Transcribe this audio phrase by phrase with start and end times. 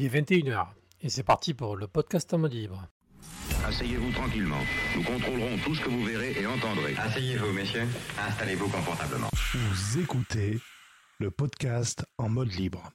[0.00, 0.68] Il est 21h
[1.02, 2.88] et c'est parti pour le podcast en mode libre.
[3.66, 4.62] Asseyez-vous tranquillement.
[4.96, 6.94] Nous contrôlerons tout ce que vous verrez et entendrez.
[6.96, 7.86] Asseyez-vous, messieurs.
[8.18, 9.28] Installez-vous confortablement.
[9.52, 10.58] Vous écoutez
[11.18, 12.90] le podcast en mode libre.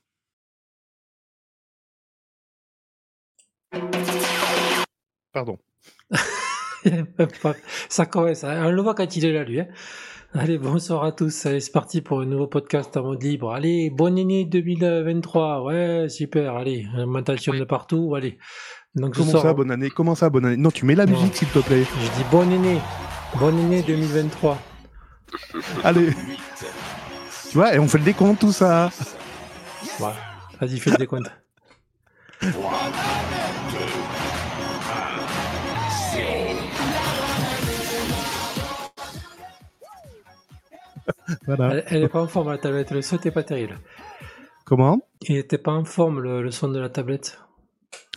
[5.31, 5.59] Pardon.
[7.87, 9.59] ça commence, on le voit quand il est là, lui.
[9.59, 9.67] Hein.
[10.37, 11.45] Allez, bonsoir à tous.
[11.45, 13.53] Allez, c'est parti pour un nouveau podcast en mode libre.
[13.53, 15.63] Allez, bonne année 2023.
[15.63, 16.57] Ouais, super.
[16.57, 18.15] Allez, augmentation de partout.
[18.15, 18.37] Allez.
[18.95, 19.89] Donc, Comment ça, bonne année?
[19.89, 20.57] Comment ça, bonne année?
[20.57, 21.85] Non, tu mets la musique, s'il te plaît.
[21.85, 22.81] Je dis bonne année.
[23.39, 24.57] Bonne année 2023.
[25.85, 26.09] Allez.
[27.49, 28.89] Tu vois, et on fait le décompte, tout ça.
[30.01, 30.07] Ouais.
[30.59, 31.31] Vas-y, fais le décompte.
[41.45, 41.83] voilà.
[41.87, 43.79] Elle, n'est pas en forme la tablette, le son n'était pas terrible.
[44.65, 44.99] Comment?
[45.21, 47.39] Il était pas en forme le, son de la tablette.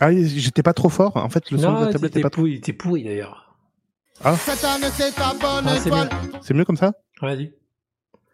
[0.01, 1.15] Ah, j'étais pas trop fort.
[1.17, 2.47] En fait, le son de la tablette était pas trop.
[2.47, 3.55] Il était pourri d'ailleurs.
[4.23, 4.35] Ah.
[4.35, 4.55] ah
[6.41, 6.65] c'est mieux.
[6.65, 6.93] Comme ça?
[7.21, 7.53] Vas-y.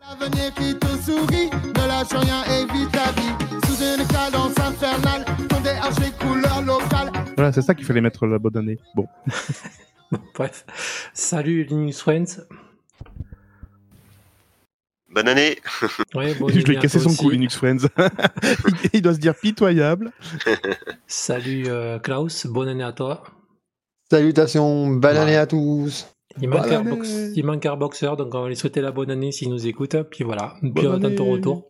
[0.02, 3.36] L'avenir qui te sourit, ne lâche rien, évite la vie.
[3.66, 7.12] Sous une cadence infernale, ton DH couleurs locales.
[7.36, 8.78] Voilà, c'est ça qu'il fallait mettre la bonne année.
[8.96, 9.08] Bon.
[10.36, 10.66] Bref.
[11.14, 12.42] Salut Linux Friends.
[15.16, 15.60] Bonne année.
[16.14, 17.88] Je lui ai cassé son coup, Linux Friends.
[18.94, 20.12] il doit se dire pitoyable.
[21.08, 23.24] Salut euh, Klaus, bonne année à toi.
[24.12, 26.06] Salutations, bonne année à tous.
[26.42, 27.10] Il manque, un box...
[27.34, 29.96] il manque un boxeur, donc on va lui souhaiter la bonne année s'il nous écoute.
[30.12, 31.70] Puis voilà, puis on attend ton retour.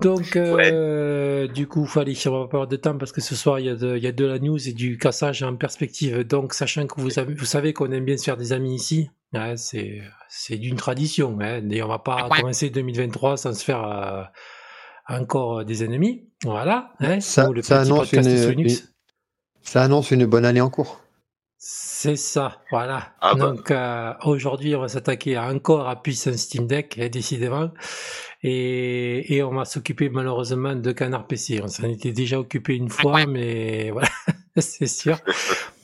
[0.00, 3.60] Donc, euh, du coup, allez, on va pas perdre de temps parce que ce soir,
[3.60, 6.24] il y, a de, il y a de la news et du cassage en perspective.
[6.24, 9.10] Donc, sachant que vous, avez, vous savez qu'on aime bien se faire des amis ici,
[9.34, 11.38] hein, c'est, c'est d'une tradition.
[11.40, 14.22] Hein, et on va pas commencer 2023 sans se faire euh,
[15.08, 16.28] encore des ennemis.
[16.44, 16.92] Voilà.
[17.00, 18.68] Hein, ça, ça, annonce une,
[19.62, 21.00] ça annonce une bonne année en cours.
[21.62, 23.12] C'est ça, voilà.
[23.20, 23.50] Ah bah.
[23.50, 27.70] Donc euh, aujourd'hui, on va s'attaquer encore à puissance Steam Deck, décidément.
[28.42, 31.60] Et, et on va s'occuper malheureusement de Canard PC.
[31.62, 34.08] On s'en était déjà occupé une fois, mais voilà,
[34.56, 35.18] c'est sûr.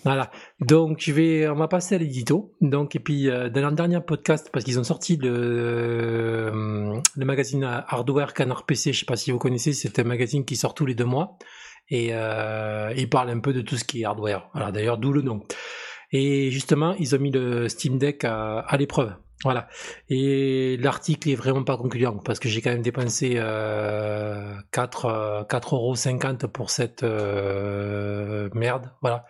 [0.04, 0.31] Voilà.
[0.60, 2.54] Donc je vais, on va passer à l'édito.
[2.60, 7.25] Donc et puis euh, dans leur dernier podcast, parce qu'ils ont sorti le, euh, le
[7.25, 8.92] magazine Hardware Canard PC.
[8.92, 11.38] Je sais pas si vous connaissez, c'est un magazine qui sort tous les deux mois
[11.88, 14.48] et euh, il parle un peu de tout ce qui est hardware.
[14.54, 14.72] Voilà.
[14.72, 15.42] D'ailleurs, d'où le nom.
[16.12, 19.12] Et justement, ils ont mis le Steam Deck à, à l'épreuve.
[19.44, 19.68] Voilà.
[20.08, 26.44] Et l'article est vraiment pas concluant parce que j'ai quand même dépensé euh, 4, 4,50€
[26.44, 28.90] euh, pour cette euh, merde.
[29.02, 29.26] Voilà.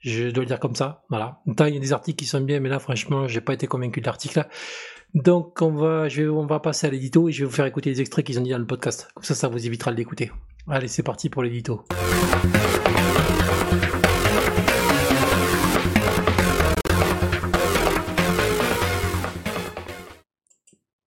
[0.00, 1.04] Je dois le dire comme ça.
[1.08, 1.40] Voilà.
[1.56, 3.66] Tant il y a des articles qui sont bien, mais là, franchement, j'ai pas été
[3.66, 4.46] convaincu de l'article.
[5.14, 7.66] Donc, on va, je vais, on va passer à l'édito et je vais vous faire
[7.66, 9.08] écouter les extraits qu'ils ont dit dans le podcast.
[9.14, 10.30] Comme ça, ça vous évitera de l'écouter.
[10.68, 11.84] Allez, c'est parti pour l'édito.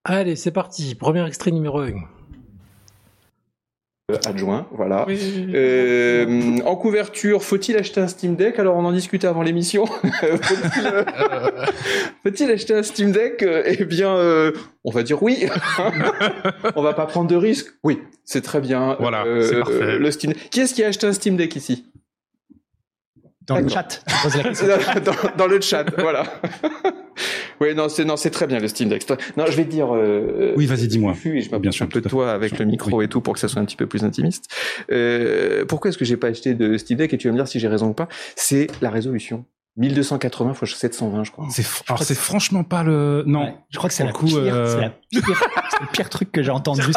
[0.05, 0.95] Allez, c'est parti.
[0.95, 1.93] Premier extrait numéro 1.
[4.11, 5.07] Euh, adjoint, voilà.
[5.09, 8.59] Euh, en couverture, faut-il acheter un Steam Deck?
[8.59, 9.85] Alors on en discutait avant l'émission.
[12.23, 13.45] faut-il acheter un Steam Deck?
[13.65, 14.51] Eh bien, euh,
[14.83, 15.47] on va dire oui.
[16.75, 17.73] on va pas prendre de risques.
[17.85, 18.97] Oui, c'est très bien.
[18.99, 19.97] Voilà, c'est parfait.
[19.97, 20.33] Le Steam.
[20.51, 21.85] Qui est-ce qui a acheté un Steam Deck ici?
[23.47, 24.03] Dans le chat.
[25.37, 26.23] dans, le chat, voilà.
[27.61, 29.07] oui, non, c'est non, c'est très bien le Steam Deck.
[29.37, 29.93] Non, je vais te dire.
[29.93, 31.13] Euh, oui, vas-y, dis-moi.
[31.13, 33.47] Je bien sûr, un peu de toi avec le micro et tout pour que ça
[33.47, 34.49] soit un petit peu plus intimiste.
[34.91, 37.13] Euh, pourquoi est-ce que j'ai pas acheté de Steam Deck?
[37.13, 39.45] Et tu vas me dire si j'ai raison ou pas C'est la résolution.
[39.77, 41.47] 1280 x 720, je crois.
[41.49, 43.55] C'est alors c'est franchement pas le non.
[43.69, 44.79] je crois que c'est la, coup, euh...
[44.79, 45.43] la pire,
[45.81, 46.81] le pire truc que j'ai entendu.
[46.85, 46.91] ouais,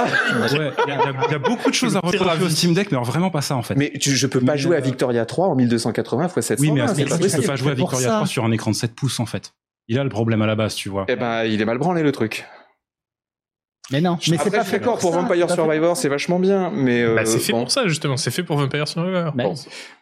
[0.50, 2.96] il, y a, il y, a beaucoup de choses à reprocher au Steam Deck, mais
[2.96, 3.76] alors vraiment pas ça en fait.
[3.76, 6.60] Mais tu, je peux pas jouer à Victoria 3 en 1280 x 720.
[6.60, 8.94] Oui, mais, mais tu peux pas jouer à Victoria 3 sur un écran de 7
[8.94, 9.54] pouces en fait.
[9.88, 11.04] Il a le problème à la base, tu vois.
[11.08, 12.44] Eh ben, il est mal branlé le truc.
[13.92, 17.14] Mais non, mais c'est pas fait d'accord pour Vampire Survivor, c'est vachement bien, mais euh,
[17.14, 19.32] bah, c'est fait pour ça justement, c'est fait pour Vampire Survivor.
[19.32, 19.44] Bah,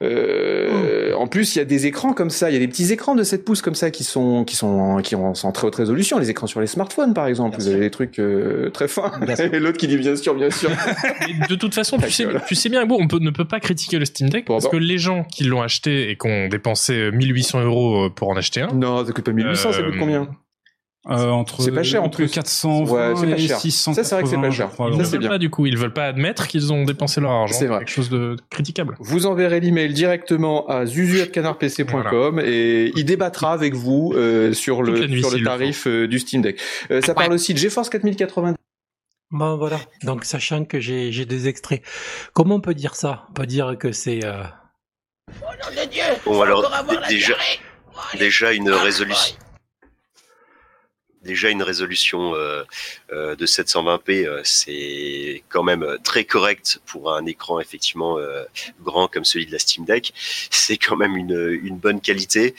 [0.03, 2.91] euh, En plus, il y a des écrans comme ça, il y a des petits
[2.93, 5.75] écrans de 7 pouces comme ça qui sont qui sont qui ont en très haute
[5.75, 9.13] résolution, les écrans sur les smartphones par exemple, vous avez des trucs euh, très fins.
[9.53, 10.71] Et l'autre qui dit bien sûr, bien sûr.
[11.51, 13.99] de toute façon, tu sais, tu sais bien, bon, on peut, ne peut pas critiquer
[13.99, 17.61] le Steam Deck parce que les gens qui l'ont acheté et qui ont dépensé 1800
[17.61, 18.69] euros pour en acheter un.
[18.69, 20.29] Non, ça coûte pas 1800, ça coûte combien?
[21.11, 23.59] Euh, entre c'est pas cher en plus 400 ouais, c'est cher.
[23.59, 25.93] 600 ça c'est vrai que c'est pas cher ils veulent pas du coup ils veulent
[25.93, 29.61] pas admettre qu'ils ont dépensé leur argent c'est vrai quelque chose de critiquable vous enverrez
[29.61, 32.49] l'email directement à zuzu@canardpc.com voilà.
[32.49, 36.59] et il débattra avec vous euh, sur le sur le tarif euh, du Steam Deck
[36.91, 37.15] euh, ça ouais.
[37.15, 38.57] parle aussi de GeForce 4090
[39.31, 39.81] Bon, voilà.
[40.05, 41.83] Donc, sachant que j'ai des extraits.
[42.35, 43.25] Comment on peut dire ça?
[43.31, 44.25] On peut dire que c'est.
[44.25, 44.45] Euh...
[45.43, 46.71] Oh nom de Dieu Bon, alors,
[47.09, 47.35] déjà,
[48.17, 49.35] déjà une résolution
[51.25, 52.63] déjà une résolution euh,
[53.13, 58.19] euh, de 720p, euh, c'est quand même très correct pour un écran effectivement
[58.83, 60.13] grand comme celui de la Steam Deck.
[60.51, 62.55] C'est quand même une, une bonne qualité.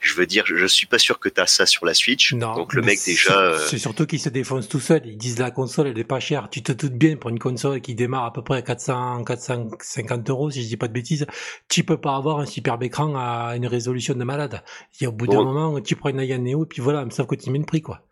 [0.00, 2.32] Je veux dire, je suis pas sûr que tu as ça sur la Switch.
[2.32, 3.58] Non, Donc le mec déjà.
[3.68, 5.02] C'est surtout qu'il se défonce tout seul.
[5.04, 6.48] Ils disent la console elle est pas chère.
[6.50, 10.30] Tu te doutes bien pour une console qui démarre à peu près à 400 450
[10.30, 11.26] euros si je dis pas de bêtises.
[11.68, 14.62] Tu peux pas avoir un superbe écran à une résolution de malade.
[15.00, 17.34] Et au bout d'un moment, tu prends une Aya Neo et puis voilà, sauf que
[17.34, 18.05] tu mets le prix quoi.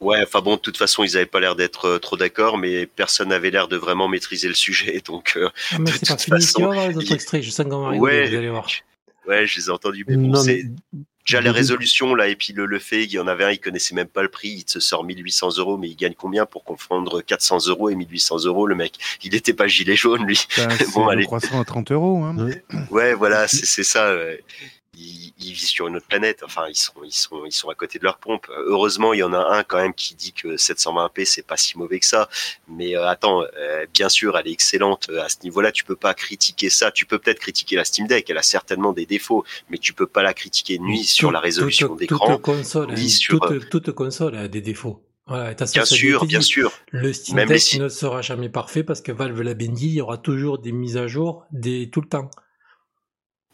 [0.00, 2.86] Ouais, enfin bon, de toute façon, ils avaient pas l'air d'être euh, trop d'accord, mais
[2.86, 5.34] personne n'avait l'air de vraiment maîtriser le sujet, donc.
[5.36, 8.28] Euh, ah, mais c'est pas fini, façon, les autres extraits, je sens qu'on va ouais,
[8.28, 8.68] vous allez voir.
[9.26, 10.64] Ouais, je les ai entendus, mais bon, c'est
[11.26, 13.60] déjà les résolutions là, et puis le, le fait qu'il y en avait un, il
[13.60, 16.64] connaissait même pas le prix, il se sort 1800 euros, mais il gagne combien pour
[16.64, 18.94] confondre 400 euros et 1800 euros, le mec?
[19.22, 20.40] Il était pas gilet jaune, lui.
[20.56, 21.26] Bah, bon, allez.
[21.26, 22.24] croissant à 30 euros.
[22.24, 22.36] Hein.
[22.90, 24.14] Ouais, voilà, c'est ça.
[24.14, 24.42] Ouais
[24.98, 26.42] ils, vivent sur une autre planète.
[26.44, 28.46] Enfin, ils sont, ils sont, ils sont à côté de leur pompe.
[28.50, 31.78] Heureusement, il y en a un quand même qui dit que 720p c'est pas si
[31.78, 32.28] mauvais que ça.
[32.68, 35.72] Mais euh, attends, euh, bien sûr, elle est excellente euh, à ce niveau-là.
[35.72, 36.90] Tu peux pas critiquer ça.
[36.90, 38.28] Tu peux peut-être critiquer la Steam Deck.
[38.30, 41.94] Elle a certainement des défauts, mais tu peux pas la critiquer nuit sur la résolution
[41.94, 42.34] d'écran.
[42.34, 42.94] Toute console,
[43.70, 45.02] toute, console a des défauts.
[45.26, 46.72] Voilà, bien sûr, bien sûr.
[46.90, 50.00] Le Steam Deck ne sera jamais parfait parce que Valve l'a bien dit, il y
[50.00, 52.30] aura toujours des mises à jour des, tout le temps.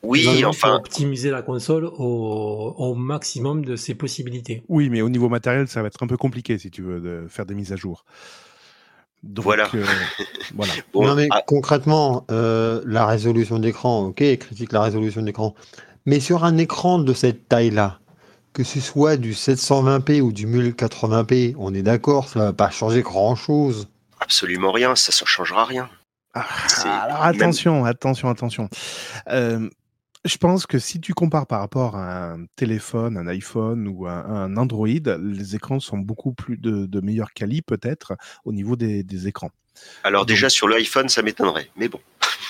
[0.05, 0.75] Oui, enfin.
[0.75, 4.63] optimiser la console au, maximum de ses possibilités.
[4.69, 7.27] Oui, mais au niveau matériel, ça va être un peu compliqué si tu veux de
[7.29, 8.05] faire des mises à jour.
[9.23, 9.69] voilà.
[9.75, 9.85] Euh,
[10.55, 10.73] voilà.
[10.95, 11.43] non, mais ah.
[11.47, 15.55] concrètement, euh, la résolution d'écran, ok, critique la résolution d'écran.
[16.07, 17.99] Mais sur un écran de cette taille-là,
[18.53, 23.03] que ce soit du 720p ou du 1080p, on est d'accord, ça va pas changer
[23.03, 23.89] grand-chose.
[24.21, 25.89] Absolument rien, ça ne changera rien.
[26.35, 26.45] Ah,
[27.05, 28.69] alors attention, attention, attention.
[29.29, 29.69] Euh,
[30.25, 34.57] je pense que si tu compares par rapport à un téléphone, un iPhone ou un,
[34.57, 38.15] Android, les écrans sont beaucoup plus de, de meilleure qualité peut-être
[38.45, 39.51] au niveau des, des écrans.
[40.03, 42.01] Alors déjà sur l'iPhone, ça m'étonnerait, mais bon.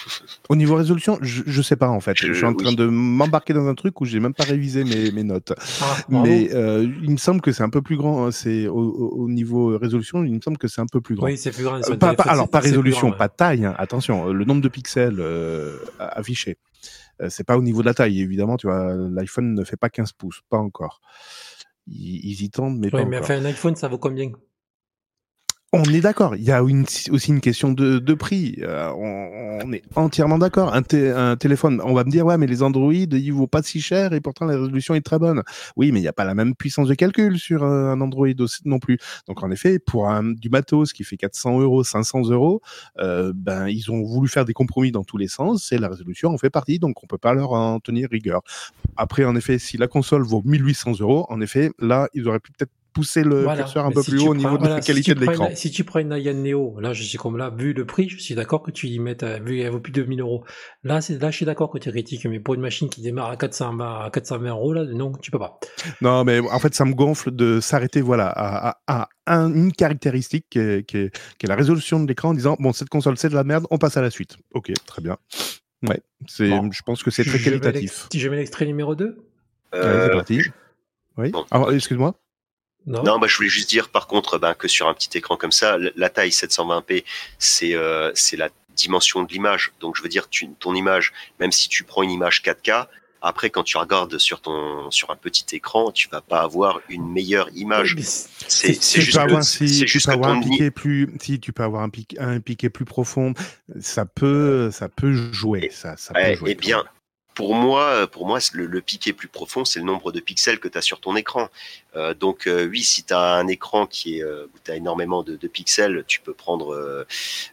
[0.51, 2.17] Au niveau résolution, je, je sais pas en fait.
[2.17, 5.11] Je, suis en train de m'embarquer dans un truc où j'ai même pas révisé mes,
[5.11, 5.55] mes notes.
[5.81, 8.27] Ah, mais euh, il me semble que c'est un peu plus grand.
[8.27, 11.27] Hein, c'est au, au, niveau résolution, il me semble que c'est un peu plus grand.
[11.27, 11.77] Oui, c'est plus grand.
[11.77, 13.65] Euh, pas, alors pas résolution, pas taille.
[13.65, 16.59] Hein, attention, le nombre de pixels euh, affichés.
[17.23, 18.57] Euh, c'est pas au niveau de la taille, évidemment.
[18.57, 21.01] Tu vois, l'iPhone ne fait pas 15 pouces, pas encore.
[21.87, 23.31] Ils, y tendent, mais pas mais encore.
[23.31, 24.33] un iPhone, ça vaut combien?
[25.75, 26.37] On est d'accord.
[26.37, 28.59] Il y a aussi une question de, prix.
[28.63, 30.73] Euh, on, est entièrement d'accord.
[30.73, 30.83] Un,
[31.37, 34.21] téléphone, on va me dire ouais, mais les Android, ils vaut pas si cher et
[34.21, 35.43] pourtant la résolution est très bonne.
[35.77, 38.29] Oui, mais il n'y a pas la même puissance de calcul sur euh, un Android
[38.65, 38.99] non plus.
[39.27, 42.61] Donc en effet, pour un, du matos qui fait 400 euros, 500 euros,
[43.01, 46.31] euh, ben ils ont voulu faire des compromis dans tous les sens et la résolution
[46.31, 46.79] en fait partie.
[46.79, 48.43] Donc on peut pas leur en tenir rigueur.
[48.97, 52.53] Après, en effet, si la console vaut 1800 euros, en effet, là, ils auraient pu
[52.53, 55.51] peut-être pousser le curseur un peu plus haut au niveau de la qualité de l'écran.
[55.55, 58.19] Si tu prends une Aya Neo, là je suis comme là, vu le prix, je
[58.19, 60.45] suis d'accord que tu y mettes, euh, vu qu'elle vaut plus de 2000 euros.
[60.85, 63.31] Là, c'est là je suis d'accord que tu critiques, mais pour une machine qui démarre
[63.31, 65.59] à 420, à 420 euros, là, non, tu peux pas.
[66.01, 70.59] Non, mais en fait, ça me gonfle de s'arrêter, voilà, à, à, une caractéristique qui
[70.61, 73.45] est, qui, est, la résolution de l'écran en disant, bon, cette console c'est de la
[73.45, 74.37] merde, on passe à la suite.
[74.55, 75.17] Ok, très bien.
[75.83, 78.07] Ouais, c'est, je pense que c'est très qualitatif.
[78.13, 79.19] Si je mets l'extrait numéro 2
[79.75, 80.07] euh...
[80.07, 80.41] c'est parti.
[81.17, 81.33] Oui.
[81.51, 82.15] Alors, excuse-moi.
[82.87, 83.19] Non.
[83.19, 85.79] bah, je voulais juste dire par contre ben, que sur un petit écran comme ça,
[85.97, 87.05] la taille 720p,
[87.39, 89.73] c'est euh, c'est la dimension de l'image.
[89.81, 92.87] Donc je veux dire, tu, ton image, même si tu prends une image 4K,
[93.23, 97.11] après quand tu regardes sur ton sur un petit écran, tu vas pas avoir une
[97.11, 97.97] meilleure image.
[98.01, 102.21] c'est juste, que, si, juste avoir un piqué plus, si tu peux avoir un piqué,
[102.21, 103.33] un piqué plus profond,
[103.81, 105.71] ça peut ça peut jouer.
[105.73, 106.85] ça, ça peut jouer, et bien,
[107.35, 110.61] pour moi, euh, pour moi, le, le piqué plus profond, c'est le nombre de pixels
[110.61, 111.49] que tu as sur ton écran.
[111.97, 115.23] Euh, donc euh, oui, si tu as un écran qui est où tu as énormément
[115.23, 117.07] de, pixels, tu peux prendre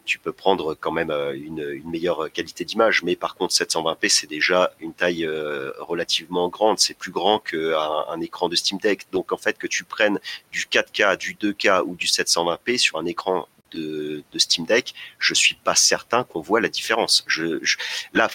[0.06, 3.04] tu peux prendre quand même une, meilleure qualité d'image.
[3.04, 5.28] Mais par contre, 720p, c'est déjà une taille
[5.80, 6.80] relativement grande.
[6.80, 9.08] C'est plus grand qu'un un écran de Steam Deck.
[9.12, 10.20] Donc en fait, que tu prennes
[10.52, 15.56] du 4K, du 2K ou du 720p sur un écran de, Steam Deck, je suis
[15.56, 17.26] pas certain qu'on voit la différence.
[18.14, 18.30] Là,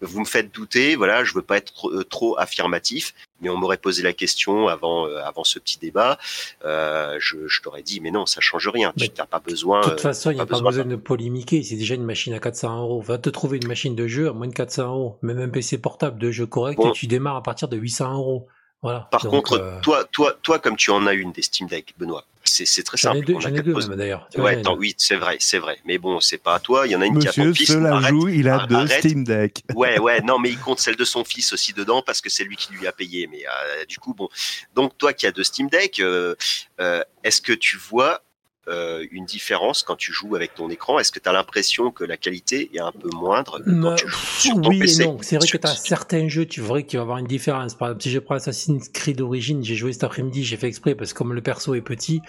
[0.00, 0.96] vous me faites douter.
[0.96, 5.06] Voilà, je veux pas être euh, trop, affirmatif, mais on m'aurait posé la question avant
[5.06, 6.18] euh, avant ce petit débat.
[6.64, 8.92] Euh, je, je t'aurais dit, mais non, ça change rien.
[8.96, 9.80] tu n'as pas besoin.
[9.80, 11.62] De toute façon, il n'y a pas besoin, de polémiquer.
[11.62, 13.00] C'est déjà une machine à 400 euros.
[13.00, 15.78] Va te trouver une machine de jeu à moins de 400 euros, même un PC
[15.78, 18.48] portable de jeu correct, et tu démarres à partir de 800 euros.
[18.82, 19.08] Voilà.
[19.10, 22.82] Par contre, toi, toi, toi, comme tu en as une des Steam Deck, Benoît, C'est
[22.82, 23.24] très simple.
[23.40, 24.28] J'en ai deux, d'ailleurs.
[24.36, 25.78] Ouais, oui, c'est vrai, c'est vrai.
[25.84, 26.86] Mais bon, c'est pas à toi.
[26.86, 28.08] Il y en a une Monsieur qui a ton fils.
[28.08, 29.62] Joue, il a deux Steam Deck.
[29.74, 30.20] Ouais, ouais.
[30.20, 32.72] Non, mais il compte celle de son fils aussi dedans parce que c'est lui qui
[32.72, 33.26] lui a payé.
[33.30, 34.28] Mais euh, du coup, bon.
[34.74, 36.34] Donc toi qui as deux Steam Deck, euh,
[36.80, 38.22] euh, est-ce que tu vois
[38.68, 40.98] euh, une différence quand tu joues avec ton écran?
[40.98, 44.08] Est-ce que tu as l'impression que la qualité est un peu moindre quand bah, tu
[44.08, 45.18] joues sur ton oui PC et non.
[45.20, 47.74] C'est vrai que tu as certains jeux, tu vois qu'il va y avoir une différence.
[47.74, 50.94] Par exemple, si je prends Assassin's Creed d'origine, j'ai joué cet après-midi, j'ai fait exprès
[50.94, 52.20] parce que comme le perso est petit,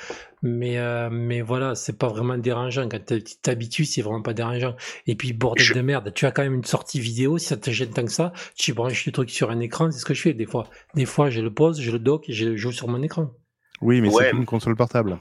[0.42, 2.88] mais euh, mais voilà, c'est pas vraiment dérangeant.
[2.89, 4.75] Quand tu t'habitues, c'est vraiment pas dérangeant.
[5.08, 7.72] Et puis, bordel de merde, tu as quand même une sortie vidéo, si ça te
[7.72, 10.22] gêne tant que ça, tu branches le truc sur un écran, c'est ce que je
[10.22, 10.68] fais des fois.
[10.94, 13.32] Des fois, je le pose, je le dock et je joue sur mon écran.
[13.82, 14.30] Oui, mais Ouais.
[14.32, 15.20] c'est une console portable.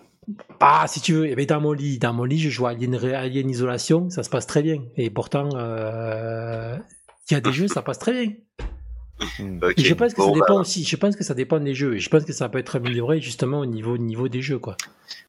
[0.61, 2.71] Ah, si tu veux, eh ben, dans mon lit, dans mon lit, je joue à
[2.71, 4.83] Alien, Alien Isolation, ça se passe très bien.
[4.97, 6.77] Et pourtant, euh,
[7.31, 8.35] il y a des jeux, ça passe très bien.
[9.77, 10.85] Et je pense que Bon, ça dépend bah, aussi.
[10.85, 11.97] Je pense que ça dépend des jeux.
[11.97, 14.77] Et je pense que ça peut être amélioré justement au niveau, niveau des jeux, quoi.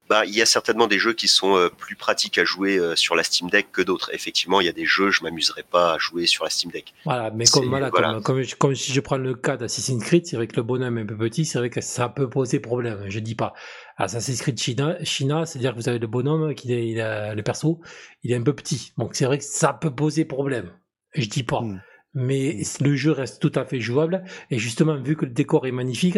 [0.08, 2.96] Bah, il y a certainement des jeux qui sont euh, plus pratiques à jouer euh,
[2.96, 4.12] sur la Steam Deck que d'autres.
[4.14, 6.94] Effectivement, il y a des jeux, je m'amuserais pas à jouer sur la Steam Deck.
[7.06, 8.20] Voilà, mais comme, voilà, voilà.
[8.24, 11.02] Comme, comme, si je prends le cas d'Assassin's Creed, c'est vrai que le bonhomme est
[11.02, 13.06] un peu petit, c'est vrai que ça peut poser problème.
[13.08, 13.54] Je dis pas.
[13.98, 17.42] Assassin's Creed China, China c'est-à-dire que vous avez le bonhomme, qui est, il a- le
[17.42, 17.82] perso,
[18.22, 18.94] il est un peu petit.
[19.00, 20.72] Donc c'est vrai que ça peut poser problème.
[21.16, 21.64] Je dis pas.
[22.16, 24.24] Mais le jeu reste tout à fait jouable.
[24.50, 26.18] Et justement, vu que le décor est magnifique,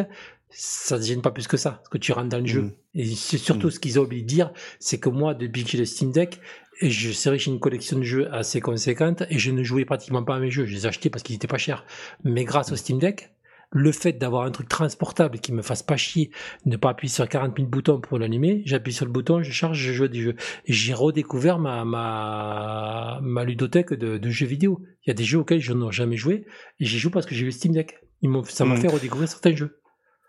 [0.49, 1.71] ça ne gêne pas plus que ça.
[1.71, 2.71] Parce que tu rentres dans le jeu.
[2.93, 5.77] Et c'est surtout ce qu'ils ont oublié de dire, c'est que moi, depuis que j'ai
[5.79, 6.39] le Steam Deck,
[6.79, 9.63] et je c'est vrai que j'ai une collection de jeux assez conséquente et je ne
[9.63, 10.65] jouais pratiquement pas à mes jeux.
[10.65, 11.83] Je les achetais parce qu'ils étaient pas chers.
[12.23, 13.31] Mais grâce au Steam Deck,
[13.71, 16.31] le fait d'avoir un truc transportable qui me fasse pas chier,
[16.65, 19.77] ne pas appuyer sur 40 000 boutons pour l'allumer, j'appuie sur le bouton, je charge,
[19.77, 20.35] je joue à des jeux.
[20.65, 24.81] J'ai redécouvert ma, ma, ma ludothèque de, de jeux vidéo.
[25.05, 26.45] Il y a des jeux auxquels je n'ai jamais joué
[26.79, 27.99] et j'y joue parce que j'ai eu le Steam Deck.
[28.21, 28.81] Ils ça m'a Mm.
[28.81, 29.79] fait redécouvrir certains jeux.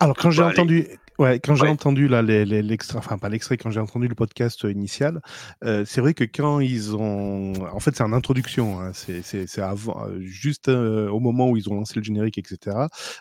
[0.00, 0.86] Alors quand j'ai Bah, entendu,
[1.18, 1.68] ouais, quand j'ai Ouais.
[1.68, 5.20] entendu là l'extrait, enfin pas l'extrait, quand j'ai entendu le podcast euh, initial,
[5.64, 10.06] euh, c'est vrai que quand ils ont, en fait c'est en introduction, hein, c'est avant,
[10.06, 12.76] euh, juste euh, au moment où ils ont lancé le générique, etc.,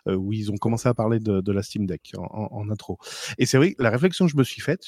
[0.07, 2.69] euh, où ils ont commencé à parler de, de la Steam Deck en, en- en
[2.69, 2.97] intro.
[3.37, 4.83] Et c'est vrai, la réflexion que je me suis faite,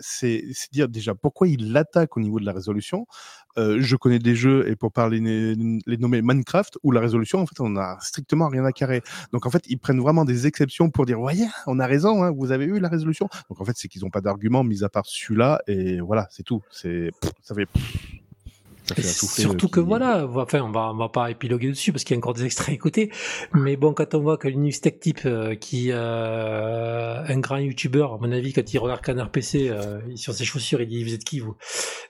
[0.00, 3.06] c'est c'est dire déjà pourquoi ils l'attaquent au niveau de la résolution.
[3.58, 5.56] Euh, je connais des jeux et pour parler les,
[5.96, 9.02] nommer Minecraft où la résolution en fait on a strictement rien à carrer.
[9.32, 12.30] Donc en fait ils prennent vraiment des exceptions pour dire voyez on a raison hein,
[12.30, 13.28] vous avez eu la résolution?
[13.48, 16.42] Donc en fait c'est qu'ils n'ont pas d'argument mis à part celui-là et voilà c'est
[16.42, 16.62] tout.
[16.70, 17.10] C'est
[17.42, 17.68] ça fait
[18.94, 22.16] Surtout que qui- voilà, enfin on va on va pas épiloguer dessus parce qu'il y
[22.16, 23.10] a encore des extraits à écouter.
[23.54, 28.14] Mais bon, quand on voit que Linux Tech Tip, euh, qui euh, un grand youtubeur,
[28.14, 31.14] à mon avis, quand il regarde Canard PC euh, sur ses chaussures, il dit vous
[31.14, 31.56] êtes qui vous?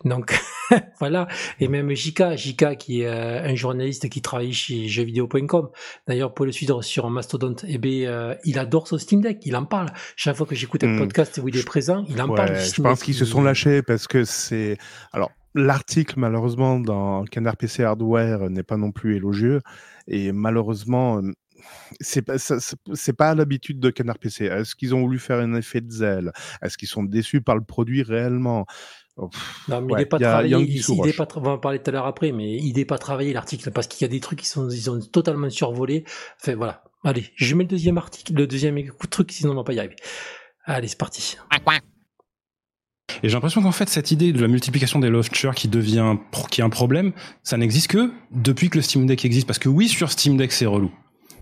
[0.04, 0.38] Donc
[1.00, 1.28] voilà.
[1.60, 5.68] Et même Jika, Jika qui est euh, un journaliste qui travaille chez jeuxvideo.com.
[6.06, 9.56] D'ailleurs, pour le suivre sur Mastodon, eh ben euh, il adore son Steam Deck, il
[9.56, 9.88] en parle.
[10.16, 10.98] Chaque fois que j'écoute un Hmm.
[10.98, 12.56] podcast où il est présent, il en Ouais, parle.
[12.56, 14.78] je pense qu'ils se sont lâchés parce que c'est.
[15.12, 19.60] Alors, l'article, malheureusement, dans Canard PC Hardware n'est pas non plus élogieux.
[20.06, 21.32] Et malheureusement, euh,
[22.00, 22.34] c'est pas,
[23.16, 24.44] pas l'habitude de Canard PC.
[24.44, 26.32] Est-ce qu'ils ont voulu faire un effet de zèle?
[26.62, 28.66] Est-ce qu'ils sont déçus par le produit réellement?
[29.16, 30.54] Oh, pff, Non, mais ouais, il n'est pas travaillé.
[30.54, 32.74] a il- est pas tra- on va en parler tout à l'heure après, mais il
[32.76, 35.48] n'est pas travaillé l'article parce qu'il y a des trucs qui sont, ils sont totalement
[35.48, 36.04] survolés.
[36.40, 36.84] Enfin voilà.
[37.02, 38.78] Allez, je mets le deuxième article, le deuxième
[39.10, 39.96] truc, sinon on va pas y arriver.
[40.64, 41.36] Allez, c'est parti.
[43.22, 46.16] Et j'ai l'impression qu'en fait, cette idée de la multiplication des launchers qui devient,
[46.50, 49.46] qui est un problème, ça n'existe que depuis que le Steam Deck existe.
[49.46, 50.90] Parce que oui, sur Steam Deck, c'est relou.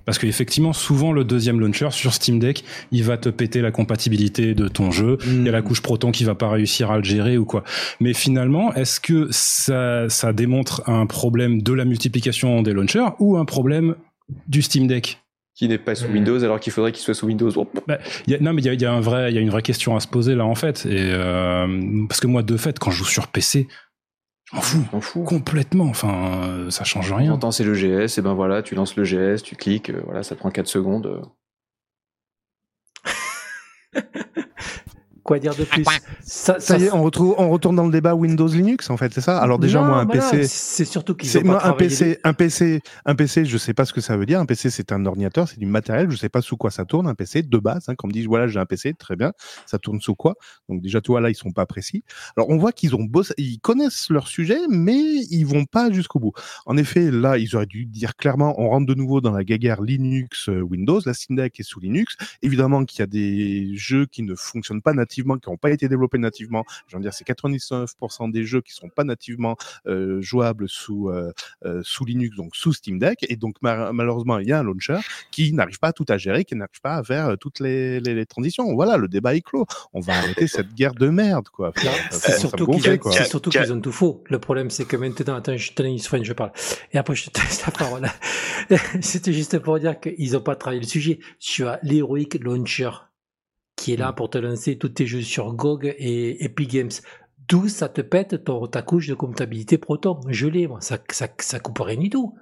[0.05, 4.55] Parce qu'effectivement, souvent, le deuxième launcher sur Steam Deck, il va te péter la compatibilité
[4.55, 5.17] de ton jeu.
[5.27, 7.65] Il y a la couche Proton qui va pas réussir à le gérer ou quoi.
[8.01, 13.39] Mais finalement, est-ce que ça, ça démontre un problème de la multiplication des launchers ou
[13.39, 13.95] un problème
[14.47, 15.24] du Steam Deck?
[15.57, 17.51] Qui n'est pas sous Windows alors qu'il faudrait qu'il soit sous Windows.
[17.57, 17.71] Oh.
[17.87, 19.39] bah, y a- non, mais il y a, il y a un vrai, il y
[19.39, 20.85] a une vraie question à se poser là en fait.
[20.87, 23.69] Et euh, parce que moi, de fait, quand je joue sur PC,
[24.53, 25.85] je m'en fous, complètement.
[25.85, 27.31] Enfin, euh, ça change rien.
[27.31, 30.23] T'entends c'est le GS, et ben voilà, tu lances le GS, tu cliques, euh, voilà,
[30.25, 31.23] ça prend 4 secondes.
[35.25, 35.85] Quoi dire de plus?
[36.21, 39.23] Ça, y est, on, retrouve, on retourne dans le débat Windows Linux en fait, c'est
[39.23, 39.39] ça?
[39.39, 42.19] Alors déjà Non, moi un voilà, PC, c'est surtout qu'ils ont pas un PC, les-
[42.25, 44.39] un PC, un PC, je sais pas ce que ça veut dire.
[44.39, 47.09] Un PC c'est un ordinateur, c'est du matériel, je sais pas sous quoi ça tourne.
[47.09, 49.33] Un PC de base, hein, quand on me dit voilà j'ai un PC, très bien,
[49.65, 50.35] ça tourne sous quoi?
[50.69, 52.05] Donc déjà toi là ils sont pas précis.
[52.37, 55.01] Alors on voit qu'ils ont bossé, ils connaissent leur sujet, mais
[55.31, 56.33] ils vont pas jusqu'au bout.
[56.67, 59.81] En effet là ils auraient dû dire clairement on rentre de nouveau dans la guéguerre
[59.81, 62.19] Linux euh, Windows, la Steam Deck est sous Linux.
[62.43, 65.71] Évidemment qu'il y a des jeux qui ne fonctionnent pas nativement nativement, qui n'ont pas
[65.71, 66.65] été développés nativement.
[66.87, 69.57] Je veux dire, c'est 99% des jeux qui sont pas nativement
[69.87, 71.33] euh, jouables sous euh,
[71.65, 73.25] euh, sous Linux, donc sous Steam Deck.
[73.29, 74.99] Et donc malheureusement, il y a un launcher
[75.31, 78.15] qui n'arrive pas à tout à gérer, qui n'arrive pas à faire toutes les, les,
[78.15, 78.75] les, transitions.
[78.75, 79.67] Voilà, le débat est clôt.
[79.93, 81.73] On va arrêter cette guerre de merde, quoi.
[82.11, 82.67] C'est surtout
[83.51, 84.25] qu'ils ont tout faux.
[84.27, 86.53] Le problème, c'est que maintenant, attends, je te laisse, je parle.
[86.93, 88.09] Et après, je te laisse la parole.
[89.01, 91.21] C'était juste pour dire qu'ils n'ont pas travaillé le sujet.
[91.39, 92.91] sur l'Heroic Launcher
[93.85, 94.15] qui est là mm.
[94.15, 96.91] pour te lancer tous tes jeux sur GOG et Epic Games.
[97.49, 100.21] D'où ça te pète ton, ta couche de comptabilité Proton.
[100.29, 100.81] Je l'ai, moi.
[100.81, 102.35] Ça, ça, ça coupe rien du tout.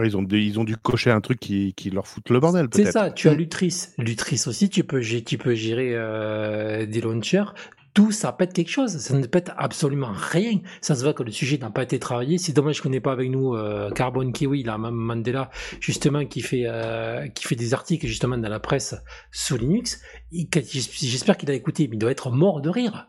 [0.00, 2.92] ils, ont, ils ont dû cocher un truc qui, qui leur fout le bordel, C'est
[2.92, 3.38] ça, tu as mm.
[3.38, 3.86] Lutris.
[3.98, 7.52] Lutris aussi, tu peux, tu peux gérer euh, des launchers
[7.94, 8.98] tout ça pète quelque chose.
[8.98, 10.60] Ça ne pète absolument rien.
[10.80, 12.38] Ça se voit que le sujet n'a pas été travaillé.
[12.38, 16.64] C'est dommage qu'on n'ait pas avec nous euh, Carbon Kiwi, là, Mandela, justement, qui fait,
[16.66, 18.94] euh, qui fait des articles justement dans la presse
[19.32, 20.00] sous Linux.
[20.32, 23.08] J'espère qu'il a écouté, mais il doit être mort de rire.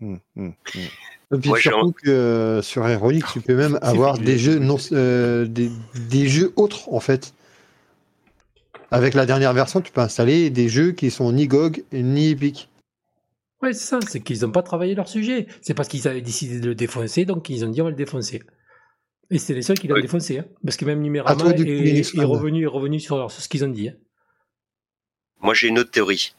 [0.00, 0.82] Hum, hum, hum.
[1.30, 5.70] Et puis surtout que euh, sur Heroic, tu peux même avoir des jeux non, des,
[6.08, 7.34] des, jeux autres en fait.
[8.90, 12.70] Avec la dernière version, tu peux installer des jeux qui sont ni GOG ni Epic.
[13.62, 15.46] Ouais, c'est ça, c'est qu'ils n'ont pas travaillé leur sujet.
[15.62, 17.96] C'est parce qu'ils avaient décidé de le défoncer, donc ils ont dit on va le
[17.96, 18.42] défoncer.
[19.30, 20.46] Et c'est les seuls qui l'ont défoncé, hein.
[20.64, 23.88] parce que même Numérama est, est, revenu, est revenu sur, sur ce qu'ils ont dit.
[23.88, 23.94] Hein.
[25.40, 26.34] Moi j'ai une autre théorie.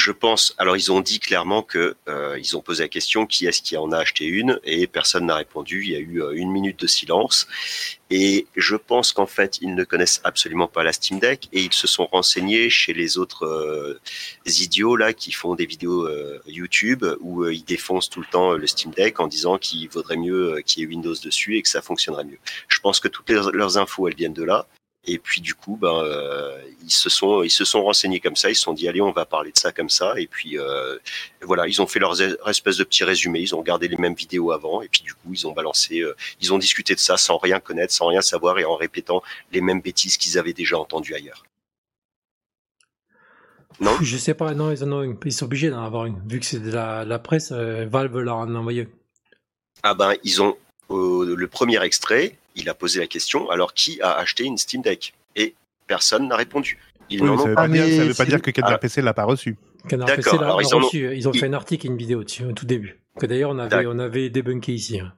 [0.00, 0.54] Je pense.
[0.56, 3.76] Alors ils ont dit clairement que euh, ils ont posé la question qui est-ce qui
[3.76, 5.82] en a acheté une et personne n'a répondu.
[5.84, 7.46] Il y a eu euh, une minute de silence
[8.08, 11.74] et je pense qu'en fait ils ne connaissent absolument pas la Steam Deck et ils
[11.74, 14.00] se sont renseignés chez les autres euh,
[14.46, 16.08] idiots là qui font des vidéos
[16.46, 20.62] YouTube où ils défoncent tout le temps le Steam Deck en disant qu'il vaudrait mieux
[20.64, 22.38] qu'il y ait Windows dessus et que ça fonctionnerait mieux.
[22.68, 24.66] Je pense que toutes leurs infos elles viennent de là
[25.06, 28.50] et puis du coup, ben, euh, ils se sont ils se sont renseignés comme ça.
[28.50, 30.14] Ils se sont dit allez, on va parler de ça comme ça.
[30.18, 30.98] Et puis euh,
[31.42, 33.40] voilà, ils ont fait leurs espèces de petits résumés.
[33.40, 34.82] Ils ont regardé les mêmes vidéos avant.
[34.82, 37.60] Et puis du coup, ils ont balancé, euh, ils ont discuté de ça sans rien
[37.60, 41.44] connaître, sans rien savoir et en répétant les mêmes bêtises qu'ils avaient déjà entendues ailleurs.
[43.80, 43.96] Non?
[44.02, 44.52] Je sais pas.
[44.52, 46.20] Non, ils en ont Ils sont obligés d'en avoir une.
[46.28, 48.86] Vu que c'est de la, la presse, Valve leur en a envoyé.
[49.82, 50.58] Ah ben, ils ont
[50.90, 55.14] le premier extrait, il a posé la question alors qui a acheté une Steam Deck?
[55.36, 55.54] Et
[55.86, 56.78] personne n'a répondu.
[57.08, 58.78] Ils ça ne veut pas dire que Canard ah.
[58.78, 59.56] PC l'a pas reçu.
[59.88, 61.16] Canard PC l'a reçu.
[61.16, 62.98] Ils ont, fait un article et une vidéo dessus au tout début.
[63.18, 65.00] Que d'ailleurs on avait, on avait débunké ici.
[65.00, 65.12] Hein.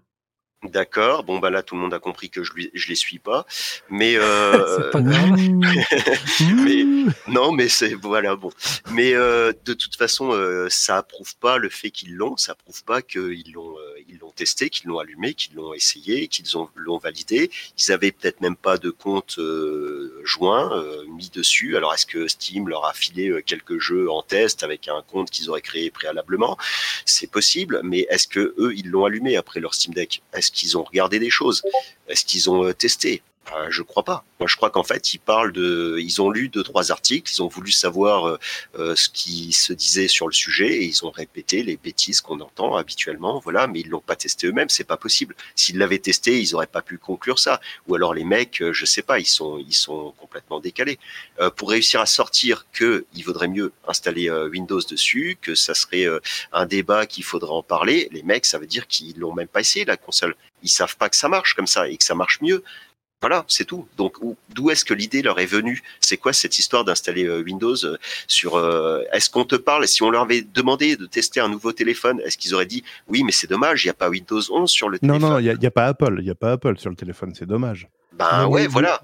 [0.64, 1.24] D'accord.
[1.24, 3.46] Bon bah là tout le monde a compris que je, lui, je les suis pas,
[3.90, 4.90] mais euh...
[4.92, 6.84] pas mais
[7.26, 8.50] non, mais c'est voilà bon.
[8.92, 12.36] Mais euh, de toute façon, euh, ça approuve pas le fait qu'ils l'ont.
[12.36, 16.28] Ça approuve pas qu'ils l'ont euh, ils l'ont testé, qu'ils l'ont allumé, qu'ils l'ont essayé,
[16.28, 17.50] qu'ils ont l'ont validé.
[17.78, 21.76] Ils avaient peut-être même pas de compte euh, joint mis dessus.
[21.76, 25.50] Alors est-ce que Steam leur a filé quelques jeux en test avec un compte qu'ils
[25.50, 26.56] auraient créé préalablement?
[27.04, 30.22] C'est possible, mais est-ce que eux ils l'ont allumé après leur Steam Deck?
[30.32, 31.62] Est-ce qu'ils ont regardé des choses?
[32.08, 33.22] Est-ce qu'ils ont euh, testé?
[33.54, 34.24] Euh, je crois pas.
[34.38, 37.42] Moi, je crois qu'en fait, ils parlent de, ils ont lu deux trois articles, ils
[37.42, 38.38] ont voulu savoir euh,
[38.78, 42.40] euh, ce qui se disait sur le sujet et ils ont répété les bêtises qu'on
[42.40, 43.66] entend habituellement, voilà.
[43.66, 45.34] Mais ils l'ont pas testé eux-mêmes, c'est pas possible.
[45.54, 47.60] S'ils l'avaient testé, ils auraient pas pu conclure ça.
[47.88, 50.98] Ou alors les mecs, je sais pas, ils sont, ils sont complètement décalés.
[51.56, 56.06] pour réussir à sortir que il vaudrait mieux installer Windows dessus, que ça serait
[56.52, 58.08] un débat qu'il faudrait en parler.
[58.12, 60.34] Les mecs, ça veut dire qu'ils l'ont même pas essayé la console.
[60.62, 62.62] Ils savent pas que ça marche comme ça et que ça marche mieux.
[63.22, 63.86] Voilà, c'est tout.
[63.96, 64.16] Donc,
[64.52, 65.80] d'où est-ce que l'idée leur est venue?
[66.00, 69.86] C'est quoi cette histoire d'installer euh, Windows euh, sur euh, Est-ce qu'on te parle?
[69.86, 73.22] Si on leur avait demandé de tester un nouveau téléphone, est-ce qu'ils auraient dit oui,
[73.22, 75.56] mais c'est dommage, il n'y a pas Windows 11 sur le téléphone Non, non, il
[75.56, 77.88] n'y a, pas Apple, il n'y a pas Apple sur le téléphone, c'est dommage.
[78.14, 79.00] Ben ouais, voilà.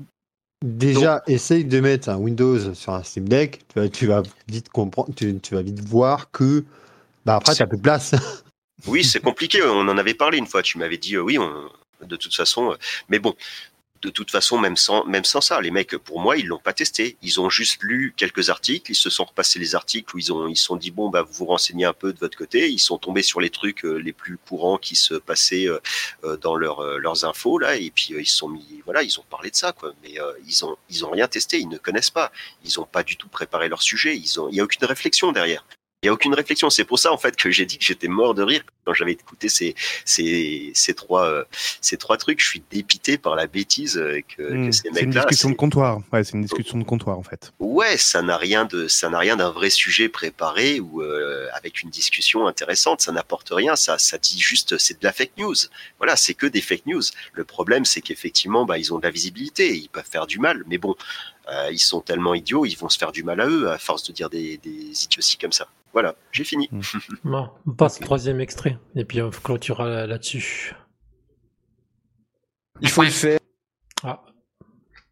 [0.65, 3.61] Déjà, essaye de mettre un Windows sur un Steam Deck,
[3.93, 6.65] tu vas, vite comprendre, tu, vas vite voir que
[7.25, 8.17] bah après, tu n'as plus de place.
[8.89, 9.63] oui, c'est compliqué.
[9.63, 10.63] On en avait parlé une fois.
[10.63, 11.53] Tu m'avais dit oui, on,
[12.05, 12.77] de toute façon.
[13.09, 13.37] Mais bon,
[14.03, 16.73] de toute façon, même sans, même sans ça, les mecs, pour moi, ils l'ont pas
[16.73, 17.17] testé.
[17.23, 20.49] Ils ont juste lu quelques articles, ils se sont repassés les articles où ils ont,
[20.49, 22.71] ils sont dit bon, bah, vous vous renseignez un peu de votre côté.
[22.71, 25.79] Ils sont tombés sur les trucs euh, les plus courants qui se passaient euh,
[26.25, 29.51] euh, dans leur, leurs infos là, et puis ils sont mis, voilà, ils ont parlé
[29.51, 29.93] de ça, quoi.
[30.03, 30.15] Mais
[30.47, 32.33] ils ont, ils ont rien testé, ils ne connaissent pas,
[32.65, 34.17] ils ont pas du tout préparé leur sujet.
[34.17, 35.65] Ils ont, il y a aucune réflexion derrière.
[36.05, 36.71] Il n'y a aucune réflexion.
[36.71, 39.13] C'est pour ça, en fait, que j'ai dit que j'étais mort de rire quand j'avais
[39.13, 41.45] écouté ces, ces, ces, trois, euh,
[41.81, 42.41] ces trois trucs.
[42.41, 44.73] Je suis dépité par la bêtise euh, que, hmm.
[44.73, 45.01] ces mecs-là.
[45.01, 45.99] C'est une discussion de comptoir.
[46.13, 47.53] Ouais, c'est une discussion de comptoir, en fait.
[47.59, 51.83] Ouais, ça n'a rien de, ça n'a rien d'un vrai sujet préparé ou euh, avec
[51.83, 53.01] une discussion intéressante.
[53.01, 53.75] Ça n'apporte rien.
[53.75, 55.57] Ça, ça dit juste, c'est de la fake news.
[55.99, 57.03] Voilà, c'est que des fake news.
[57.33, 59.77] Le problème, c'est qu'effectivement, bah, ils ont de la visibilité.
[59.77, 60.63] Ils peuvent faire du mal.
[60.69, 60.95] Mais bon,
[61.51, 64.05] Euh, ils sont tellement idiots, ils vont se faire du mal à eux à force
[64.05, 65.69] de dire des, des idioties comme ça.
[65.93, 66.69] Voilà, j'ai fini.
[66.71, 66.81] Mm.
[67.25, 70.75] Bon, on passe au troisième extrait et puis on clôturera là-dessus.
[72.81, 73.41] Il faut le faire.
[74.03, 74.23] Ah.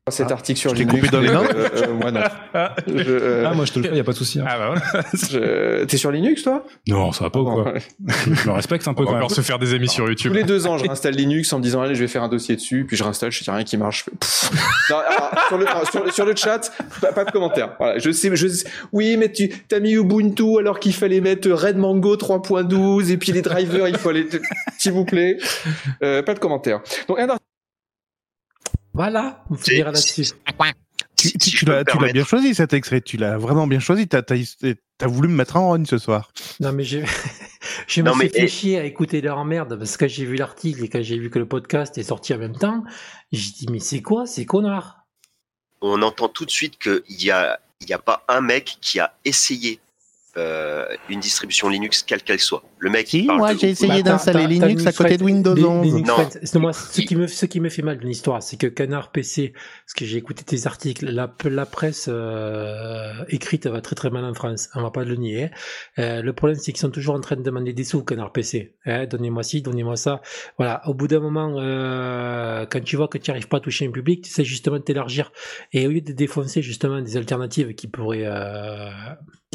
[0.09, 0.35] Cet Ah.
[0.35, 0.95] article sur Je Linux.
[1.01, 2.21] coupé dans les dents euh, euh, moi non.
[2.87, 4.38] Je, euh, Ah, moi je te le fais, y a pas de souci.
[4.38, 4.45] hein.
[4.47, 5.05] Ah bah voilà.
[5.12, 6.64] je- T'es sur Linux toi?
[6.87, 7.75] Non, ça va pas ou quoi?
[8.07, 9.25] Je me respecte un peu On va quand même.
[9.25, 10.31] encore se faire des amis sur YouTube.
[10.31, 12.29] Tous les deux ans, je réinstalle Linux en me disant allez, je vais faire un
[12.29, 14.05] dossier dessus, puis je réinstalle, je sais rien qui marche.
[14.07, 14.51] Je fais, pff.
[14.90, 17.75] Non, alors, sur, le, sur, le- sur le chat, pas, pas de commentaires.
[17.81, 21.51] Voilà, je sais, je sais- oui, mais tu t'as mis Ubuntu alors qu'il fallait mettre
[21.51, 24.29] Red Mango 3.12 et puis les drivers, il faut aller,
[24.79, 25.38] s'il vous plaît.
[26.05, 26.81] Euh, pas de commentaires.
[27.09, 27.42] Donc un article
[28.96, 30.24] Voilà, on finira là-dessus.
[31.16, 33.78] Tu, Si- tu- si tu l'as tu bien choisi cet extrait, tu l'as vraiment bien
[33.80, 34.09] choisi.
[34.09, 36.30] T'as as, voulu me mettre en run ce soir.
[36.61, 37.00] Non, mais je,
[37.88, 40.24] je me Non, mais- suis fait et- chier à écouter leur merde parce que j'ai
[40.24, 42.85] vu l'article et quand j'ai vu que le podcast est sorti en même temps,
[43.32, 44.96] j'ai dit, mais c'est quoi ces connards?
[45.82, 48.98] On entend tout de suite qu'il y a, il y a pas un mec qui
[48.98, 49.78] a essayé
[50.37, 52.62] euh, une distribution Linux quelle qu'elle soit.
[52.79, 53.12] Le mec.
[53.14, 55.85] il Si, moi j'ai essayé Bah, d'installer Linux à côté de Windows Friends- 11.
[55.87, 56.61] Linux Non.
[56.61, 59.53] Moi, ce qui me, ce qui me fait mal de l'histoire, c'est que Canard PC,
[59.55, 64.25] parce que j'ai écouté tes articles, la, la presse euh, écrite va très très mal
[64.25, 65.51] en France, on va pas le nier.
[65.99, 68.75] Euh, le problème, c'est qu'ils sont toujours en train de demander des sous, Canard PC.
[68.85, 70.20] Hein, donnez-moi ci, donnez-moi ça.
[70.59, 73.87] Voilà, au bout d'un moment, euh, quand tu vois que tu n'arrives pas à toucher
[73.87, 75.33] un public, tu sais justement de t'élargir.
[75.72, 78.90] Et au lieu de défoncer justement des alternatives qui pourraient, euh,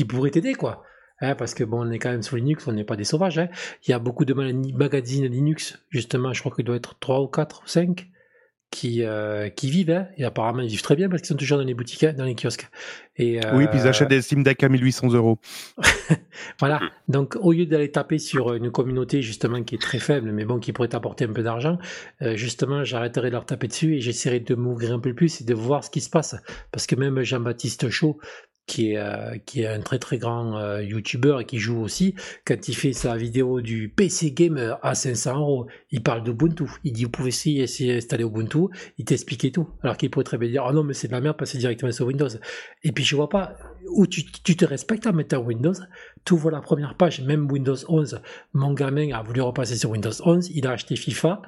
[0.02, 0.84] qui pourraient t'aider, quoi.
[1.20, 3.38] Hein, parce que bon, on est quand même sur Linux, on n'est pas des sauvages.
[3.38, 3.50] Hein.
[3.86, 7.28] Il y a beaucoup de magazines Linux, justement, je crois qu'il doit être 3 ou
[7.28, 8.08] 4 ou 5
[8.72, 11.58] qui, euh, qui vivent, hein, et apparemment ils vivent très bien parce qu'ils sont toujours
[11.58, 12.70] dans les boutiques, dans les kiosques.
[13.18, 15.38] Et, Oui, puis ils euh, achètent des Steam Deck à 1800 euros.
[16.60, 16.80] voilà.
[17.08, 20.58] Donc, au lieu d'aller taper sur une communauté justement qui est très faible, mais bon,
[20.58, 21.78] qui pourrait t'apporter un peu d'argent,
[22.24, 25.44] euh, justement, j'arrêterai de leur taper dessus et j'essaierai de m'ouvrir un peu plus et
[25.44, 26.36] de voir ce qui se passe.
[26.72, 28.18] Parce que même Jean-Baptiste Chaud,
[28.72, 32.16] qui est, euh, qui est un très très grand euh, youtubeur et qui joue aussi,
[32.46, 36.64] quand il fait sa vidéo du PC Gamer à 500 euros, il parle d'Ubuntu.
[36.86, 39.68] Il dit, vous pouvez essayer, d'installer Ubuntu, il t'expliquait tout.
[39.84, 41.92] Alors qu'il pourrait très bien dire, ah non, mais c'est de la merde, passer directement
[41.92, 42.30] sur Windows.
[42.84, 43.58] Et puis je vois pas
[43.90, 45.74] où tu, te respectes en mettant Windows,
[46.24, 48.22] tu ouvres la première page, même Windows 11.
[48.54, 51.42] Mon gamin a voulu repasser sur Windows 11, il a acheté FIFA,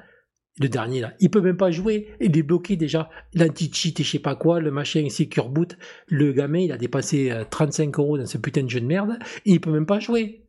[0.60, 4.10] le dernier là, il peut même pas jouer, il est bloqué déjà, l'anti-cheat et je
[4.12, 8.18] sais pas quoi, le machin secure boot, le gamin il a dépensé euh, 35 euros
[8.18, 10.42] dans ce putain de jeu de merde, et il peut même pas jouer.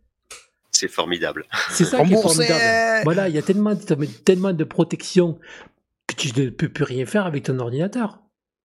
[0.71, 1.45] C'est formidable.
[1.71, 3.01] C'est ça qui est formidable.
[3.05, 5.39] Voilà, il y a tellement, de- tellement de protection
[6.05, 8.19] que tu ne peux plus rien faire avec ton ordinateur.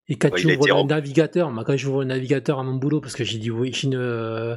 [0.09, 2.75] Et quand Ouais, tu ouvres un rem- navigateur, moi quand j'ouvre un navigateur à mon
[2.75, 4.57] boulot, parce que j'ai dit oui, j'ai une, euh,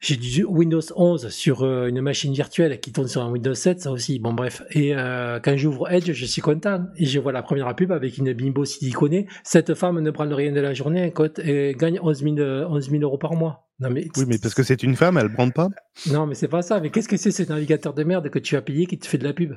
[0.00, 3.80] j'ai du Windows 11 sur euh, une machine virtuelle qui tourne sur un Windows 7,
[3.80, 4.18] ça aussi.
[4.20, 4.62] Bon bref.
[4.70, 6.86] Et euh, quand j'ouvre Edge, je suis content.
[6.96, 9.26] Et je vois la première pub avec une bimbo siliconée.
[9.42, 12.66] Cette femme ne prend rien de la journée et cote- et gagne 11 000, euh,
[12.68, 13.68] 11 000 euros par mois.
[13.80, 15.68] Non mais, Oui, mais parce que c'est une femme, elle brande pas.
[16.10, 16.80] non mais c'est pas ça.
[16.80, 19.18] Mais qu'est-ce que c'est ce navigateur de merde que tu as payé qui te fait
[19.18, 19.54] de la pub?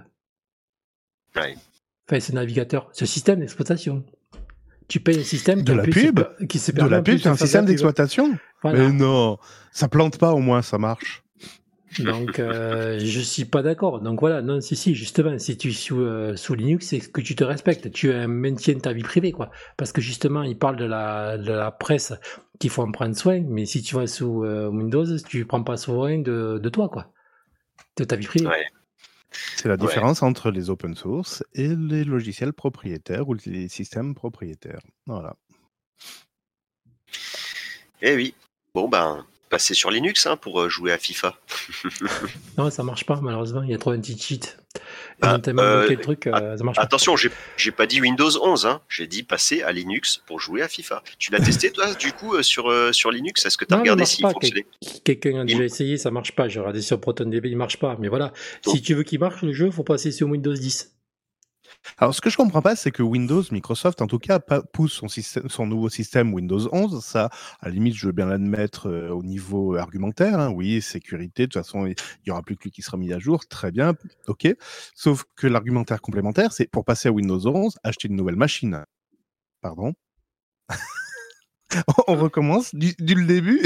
[1.36, 1.56] Ouais.
[2.10, 4.04] Enfin, ce navigateur, ce système d'exploitation.
[4.91, 7.63] Tu payes un système De la pub qui se De la pub, c'est un système
[7.63, 8.38] d'exploitation.
[8.62, 8.80] Voilà.
[8.80, 9.38] Mais non,
[9.71, 11.23] ça plante pas au moins, ça marche.
[11.99, 14.01] Donc, euh, je suis pas d'accord.
[14.01, 17.21] Donc voilà, non, si, si, justement, si tu es sous, euh, sous Linux, c'est que
[17.21, 17.89] tu te respectes.
[17.91, 19.49] Tu euh, maintiens ta vie privée, quoi.
[19.77, 22.12] Parce que justement, il parle de la, de la presse
[22.60, 25.77] qu'il faut en prendre soin, mais si tu vas sous euh, Windows, tu prends pas
[25.77, 27.13] soin de, de toi, quoi.
[27.95, 28.47] De ta vie privée.
[28.47, 28.65] Ouais.
[29.55, 29.79] C'est la Ouais.
[29.79, 34.81] différence entre les open source et les logiciels propriétaires ou les systèmes propriétaires.
[35.05, 35.35] Voilà.
[38.01, 38.33] Eh oui.
[38.73, 41.35] Bon ben, passez sur Linux hein, pour euh, jouer à FIFA.
[42.57, 43.63] Non, ça marche pas, malheureusement.
[43.63, 44.57] Il y a trop d'anti-cheat.
[44.75, 44.81] Ils
[45.21, 46.84] Ah, euh, truc, euh, ça marche pas.
[46.84, 48.81] Attention, j'ai j'ai pas dit Windows 11, hein.
[48.89, 51.03] j'ai dit passer à Linux pour jouer à FIFA.
[51.19, 53.45] Tu l'as testé toi du coup euh, sur, euh, sur Linux?
[53.45, 54.31] Est-ce que tu as regardé s'il pas.
[54.31, 54.65] fonctionnait?
[55.03, 56.47] Quelqu'un a déjà Il- essayé, ça marche pas.
[56.47, 57.95] J'ai regardé sur ProtonDB, il marche pas.
[57.99, 58.31] Mais voilà,
[58.65, 60.91] Donc- si tu veux qu'il marche le jeu, faut passer sur Windows 10.
[61.97, 65.01] Alors, ce que je comprends pas, c'est que Windows, Microsoft, en tout cas, pousse
[65.47, 67.03] son, nouveau système Windows 11.
[67.03, 67.29] Ça,
[67.60, 70.39] à la limite, je veux bien l'admettre euh, au niveau argumentaire.
[70.39, 70.49] hein.
[70.49, 73.19] Oui, sécurité, de toute façon, il y aura plus que lui qui sera mis à
[73.19, 73.45] jour.
[73.47, 73.93] Très bien,
[74.27, 74.47] ok.
[74.95, 78.86] Sauf que l'argumentaire complémentaire, c'est pour passer à Windows 11, acheter une nouvelle machine.
[79.62, 79.93] Pardon
[82.07, 83.62] On recommence du, du début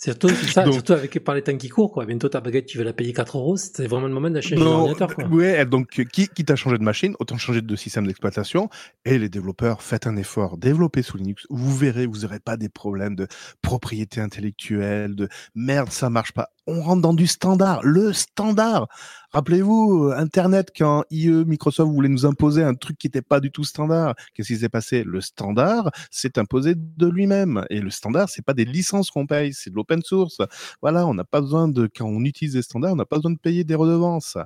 [0.00, 2.06] Surtout, ça, Donc- surtout avec par les temps qui courent, quoi.
[2.06, 4.60] Bientôt ta baguette, tu veux la payer 4 euros, c'est vraiment le moment d'acheter un
[4.60, 5.24] ordinateur, quoi.
[5.26, 8.70] ouais, donc qui, quitte à changer de machine, autant changer de système d'exploitation.
[9.04, 11.46] Et les développeurs, faites un effort, développez sous Linux.
[11.50, 13.26] Vous verrez, vous n'aurez pas des problèmes de
[13.60, 16.50] propriété intellectuelle, de merde, ça marche pas.
[16.68, 18.86] On rentre dans du standard, le standard.
[19.30, 23.64] Rappelez-vous, Internet, quand IE, Microsoft voulait nous imposer un truc qui n'était pas du tout
[23.64, 25.04] standard, qu'est-ce qui s'est passé?
[25.04, 27.64] Le standard s'est imposé de lui-même.
[27.68, 30.38] Et le standard, c'est pas des licences qu'on paye, c'est de l'open source.
[30.80, 33.32] Voilà, on n'a pas besoin de, quand on utilise des standards, on n'a pas besoin
[33.32, 34.38] de payer des redevances.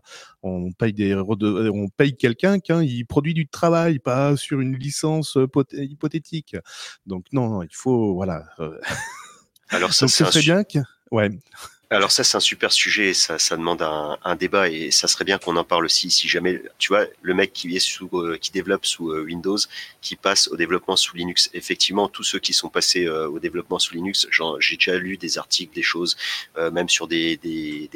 [0.43, 5.39] On paye des on paye quelqu'un quand il produit du travail, pas sur une licence
[5.73, 6.57] hypothétique.
[7.07, 8.47] Donc non, il faut, voilà.
[9.69, 10.81] Alors ça, c'est bien que,
[11.13, 11.31] ouais.
[11.93, 13.13] Alors ça, c'est un super sujet.
[13.13, 16.11] Ça, ça demande un, débat et ça serait bien qu'on en parle aussi.
[16.11, 19.59] Si jamais, tu vois, le mec qui est sous, euh, qui développe sous euh, Windows,
[20.01, 21.51] qui passe au développement sous Linux.
[21.53, 24.27] Effectivement, tous ceux qui sont passés euh, au développement sous Linux,
[24.59, 26.17] j'ai déjà lu des articles, des choses,
[26.57, 27.39] même sur des,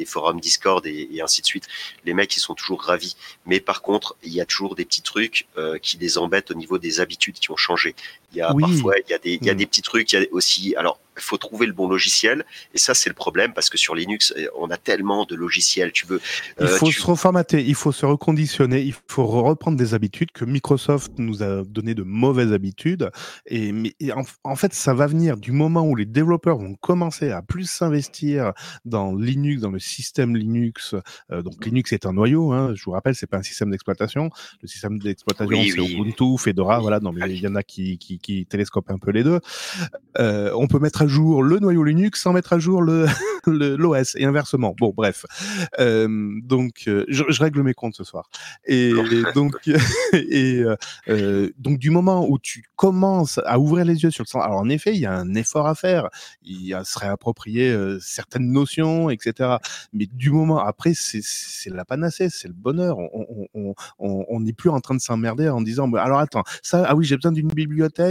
[0.05, 1.67] forums Discord et, et, ainsi de suite.
[2.05, 3.15] Les mecs, ils sont toujours ravis.
[3.47, 5.47] Mais par contre, il y a toujours des petits trucs
[5.81, 7.95] qui les embêtent au niveau des habitudes qui ont changé.
[8.31, 9.57] Il y a parfois, il y a des, il y a mm.
[9.57, 10.11] des petits trucs.
[10.11, 12.45] Il y a aussi, alors il faut trouver le bon logiciel.
[12.73, 15.91] Et ça, c'est le problème parce que sur Linux, euh, on a tellement de logiciels.
[15.91, 16.21] Tu veux.
[16.59, 20.45] il euh, faut se reformater, il faut se reconditionner, il faut reprendre des habitudes que
[20.45, 23.09] Microsoft nous a donné de mauvaises habitudes.
[23.47, 23.95] Et, mais,
[24.43, 28.53] en, fait, ça va venir du moment où les développeurs vont commencer à plus s'investir
[28.85, 30.95] dans Linux, dans le système Linux.
[31.31, 32.51] Euh, donc Linux est un noyau.
[32.51, 34.29] Hein, je vous rappelle, c'est pas un système d'exploitation.
[34.61, 36.79] Le système d'exploitation, c'est Ubuntu, Fedora.
[36.79, 36.99] Voilà.
[36.99, 39.39] Non, mais il y en a qui, qui, qui télescopent un peu les deux.
[40.17, 43.07] on peut mettre à jour le noyau Linux sans mettre à jour le
[43.47, 44.75] l'OS et inversement.
[44.79, 45.25] Bon, bref.
[45.79, 46.07] Euh,
[46.43, 48.29] donc, euh, je, je, règle mes comptes ce soir.
[48.65, 48.91] Et,
[49.35, 49.55] donc,
[50.13, 50.63] et
[51.09, 54.59] euh, donc du moment où tu commences à ouvrir les yeux sur le sens, alors
[54.59, 56.09] en effet, il y a un effort à faire.
[56.43, 59.57] Il serait approprié certaines notions, etc.
[59.93, 61.21] Mais du moment après, c'est
[61.69, 62.97] la panacée, c'est le bonheur.
[63.99, 67.15] On n'est plus en train de s'emmerder en disant, alors attends, ça, ah oui, j'ai
[67.15, 68.06] besoin d'une bibliothèque,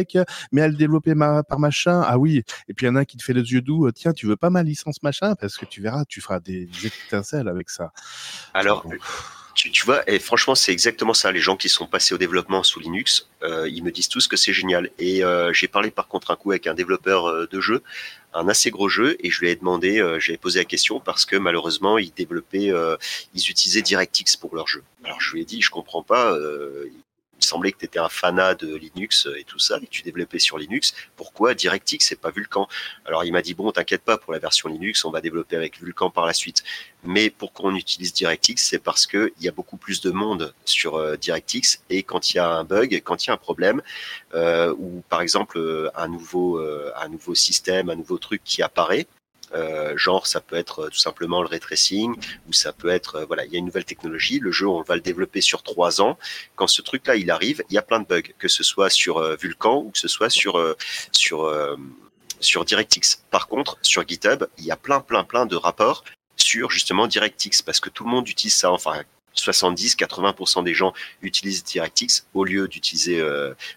[0.52, 2.02] mais elle développée par machin.
[2.04, 2.42] Ah oui.
[2.68, 4.36] Et puis il y en a qui te fait les yeux doux, tiens, tu veux
[4.36, 5.34] pas ma licence machin?
[5.34, 7.92] Parce que tu verras, tu feras des étincelles avec ça.
[8.54, 8.84] Alors.
[9.56, 11.32] Tu, vois, et franchement, c'est exactement ça.
[11.32, 14.36] Les gens qui sont passés au développement sous Linux, euh, ils me disent tous que
[14.36, 14.90] c'est génial.
[14.98, 17.82] Et euh, j'ai parlé par contre un coup avec un développeur euh, de jeu,
[18.34, 21.36] un assez gros jeu, et je lui ai demandé, j'avais posé la question parce que
[21.36, 22.70] malheureusement, ils développaient,
[23.32, 24.82] ils utilisaient DirectX pour leur jeu.
[25.04, 26.36] Alors je lui ai dit, je comprends pas,
[27.38, 30.38] il semblait que tu étais un fanat de Linux et tout ça, et tu développais
[30.38, 30.94] sur Linux.
[31.16, 32.68] Pourquoi DirectX c'est pas Vulkan?
[33.04, 35.78] Alors il m'a dit bon, t'inquiète pas pour la version Linux, on va développer avec
[35.80, 36.62] Vulkan par la suite.
[37.04, 40.54] Mais pourquoi on utilise DirectX C'est parce que il y a beaucoup plus de monde
[40.64, 43.38] sur euh, DirectX et quand il y a un bug, quand il y a un
[43.38, 43.80] problème,
[44.34, 46.58] euh, ou par exemple euh, un nouveau
[46.96, 49.06] un nouveau système, un nouveau truc qui apparaît,
[49.56, 52.14] euh, genre, ça peut être euh, tout simplement le ray tracing,
[52.48, 54.38] ou ça peut être, euh, voilà, il y a une nouvelle technologie.
[54.38, 56.18] Le jeu, on va le développer sur trois ans.
[56.56, 59.20] Quand ce truc-là, il arrive, il y a plein de bugs, que ce soit sur
[59.36, 60.76] Vulkan ou que ce soit sur
[61.12, 61.50] sur
[62.40, 63.22] sur DirectX.
[63.30, 66.04] Par contre, sur GitHub, il y a plein, plein, plein de rapports
[66.36, 68.70] sur justement DirectX, parce que tout le monde utilise ça.
[68.70, 69.02] Enfin,
[69.36, 70.92] 70-80% des gens
[71.22, 73.22] utilisent DirectX au lieu d'utiliser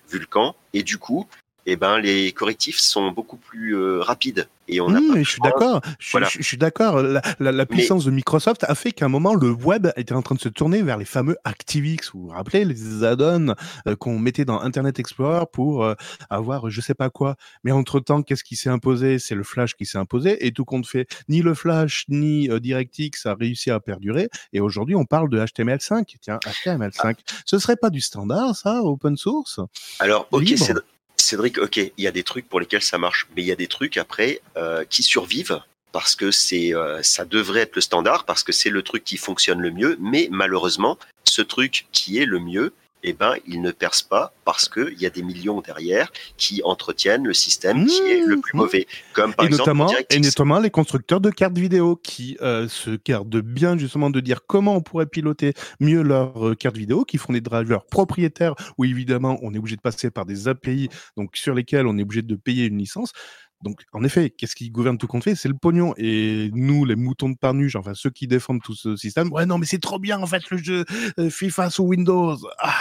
[0.10, 0.56] Vulkan.
[0.74, 1.28] Et du coup,
[1.72, 4.48] eh ben, les correctifs sont beaucoup plus euh, rapides.
[4.68, 5.82] Et on oui, mais je suis d'accord.
[5.98, 7.02] Je, suis d'accord.
[7.40, 10.40] La, puissance de Microsoft a fait qu'à un moment, le web était en train de
[10.40, 12.12] se tourner vers les fameux ActiveX.
[12.14, 13.56] Vous vous rappelez les add-ons
[13.88, 15.96] euh, qu'on mettait dans Internet Explorer pour euh,
[16.30, 17.36] avoir je sais pas quoi.
[17.64, 19.18] Mais entre temps, qu'est-ce qui s'est imposé?
[19.18, 20.46] C'est le Flash qui s'est imposé.
[20.46, 24.30] Et tout compte fait, ni le Flash ni DirectX a réussi à perdurer.
[24.54, 26.16] Et aujourd'hui, on parle de HTML5.
[26.22, 27.00] Tiens, HTML5.
[27.04, 27.14] Ah.
[27.46, 29.60] Ce serait pas du standard, ça, open source?
[30.00, 30.74] Alors, ok, c'est
[31.22, 33.56] Cédric, ok, il y a des trucs pour lesquels ça marche, mais il y a
[33.56, 38.26] des trucs après euh, qui survivent parce que c'est, euh, ça devrait être le standard,
[38.26, 42.26] parce que c'est le truc qui fonctionne le mieux, mais malheureusement, ce truc qui est
[42.26, 46.12] le mieux, eh ben, il ne perce pas parce qu'il y a des millions derrière
[46.38, 48.58] qui entretiennent le système qui est le plus mmh.
[48.58, 48.88] mauvais.
[49.14, 53.00] Comme par et exemple notamment, et notamment les constructeurs de cartes vidéo qui euh, se
[53.04, 57.18] gardent bien justement de dire comment on pourrait piloter mieux leurs euh, cartes vidéo, qui
[57.18, 61.36] font des drivers propriétaires où évidemment on est obligé de passer par des API donc
[61.38, 63.14] sur lesquels on est obligé de payer une licence.
[63.62, 65.94] Donc, en effet, qu'est-ce qui gouverne tout compte fait C'est le pognon.
[65.98, 69.58] Et nous, les moutons de Parnuge, enfin ceux qui défendent tout ce système, ouais, non,
[69.58, 70.86] mais c'est trop bien en fait le jeu
[71.20, 72.38] euh, FIFA sous Windows.
[72.60, 72.74] Ah,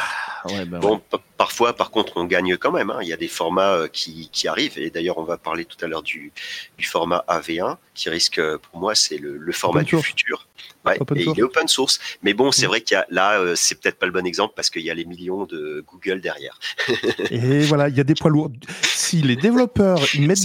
[0.46, 1.00] ouais, ben bon,
[1.36, 2.90] parfois, par contre, on gagne quand même.
[2.90, 2.98] Hein.
[3.02, 4.78] Il y a des formats euh, qui, qui arrivent.
[4.78, 6.32] Et d'ailleurs, on va parler tout à l'heure du,
[6.76, 10.48] du format AV1, qui risque, pour moi, c'est le, le, format du futur.
[10.84, 11.98] Ouais, et il est open source.
[12.22, 12.68] Mais bon, c'est mm.
[12.68, 14.90] vrai qu'il y a là, euh, c'est peut-être pas le bon exemple parce qu'il y
[14.90, 16.58] a les millions de Google derrière.
[17.30, 18.50] et voilà, il y a des poids lourds.
[18.82, 20.38] Si les développeurs ils mettent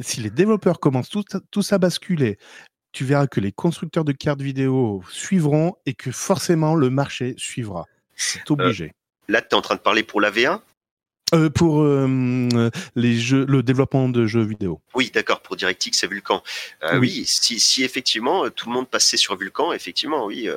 [0.00, 1.10] si les développeurs commencent
[1.50, 2.38] tous à basculer,
[2.92, 7.84] tu verras que les constructeurs de cartes vidéo suivront et que forcément le marché suivra.
[8.16, 8.92] C'est euh, obligé.
[9.28, 10.60] là, tu es en train de parler pour la V1
[11.34, 14.80] Euh, pour euh, les jeux, le développement de jeux vidéo.
[14.94, 15.40] Oui, d'accord.
[15.40, 16.40] Pour DirectX, c'est Vulkan.
[16.84, 17.24] Euh, oui.
[17.26, 20.48] si, si, effectivement tout le monde passait sur Vulkan, effectivement, oui.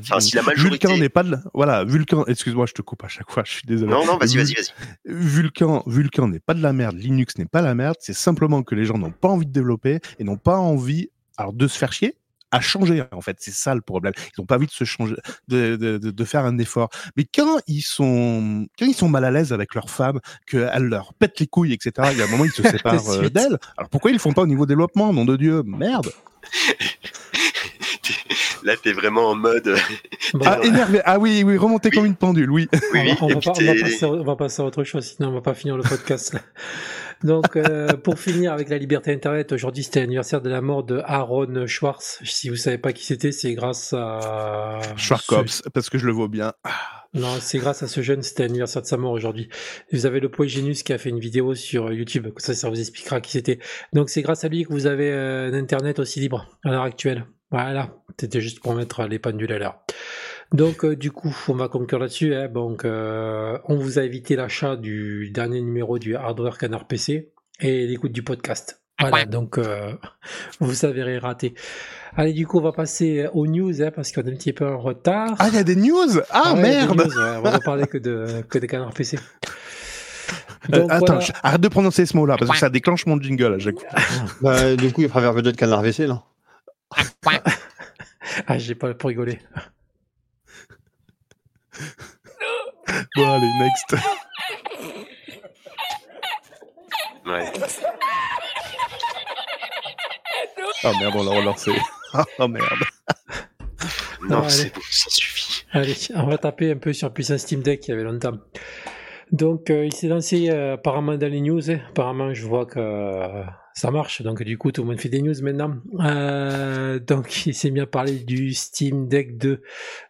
[0.00, 0.88] Enfin, si la majorité.
[0.88, 1.36] Vulkan n'est pas de...
[1.54, 2.24] voilà, Vulkan.
[2.26, 3.44] Excuse-moi, je te coupe à chaque fois.
[3.46, 3.92] Je suis désolé.
[3.92, 4.72] Non, non, vas-y, vas-y, vas-y.
[5.04, 6.96] Vulkan, Vulkan n'est pas de la merde.
[6.98, 7.96] Linux n'est pas la merde.
[8.00, 11.52] C'est simplement que les gens n'ont pas envie de développer et n'ont pas envie alors
[11.52, 12.16] de se faire chier
[12.50, 15.14] à changer en fait c'est ça le problème ils n'ont pas envie de se changer
[15.48, 19.30] de, de, de, faire un effort mais quand ils sont quand ils sont mal à
[19.30, 22.44] l'aise avec leur femme qu'elle leur pète les couilles etc il y a un moment
[22.44, 25.24] ils se séparent euh, d'elle alors pourquoi ils le font pas au niveau développement nom
[25.24, 25.62] de dieu?
[25.64, 26.10] Merde
[28.64, 29.76] Là, t'es vraiment en mode.
[30.44, 31.00] ah, énervé.
[31.04, 32.68] Ah oui, oui, remonter comme une pendule, oui.
[32.92, 35.32] oui, on, va, pas, on, va passer, on, va, passer, à autre chose, sinon on
[35.32, 36.36] va pas finir le podcast.
[37.24, 41.00] Donc, euh, pour finir avec la liberté Internet, aujourd'hui c'était l'anniversaire de la mort de
[41.04, 42.20] Aaron Schwartz.
[42.24, 44.78] Si vous savez pas qui c'était, c'est grâce à...
[44.96, 46.52] Schwarzkopf, parce que je le vois bien.
[47.14, 49.48] Non, c'est grâce à ce jeune, c'était l'anniversaire de sa mort aujourd'hui.
[49.92, 52.78] Vous avez le Poids Genius qui a fait une vidéo sur YouTube, ça, ça vous
[52.78, 53.58] expliquera qui c'était.
[53.92, 56.82] Donc c'est grâce à lui que vous avez euh, un Internet aussi libre à l'heure
[56.82, 57.26] actuelle.
[57.50, 59.80] Voilà, c'était juste pour mettre les pendules à l'heure.
[60.52, 62.34] Donc euh, du coup, on va conclure là-dessus.
[62.34, 62.48] Hein.
[62.48, 67.86] Donc, euh, on vous a évité l'achat du dernier numéro du Hardware Canard PC et
[67.86, 68.80] l'écoute du podcast.
[69.00, 69.92] Voilà, donc euh,
[70.58, 71.54] vous s'avérez raté.
[72.16, 74.66] Allez, du coup, on va passer aux news hein, parce qu'on est un petit peu
[74.66, 75.36] en retard.
[75.38, 76.18] Ah, il y a des news?
[76.30, 77.00] Ah, merde
[77.36, 79.18] On va parler que de que des canards PC.
[80.68, 83.78] Donc, attends, arrête de prononcer ce mot-là parce que ça déclenche mon jingle à chaque
[83.78, 83.88] fois.
[84.42, 86.24] bah, du coup, il préfère peut-être canard PC là.
[88.46, 89.38] ah, j'ai pas pour rigoler.
[93.16, 93.96] Bon, allez, next.
[97.26, 97.52] Ouais.
[100.84, 101.72] Oh merde, on l'a relancé.
[102.38, 102.64] Oh merde.
[104.30, 105.64] Non, c'est bon, ça suffit.
[105.72, 108.38] Allez, on va taper un peu sur puissance Steam Deck il y avait longtemps.
[109.30, 111.70] Donc, euh, il s'est lancé euh, apparemment dans les news.
[111.70, 111.80] Hein.
[111.90, 113.44] Apparemment, je vois que euh,
[113.78, 114.22] ça marche.
[114.22, 115.76] Donc, du coup, tout le monde fait des news maintenant.
[117.06, 119.62] donc, il s'est mis à parler du Steam Deck 2.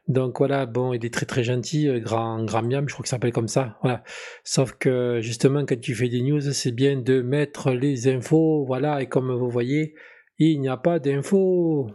[0.08, 1.88] Donc, voilà, bon, il est très très gentil.
[2.00, 3.76] Grand, grand miam, je crois que ça s'appelle comme ça.
[3.82, 4.02] Voilà.
[4.42, 8.64] Sauf que, justement, quand tu fais des news, c'est bien de mettre les infos.
[8.66, 9.02] Voilà.
[9.02, 9.94] Et comme vous voyez,
[10.38, 11.90] il n'y a pas d'infos.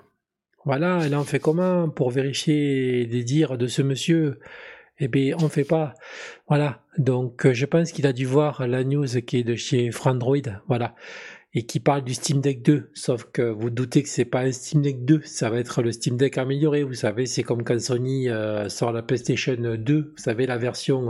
[0.66, 1.06] Voilà.
[1.06, 4.40] Et là, on fait comment pour vérifier les dires de ce monsieur?
[5.00, 5.96] Eh bien, on fait pas.
[6.48, 6.84] Voilà.
[6.98, 10.38] Donc, euh, je pense qu'il a dû voir la news qui est de chez Frandroid.
[10.68, 10.94] Voilà.
[11.56, 12.90] Et qui parle du Steam Deck 2.
[12.94, 15.22] Sauf que vous doutez que c'est pas un Steam Deck 2.
[15.24, 16.84] Ça va être le Steam Deck amélioré.
[16.84, 20.14] Vous savez, c'est comme quand Sony euh, sort la PlayStation 2.
[20.16, 21.10] Vous savez, la version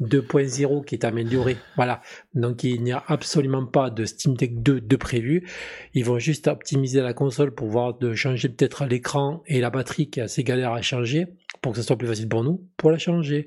[0.00, 1.58] 2.0 euh, qui est améliorée.
[1.76, 2.00] Voilà.
[2.34, 5.46] Donc, il n'y a absolument pas de Steam Deck 2 de prévu.
[5.92, 10.08] Ils vont juste optimiser la console pour voir de changer peut-être l'écran et la batterie
[10.08, 11.26] qui est assez galère à changer
[11.60, 13.46] pour que ce soit plus facile pour nous, pour la changer.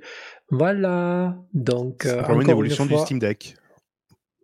[0.51, 1.37] Voilà.
[1.53, 3.55] Donc, c'est euh, une évolution du Steam Deck.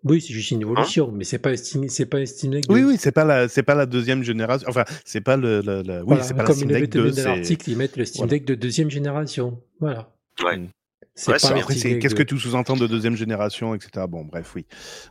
[0.03, 2.65] Oui, c'est juste une évolution, mais c'est pas Steam, c'est pas un Steam Deck.
[2.69, 4.67] Oui, oui, c'est pas la, c'est pas la deuxième génération.
[4.69, 7.11] Enfin, c'est pas le, le, oui, c'est pas comme la Steam Deck 2.
[7.11, 9.61] Dans l'article, ils mettent le Steam Deck de deuxième génération.
[9.79, 10.09] Voilà.
[10.43, 10.61] Ouais.
[11.19, 14.05] C'est pas après, qu'est-ce que tu sous-entends de deuxième génération, etc.
[14.07, 14.65] Bon, bref, oui.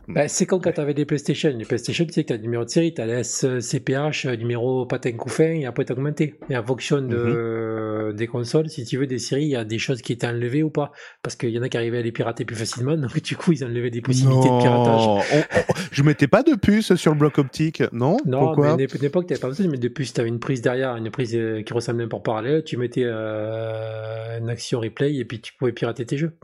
[0.07, 1.53] Bah, c'est comme quand tu avais des PlayStation.
[1.55, 4.25] Les PlayStation, tu sais que tu as le numéro de série, tu as le SCPH,
[4.25, 6.35] numéro patin couffin, et après tu augmenté.
[6.49, 8.15] Et en fonction de, mhm.
[8.15, 10.63] des consoles, si tu veux, des séries, il y a des choses qui étaient enlevées
[10.63, 10.91] ou pas.
[11.21, 13.51] Parce qu'il y en a qui arrivaient à les pirater plus facilement, donc du coup,
[13.51, 15.23] ils enlevaient des possibilités de piratage.
[15.91, 18.17] je mettais pas de puce sur le bloc optique, non?
[18.25, 20.13] Non, Pourquoi mais à une époque, tu pas besoin de mettre de puce.
[20.13, 22.77] Tu avais une prise derrière, une prise euh, qui ressemblait à un port parallèle, tu
[22.77, 26.37] mettais euh, une action replay, et puis tu pouvais pirater tes jeux.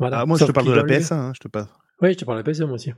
[0.00, 1.14] Ah, moi, je te parle de la PS1.
[1.14, 1.68] Hein, je te parle.
[2.00, 2.92] Oui, je te parle de la PS1 moi aussi.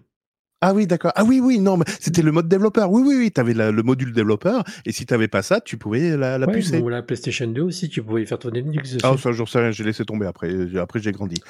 [0.60, 1.12] Ah oui, d'accord.
[1.14, 2.90] Ah oui, oui, non, mais c'était le mode développeur.
[2.90, 5.76] Oui, oui, oui, tu avais le module développeur, et si tu n'avais pas ça, tu
[5.76, 6.78] pouvais la, la pucer.
[6.78, 9.04] Ou la PlayStation 2 aussi, tu pouvais faire tourner Linux dessus.
[9.04, 10.50] Ah, ça, j'en sais rien, j'ai laissé tomber après.
[10.78, 11.42] Après, j'ai grandi.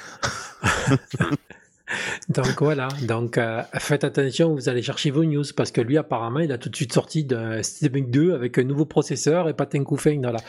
[2.29, 6.39] Donc voilà, donc euh, faites attention, vous allez chercher vos news parce que lui apparemment
[6.39, 9.65] il a tout de suite sorti de Steam 2 avec un nouveau processeur et pas
[9.65, 10.21] Tenkufeng.
[10.21, 10.39] Voilà.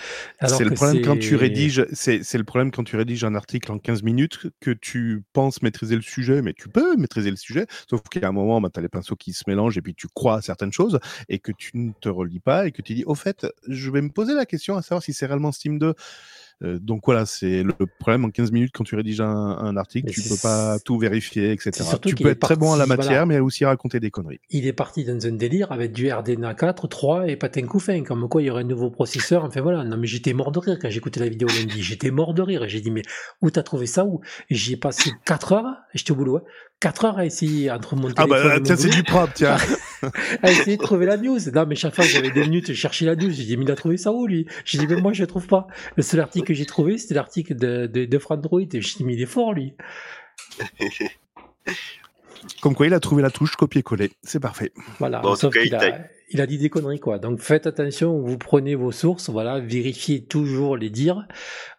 [0.46, 3.78] C'est le problème quand tu rédiges, c'est le problème quand tu rédiges un article en
[3.78, 8.00] 15 minutes que tu penses maîtriser le sujet, mais tu peux maîtriser le sujet, sauf
[8.10, 9.94] qu'il y a un moment, bah, tu as les pinceaux qui se mélangent et puis
[9.94, 12.94] tu crois à certaines choses et que tu ne te relis pas et que tu
[12.94, 15.78] dis au fait, je vais me poser la question à savoir si c'est réellement Steam
[15.78, 15.94] 2.
[16.62, 20.22] Euh, donc voilà, c'est le problème en 15 minutes quand tu rédiges un, article, tu
[20.22, 21.84] peux pas tout vérifier, etc.
[22.02, 24.40] Tu peux être très bon en la matière, mais aussi raconter des conneries.
[24.50, 28.28] Il est parti dans un délire avec du RDNA 4, 3 et patin couffin, comme
[28.28, 29.44] quoi il y aurait un nouveau processeur.
[29.44, 31.82] Enfin voilà, non mais j'étais mort de rire quand j'écoutais la vidéo lundi.
[31.82, 32.66] J'étais mort de rire.
[32.68, 33.02] J'ai dit mais
[33.42, 34.20] où t'as trouvé ça où?
[34.48, 35.76] J'y ai passé 4 heures.
[35.94, 36.40] J'étais au boulot.
[36.80, 39.56] 4 heures à essayer entre mon téléphone Ah bah tiens, c'est du propre, tiens.
[40.42, 41.38] à essayer de trouver la news.
[41.54, 43.30] Non, mais chaque fois que j'avais deux minutes, je cherchais la news.
[43.30, 44.46] J'ai dit, mais il a trouvé ça où, lui?
[44.64, 45.66] J'ai dit, mais moi, je le trouve pas.
[45.96, 48.60] Le seul article que j'ai trouvé, c'était l'article de, de, de Frandroid.
[48.60, 49.74] Et je dit, mais il est fort, lui.
[52.60, 54.12] Comme quoi, il a trouvé la touche copier-coller.
[54.22, 54.72] C'est parfait.
[54.98, 55.22] Voilà.
[55.36, 57.18] sauf qu'il a, il a dit des conneries, quoi.
[57.18, 61.26] Donc faites attention, vous prenez vos sources, voilà, vérifiez toujours les dires.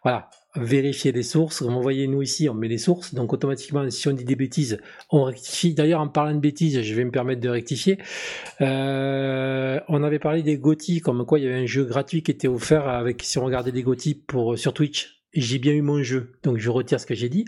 [0.02, 0.28] Voilà.
[0.56, 1.60] Vérifiez les sources.
[1.60, 3.14] Comme vous voyez, nous ici, on met les sources.
[3.14, 4.80] Donc automatiquement, si on dit des bêtises,
[5.10, 5.74] on rectifie.
[5.74, 7.98] D'ailleurs, en parlant de bêtises, je vais me permettre de rectifier.
[8.60, 12.30] Euh, on avait parlé des GOTY, comme quoi il y avait un jeu gratuit qui
[12.30, 16.02] était offert avec, si on regardait des GOTY pour, sur Twitch, j'ai bien eu mon
[16.02, 17.44] jeu, donc je retire ce que j'ai dit.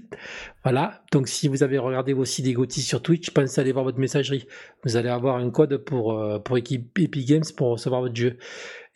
[0.63, 3.85] Voilà, donc si vous avez regardé aussi des GOTY sur Twitch, pensez à aller voir
[3.85, 4.47] votre messagerie.
[4.85, 8.37] Vous allez avoir un code pour, euh, pour équipe Epic Games pour recevoir votre jeu.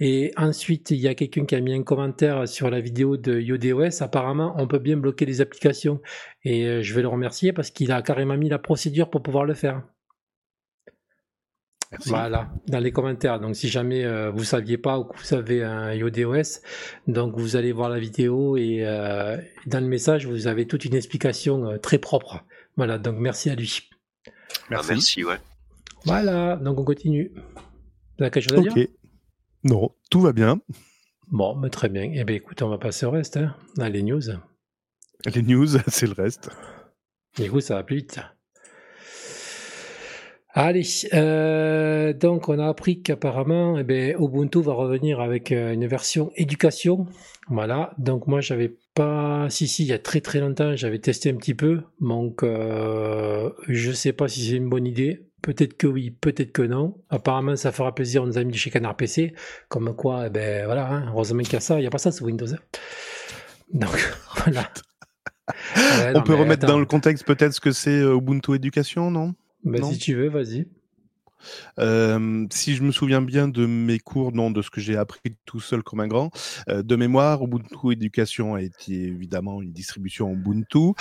[0.01, 3.39] Et ensuite, il y a quelqu'un qui a mis un commentaire sur la vidéo de
[3.39, 4.03] YoDOS.
[4.03, 6.01] Apparemment, on peut bien bloquer les applications.
[6.45, 9.45] Et euh, je vais le remercier parce qu'il a carrément mis la procédure pour pouvoir
[9.45, 9.83] le faire.
[12.07, 13.41] Voilà, dans les commentaires.
[13.41, 16.61] Donc si jamais euh, vous saviez pas ou que vous avez un IODOS,
[17.07, 19.37] donc vous allez voir la vidéo et euh,
[19.67, 22.45] dans le message vous avez toute une explication euh, très propre.
[22.77, 23.91] Voilà, donc merci à lui.
[24.71, 24.89] Merci.
[24.91, 25.37] Ah, merci, ouais.
[26.05, 27.33] Voilà, donc on continue.
[27.35, 28.89] Vous avez quelque chose à dire
[29.65, 30.61] Non, tout va bien.
[31.29, 32.11] Bon, mais très bien.
[32.15, 33.55] Eh bien écoute, on va passer au reste, hein,
[33.89, 34.21] les news.
[35.35, 36.51] Les news, c'est le reste.
[37.39, 38.21] Du coup, ça va plus vite.
[40.57, 40.85] Allez,
[41.15, 46.31] euh, donc on a appris qu'apparemment, eh ben, Ubuntu va revenir avec euh, une version
[46.37, 47.07] éducation.
[47.49, 51.31] Voilà, donc moi j'avais pas, si si, il y a très très longtemps, j'avais testé
[51.31, 55.27] un petit peu, donc euh, je sais pas si c'est une bonne idée.
[55.45, 56.97] Peut-être que oui, peut-être que non.
[57.11, 59.35] Apparemment, ça fera plaisir nos amis chez Canard PC,
[59.69, 61.99] comme quoi, eh ben voilà, hein, heureusement qu'il y a ça, il n'y a pas
[61.99, 62.55] ça sur Windows.
[62.55, 62.59] Hein.
[63.71, 63.91] Donc
[64.39, 64.71] voilà.
[66.15, 69.35] On peut remettre dans le contexte peut-être ce que c'est Ubuntu Éducation, non?
[69.65, 70.67] Bah, si tu veux, vas-y.
[71.79, 75.61] Si je me souviens bien de mes cours, non, de ce que j'ai appris tout
[75.61, 76.31] seul comme un grand,
[76.69, 80.93] de mémoire, Ubuntu Éducation a été évidemment une distribution Ubuntu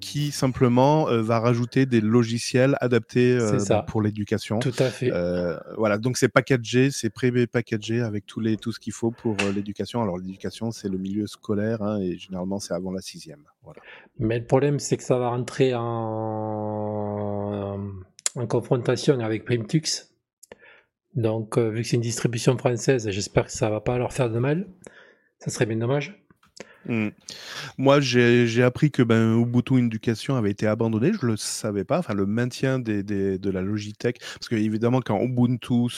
[0.00, 3.38] qui simplement va rajouter des logiciels adaptés
[3.86, 4.58] pour l'éducation.
[4.58, 5.10] Tout à fait.
[5.76, 10.02] voilà, donc c'est packagé, c'est pré-packagé avec tous les, tout ce qu'il faut pour l'éducation.
[10.02, 13.42] Alors l'éducation, c'est le milieu scolaire hein, et généralement c'est avant la sixième.
[13.62, 13.80] Voilà.
[14.18, 17.78] Mais le problème, c'est que ça va rentrer en,
[18.40, 20.08] en confrontation avec Primtux.
[21.14, 24.30] Donc, euh, vu que c'est une distribution française, j'espère que ça va pas leur faire
[24.30, 24.68] de mal.
[25.38, 26.24] Ça serait bien dommage.
[26.86, 27.08] Mmh.
[27.78, 31.12] Moi, j'ai appris que ben, Ubuntu Education avait été abandonné.
[31.12, 31.98] Je le savais pas.
[31.98, 35.88] Enfin, le maintien des, des, de la Logitech, parce que évidemment, quand Ubuntu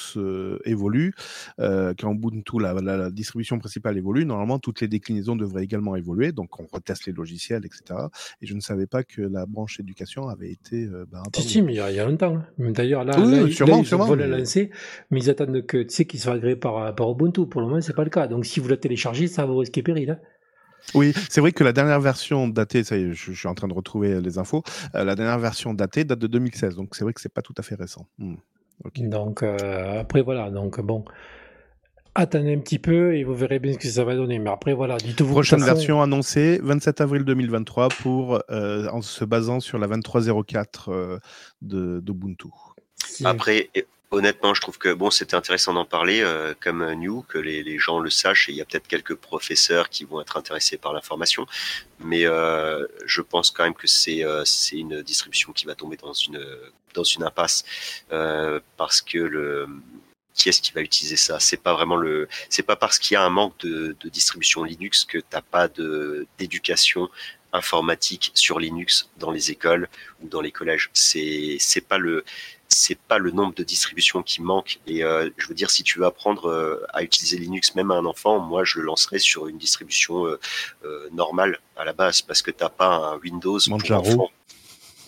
[0.64, 1.14] évolue,
[1.60, 6.32] euh, quand Ubuntu la, la, distribution principale évolue, normalement toutes les déclinaisons devraient également évoluer.
[6.32, 8.00] Donc, on reteste les logiciels, etc.
[8.40, 10.84] Et je ne savais pas que la branche éducation avait été.
[10.84, 12.36] Euh, ben, si, mais il y, a, longtemps.
[12.36, 12.70] Hein.
[12.72, 14.70] D'ailleurs, là, là, sûrement, ils sûrement, veulent la lancer,
[15.10, 17.46] mais ils attendent que tu sais qu'ils soient agréés par, par Ubuntu.
[17.46, 18.26] Pour le moment, c'est pas le cas.
[18.26, 20.10] Donc, si vous la téléchargez, ça va vous risquer péril.
[20.10, 20.18] Hein.
[20.94, 23.68] Oui, c'est vrai que la dernière version datée, ça y est, je, suis en train
[23.68, 24.62] de retrouver les infos,
[24.94, 27.54] euh, la dernière version datée date de 2016, donc c'est vrai que c'est pas tout
[27.58, 28.06] à fait récent.
[28.18, 28.34] Hmm,
[28.98, 31.04] donc euh, après voilà, donc bon,
[32.14, 34.38] attendez un petit peu et vous verrez bien ce que ça va donner.
[34.38, 35.32] Mais après voilà, dites-vous.
[35.32, 41.20] Prochaine version annoncée 27 avril 2023 pour euh, en se basant sur la 2304
[41.62, 42.48] de d'Ubuntu.
[43.24, 43.70] Après,
[44.12, 47.78] honnêtement, je trouve que bon, c'était intéressant d'en parler euh, comme New, que les, les,
[47.78, 48.48] gens le sachent.
[48.48, 51.46] Et il y a peut-être quelques professeurs qui vont être intéressés par l'information,
[51.98, 55.96] mais euh, je pense quand même que c'est euh, c'est une distribution qui va tomber
[55.96, 56.44] dans une
[56.94, 57.64] dans une impasse
[58.12, 59.66] euh, parce que le
[60.34, 61.38] qui est-ce qui va utiliser ça?
[61.40, 64.64] C'est pas vraiment le, c'est pas parce qu'il y a un manque de, de distribution
[64.64, 67.10] Linux que t'as pas de d'éducation
[67.52, 69.88] informatique sur Linux dans les écoles
[70.22, 70.90] ou dans les collèges.
[70.94, 72.24] C'est c'est pas le
[72.72, 74.80] c'est pas le nombre de distributions qui manque.
[74.86, 77.94] Et euh, je veux dire, si tu veux apprendre euh, à utiliser Linux même à
[77.94, 82.42] un enfant, moi je le lancerai sur une distribution euh, normale à la base parce
[82.42, 84.30] que t'as pas un Windows pour enfants.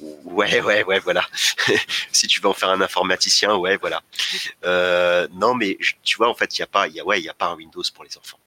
[0.01, 1.27] Ouais, ouais, ouais, voilà.
[2.13, 4.03] si tu veux en faire un informaticien, ouais, voilà.
[5.33, 7.25] non, mais tu vois, en fait, il y a pas, il y a, ouais, il
[7.25, 8.39] y a pas un Windows pour les enfants.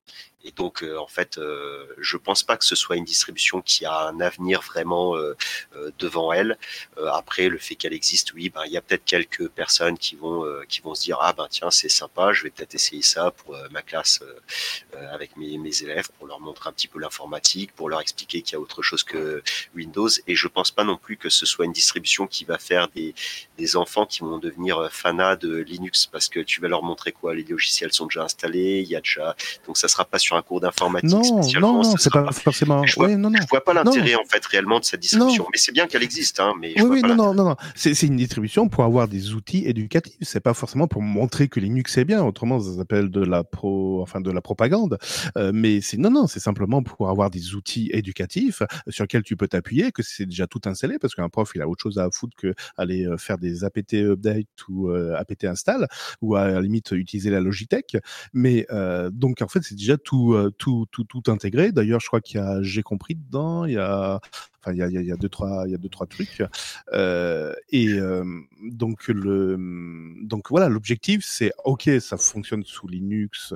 [0.48, 3.86] Et donc, euh, en fait, euh, je pense pas que ce soit une distribution qui
[3.86, 5.36] a un avenir vraiment euh,
[6.00, 6.58] devant elle.
[7.12, 10.46] après, le fait qu'elle existe, oui, ben, il y a peut-être quelques personnes qui vont
[10.70, 13.58] qui vont se dire ah ben tiens c'est sympa, je vais peut-être essayer ça pour
[13.72, 14.24] ma classe
[15.12, 18.54] avec mes, mes élèves pour leur montrer un petit peu l'informatique, pour leur expliquer qu'il
[18.54, 19.44] y a autre chose que
[19.76, 20.10] Windows.
[20.28, 23.14] Et je pense pas non plus que ce soit une distribution qui va faire des
[23.58, 27.34] des enfants qui vont devenir fanats de Linux parce que tu vas leur montrer quoi,
[27.34, 29.36] les logiciels sont déjà installés, il y a déjà
[29.66, 31.74] donc ça sera pas sur un cours d'informatique Non, spécialement.
[31.74, 32.86] non, non, c'est pas forcément.
[32.86, 33.40] Je vois, Oui, non, non.
[33.42, 35.46] je vois pas l'intérêt en fait réellement de cette distribution.
[35.52, 36.54] Mais c'est bien qu'elle existe, hein.
[36.60, 37.56] Mais je Oui, vois oui, pas non, non.
[37.76, 40.16] C'est une distribution pour avoir des outils éducatifs.
[40.22, 42.24] C'est pas forcément pour montrer que Linux est bien.
[42.24, 44.98] Autrement, ça s'appelle de la pro, enfin de la propagande.
[45.38, 49.24] Euh, mais c'est non, non, c'est simplement pour avoir des outils éducatifs euh, sur lesquels
[49.24, 51.98] tu peux t'appuyer, que c'est déjà tout installé, parce qu'un prof, il a autre chose
[51.98, 55.88] à foutre que aller euh, faire des apt update ou euh, apt install,
[56.22, 57.98] ou à la limite utiliser la Logitech.
[58.34, 61.72] Mais euh, donc en fait, c'est déjà tout, euh, tout, tout, tout intégré.
[61.72, 64.20] D'ailleurs, je crois qu'il y a, j'ai compris dedans, il y a
[64.60, 66.42] Enfin, il y a, il y a- deux trois, il y a deux trois trucs.
[66.94, 68.24] Euh, et euh,
[68.64, 69.56] donc le,
[70.24, 73.54] donc voilà, l'objectif c'est ok, ça fonctionne sous Linux.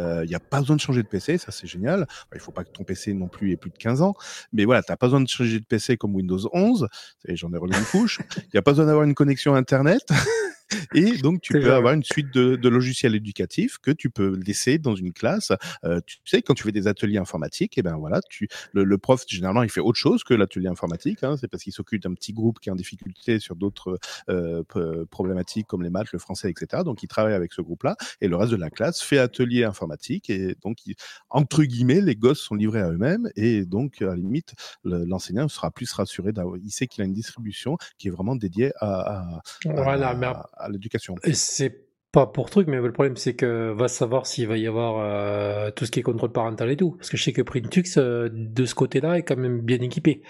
[0.00, 2.02] euh, Il n'y a pas besoin de changer de PC, ça c'est génial.
[2.08, 4.14] Enfin, il faut pas que ton PC non plus ait plus de 15 ans,
[4.52, 6.88] mais voilà, t'as pas besoin de changer de PC comme Windows 11.
[7.26, 8.20] Et J'en ai relu une couche.
[8.36, 10.02] Il n'y a pas besoin d'avoir une connexion Internet.
[10.94, 14.36] Et donc, tu peux vrai, avoir une suite de, de logiciels éducatifs que tu peux
[14.36, 15.52] laisser dans une classe.
[15.84, 18.98] Euh, tu sais, quand tu fais des ateliers informatiques, et ben voilà, tu, le, le
[18.98, 21.22] prof, généralement, il fait autre chose que l'atelier informatique.
[21.22, 23.98] Hein, c'est parce qu'il s'occupe d'un petit groupe qui est en difficulté sur d'autres
[24.28, 24.62] euh,
[25.10, 26.82] problématiques comme les maths, le français, etc.
[26.84, 27.96] Donc, il travaille avec ce groupe-là.
[28.20, 30.30] Et le reste de la classe fait atelier informatique.
[30.30, 30.94] Et donc, il-
[31.30, 33.28] entre guillemets, les gosses sont livrés à eux-mêmes.
[33.36, 34.54] Et donc, à la limite,
[34.84, 36.32] le- l'enseignant sera plus rassuré.
[36.32, 40.14] d'avoir- Il sait qu'il a une distribution qui est vraiment dédiée à, à, Voilà, à-
[40.14, 40.26] mais
[40.56, 41.14] à l'éducation.
[41.32, 44.98] C'est pas pour truc, mais le problème c'est que va savoir s'il va y avoir
[45.00, 46.92] euh, tout ce qui est contrôle parental et tout.
[46.92, 50.22] Parce que je sais que Printux, euh, de ce côté-là, est quand même bien équipé.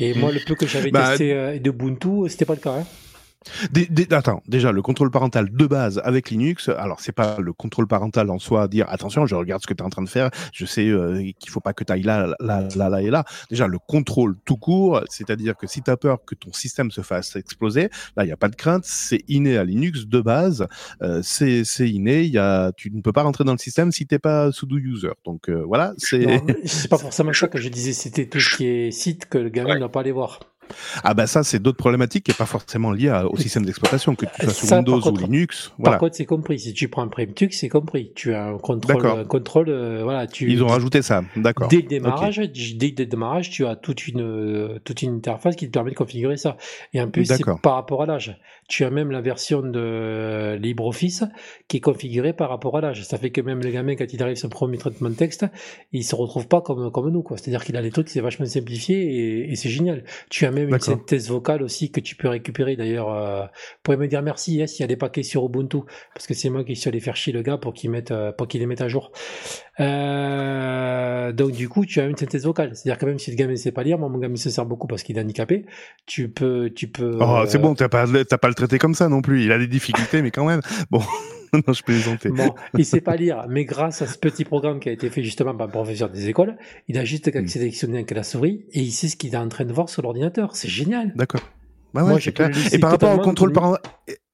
[0.00, 2.78] Et moi, le peu que j'avais Bah, testé euh, d'Ubuntu, c'était pas le cas.
[2.80, 2.84] Hein.
[3.70, 6.68] Dé- dé- attends, déjà le contrôle parental de base avec Linux.
[6.68, 9.82] Alors c'est pas le contrôle parental en soi, dire attention, je regarde ce que tu
[9.82, 12.34] es en train de faire, je sais euh, qu'il faut pas que tu ailles là,
[12.40, 13.24] là, là, là et là.
[13.50, 17.00] Déjà le contrôle tout court, c'est-à-dire que si tu as peur que ton système se
[17.00, 20.66] fasse exploser, là il y a pas de crainte, c'est inné à Linux de base,
[21.02, 22.22] euh, c'est c'est inné.
[22.22, 24.76] Il y a, tu ne peux pas rentrer dans le système si t'es pas sudo
[24.76, 25.12] user.
[25.24, 26.24] Donc euh, voilà, c'est.
[26.64, 29.48] C'est pas forcément ça que je disais, c'était tout ce qui est site que le
[29.48, 30.40] gamin ne doit pas aller voir.
[31.02, 34.14] Ah bah ça c'est d'autres problématiques qui est pas forcément liées à- au système d'exploitation
[34.14, 35.68] que tu sois sur par Windows contre- ou Linux.
[35.68, 35.98] Par Voilà.
[35.98, 36.58] contre, c'est compris.
[36.60, 38.12] Si tu prends un Primtux, c'est compris.
[38.14, 39.18] Tu as un contrôle, D'accord.
[39.18, 40.26] un contrôle, euh, voilà.
[40.26, 41.68] Tu, Ils ont rajouté ça, d'accord.
[41.68, 45.66] Dès le démarrage, dès le démarrage, tu as toute une, euh, toute une interface qui
[45.66, 46.56] te permet de configurer ça.
[46.92, 48.36] Et en plus, c'est par rapport à l'âge.
[48.68, 51.24] Tu as même la version de LibreOffice
[51.68, 53.04] qui est configurée par rapport à l'âge.
[53.04, 55.46] Ça fait que même le gamin, quand il arrive son premier traitement de texte,
[55.92, 57.36] il se retrouve pas comme, comme nous, quoi.
[57.36, 60.04] C'est-à-dire qu'il a des trucs, c'est vachement simplifié et, et c'est génial.
[60.30, 62.76] Tu as même une synthèse vocale aussi que tu peux récupérer.
[62.76, 65.78] D'ailleurs, euh, vous pouvez me dire merci hein, s'il y a des paquets sur Ubuntu,
[66.14, 68.32] parce que c'est moi qui suis allé faire chier le gars pour qu'il mette, euh,
[68.32, 69.12] pour qu'il les mette à jour.
[69.80, 72.74] Euh, donc du coup, tu as une synthèse vocale.
[72.74, 74.66] C'est-à-dire que même si le gamin ne sait pas lire, moi mon gamin se sert
[74.66, 75.66] beaucoup parce qu'il est handicapé.
[76.06, 77.18] Tu peux, tu peux.
[77.20, 79.44] Oh, c'est euh, bon, t'as pas, t'as pas le traité comme ça non plus.
[79.44, 80.60] Il a des difficultés, mais quand même.
[80.90, 81.00] Bon,
[81.52, 82.30] non, je plaisantais.
[82.30, 85.22] Bon, il sait pas lire, mais grâce à ce petit programme qui a été fait
[85.22, 86.56] justement par un professeur des écoles,
[86.88, 87.48] il a juste qu'à Hmm.
[87.48, 90.02] sélectionner avec la souris et il sait ce qu'il est en train de voir sur
[90.02, 90.56] l'ordinateur.
[90.56, 91.12] C'est génial.
[91.16, 91.42] D'accord.
[91.92, 92.48] Bah ouais, Moi, clair.
[92.48, 93.80] le Et par rapport au contrôle parental,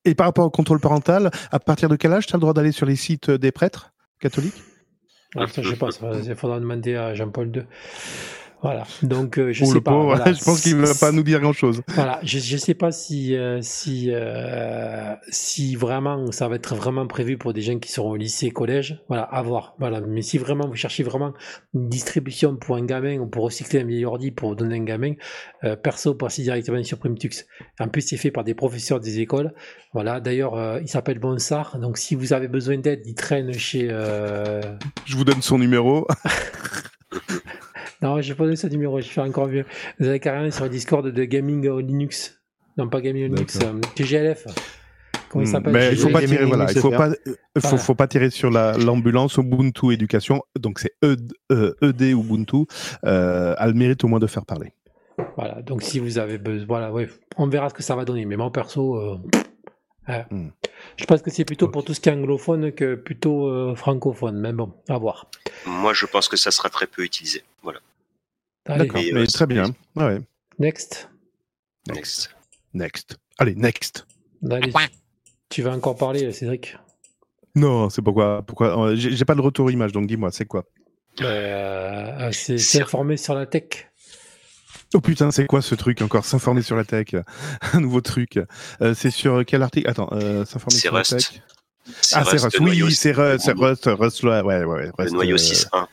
[0.07, 2.55] et par rapport au contrôle parental, à partir de quel âge tu as le droit
[2.55, 4.62] d'aller sur les sites des prêtres catholiques?
[5.37, 5.89] Ah, ça, je sais pas,
[6.27, 7.62] il faudra demander à Jean-Paul II.
[8.63, 8.85] Voilà.
[9.03, 9.91] Donc, euh, je Oh, sais le pas.
[9.93, 10.33] pauvre, voilà.
[10.33, 11.81] je pense qu'il ne va pas nous dire grand chose.
[11.89, 17.07] Voilà, je je sais pas si euh, si euh, si vraiment ça va être vraiment
[17.07, 19.01] prévu pour des gens qui seront au lycée, collège.
[19.09, 19.75] Voilà, à voir.
[19.79, 21.33] Voilà, mais si vraiment vous cherchez vraiment
[21.75, 25.15] une distribution pour un gamin ou pour recycler un vieil ordi pour donner un gamin,
[25.65, 27.47] euh, perso passez directement sur Primtux.
[27.79, 29.55] En plus, c'est fait par des professeurs des écoles.
[29.95, 31.79] Voilà, d'ailleurs, euh, il s'appelle Bonsard.
[31.79, 33.89] Donc, si vous avez besoin d'aide, il traîne chez.
[33.91, 34.61] euh,
[35.07, 36.07] Je vous donne son numéro.
[38.03, 39.64] Non, j'ai pas donné ce numéro, je fais encore mieux.
[39.98, 42.40] Vous avez carrément sur le Discord de Gaming Linux.
[42.78, 44.46] Non, pas Gaming Linux, euh, TGLF.
[45.28, 47.36] Comment il Hmm, s'appelle Mais il faut pas tirer, voilà, il faut pas, il faut,
[47.62, 47.78] Voilà.
[47.78, 50.42] faut pas tirer sur la- l'ambulance Ubuntu Éducation.
[50.59, 51.16] Donc c'est E-
[51.53, 52.64] euh, ED Ubuntu.
[53.05, 54.72] Euh, a le mérite au moins de faire parler.
[55.36, 58.24] Voilà, donc si vous avez besoin, voilà, ouais, on verra ce que ça va donner.
[58.24, 59.18] Mais moi, perso, euh,
[60.09, 60.48] euh, Hmm.
[60.96, 64.40] je pense que c'est plutôt pour tout ce qui est anglophone que plutôt euh, francophone.
[64.40, 65.26] Mais bon, à voir.
[65.66, 67.42] Moi, je pense que ça sera très peu utilisé.
[67.62, 67.78] Voilà.
[68.67, 69.65] D'accord, mais euh, très bien.
[69.97, 70.21] Ouais,
[70.59, 71.09] next.
[71.89, 72.31] Next.
[72.75, 73.17] Next.
[73.39, 74.07] Allez, next.
[74.51, 74.73] Allez.
[75.49, 76.77] Tu vas encore parler, Cédric
[77.57, 78.43] Non, c'est pourquoi.
[78.47, 80.65] pourquoi euh, J'ai pas de retour image, donc dis-moi, c'est quoi?
[81.21, 83.89] Euh, C'est informé sur la tech.
[84.95, 86.25] Oh putain, c'est quoi ce truc encore?
[86.25, 87.09] S'informer sur la tech.
[87.73, 88.41] Un nouveau truc.
[88.83, 89.89] Euh, c'est sur quel article?
[89.89, 91.17] Attends, euh, s'informer C'est sur la Rust.
[91.17, 91.43] tech.
[92.03, 95.13] C'est Ah, c'est Rust, Oui, c'est Rust, c'est Rust, Rust, ouais, ouais, ouais, Le Rust,
[95.15, 95.87] noyau euh, 6.1.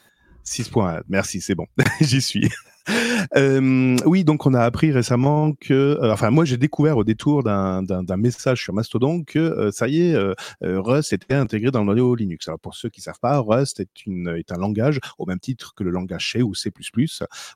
[0.47, 1.01] 6.1.
[1.09, 1.67] Merci, c'est bon.
[2.01, 2.49] J'y suis.
[3.35, 7.43] Euh, oui, donc on a appris récemment que, euh, enfin moi j'ai découvert au détour
[7.43, 10.17] d'un message sur Mastodon que euh, ça y est,
[10.61, 12.47] Rust était intégré dans le noyau Linux.
[12.47, 15.83] Alors pour ceux qui savent pas, Rust est, est un langage au même titre que
[15.83, 16.71] le langage C ou C++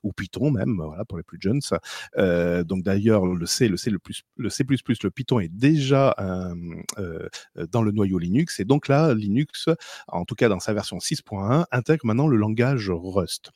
[0.02, 1.60] ou Python même, voilà pour les plus jeunes.
[2.64, 6.14] donc d'ailleurs le C, le C le plus, le C++, le Python est déjà
[7.70, 9.68] dans le noyau Linux et donc là Linux,
[10.08, 13.52] en tout cas dans sa version 6.1, intègre maintenant le langage Rust.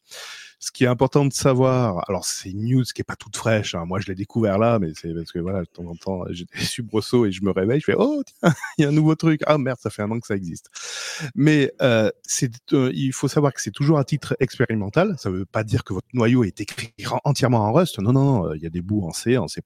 [0.59, 3.75] Ce qui est important de savoir, alors c'est une news qui est pas toute fraîche.
[3.75, 3.85] Hein.
[3.85, 6.59] Moi, je l'ai découvert là, mais c'est parce que voilà, de temps en temps, j'étais
[6.65, 9.43] subrosso et je me réveille, je fais oh tiens, il y a un nouveau truc.
[9.47, 10.71] Ah merde, ça fait un an que ça existe.
[11.35, 15.15] Mais euh, c'est, euh, il faut savoir que c'est toujours à titre expérimental.
[15.19, 16.95] Ça veut pas dire que votre noyau est écrit
[17.25, 17.99] entièrement en Rust.
[17.99, 18.55] Non, non, non.
[18.55, 19.61] Il y a des bouts en C, en C++,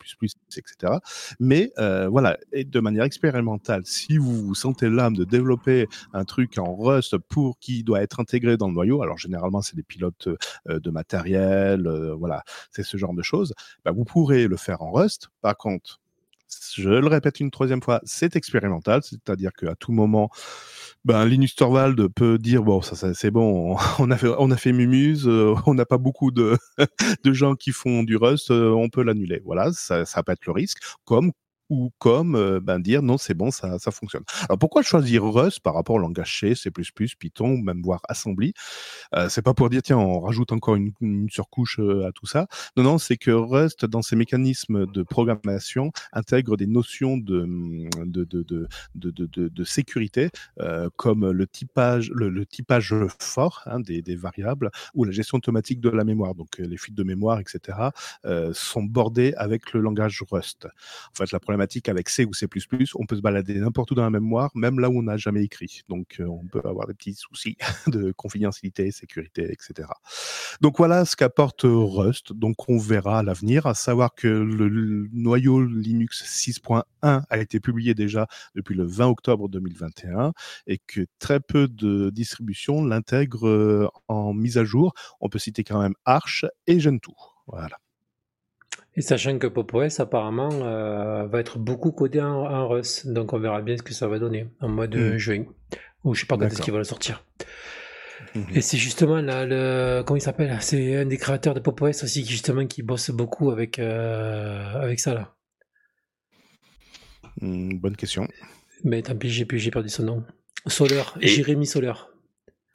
[0.56, 0.94] etc.
[1.38, 6.24] Mais euh, voilà, et de manière expérimentale, si vous vous sentez l'âme de développer un
[6.24, 9.82] truc en Rust pour qui doit être intégré dans le noyau, alors généralement c'est des
[9.82, 10.28] pilotes
[10.68, 13.54] euh, de matériel, euh, voilà, c'est ce genre de choses,
[13.84, 15.28] bah, vous pourrez le faire en Rust.
[15.40, 16.00] Par contre,
[16.76, 20.30] je le répète une troisième fois, c'est expérimental, c'est-à-dire qu'à tout moment,
[21.04, 24.72] ben, Linus Torvald peut dire bon ça, c'est bon on a fait on a fait
[24.72, 26.58] Mumuse euh, on n'a pas beaucoup de
[27.32, 30.78] gens qui font du Rust on peut l'annuler voilà ça ça peut être le risque
[31.06, 31.32] comme
[31.70, 34.24] ou comme euh, ben, dire non, c'est bon, ça, ça fonctionne.
[34.48, 36.70] Alors pourquoi choisir Rust par rapport au langage C, C++,
[37.18, 38.52] Python, ou même voire Assembly?
[39.14, 40.92] Euh, C'est pas pour dire tiens, on rajoute encore une,
[41.30, 42.48] surcouche euh, à tout ça.
[42.76, 47.46] Non, non, c'est que Rust, dans ses mécanismes de programmation, intègre des notions de,
[48.04, 54.02] de, de, de, de, de, sécurité, euh, comme le typage, le, typage fort hein, des,
[54.02, 56.34] des, variables ou la gestion automatique de la mémoire.
[56.34, 57.78] Donc les fuites de mémoire, etc.,
[58.52, 60.66] sont bordées avec le langage Rust.
[60.66, 61.38] En fait, la
[61.88, 62.46] avec C ou C++,
[62.94, 65.42] on peut se balader n'importe où dans la mémoire, même là où on n'a jamais
[65.42, 65.82] écrit.
[65.88, 67.56] Donc, euh, on peut avoir des petits soucis
[67.86, 69.88] de confidentialité, sécurité, etc.
[70.60, 72.32] Donc, voilà ce qu'apporte Rust.
[72.32, 77.94] Donc, on verra à l'avenir, à savoir que le noyau Linux 6.1 a été publié
[77.94, 80.32] déjà depuis le 20 octobre 2021
[80.66, 84.94] et que très peu de distributions l'intègrent euh, en mise à jour.
[85.20, 87.14] On peut citer quand même Arch et Gentoo.
[87.46, 87.76] Voilà.
[89.00, 93.62] Et sachant que PopOS apparemment euh, va être beaucoup codé en, Rust, donc on verra
[93.62, 95.16] bien ce que ça va donner en mois de mm.
[95.16, 95.44] juin,
[96.04, 97.24] ou je sais pas quand est-ce qu'il va le sortir.
[98.34, 98.56] Mm-hmm.
[98.56, 100.54] Et c'est justement là, le, comment il s'appelle?
[100.60, 105.00] C'est un des créateurs de PopOS aussi qui justement qui bosse beaucoup avec euh, avec
[105.00, 105.34] ça là.
[107.40, 108.28] Mm, bonne question.
[108.84, 110.24] Mais tant pis, j'ai perdu son nom.
[110.66, 111.94] Soler, Jérémy Soler.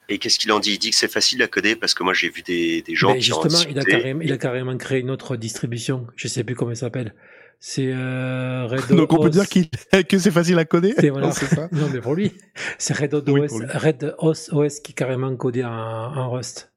[0.08, 0.74] Et qu'est-ce qu'il en dit?
[0.74, 3.14] Il dit que c'est facile à coder parce que moi j'ai vu des, des gens
[3.14, 6.06] qui justement, il a, carrément, il a carrément créé une autre distribution.
[6.14, 7.14] Je sais plus comment elle s'appelle.
[7.58, 9.46] C'est euh, Red Donc on peut dire
[10.08, 10.94] que c'est facile à coder?
[11.02, 11.68] non, ça.
[11.72, 12.32] non, mais pour lui,
[12.78, 16.72] c'est Red, OS, Red OS, OS qui est carrément codé en, en Rust.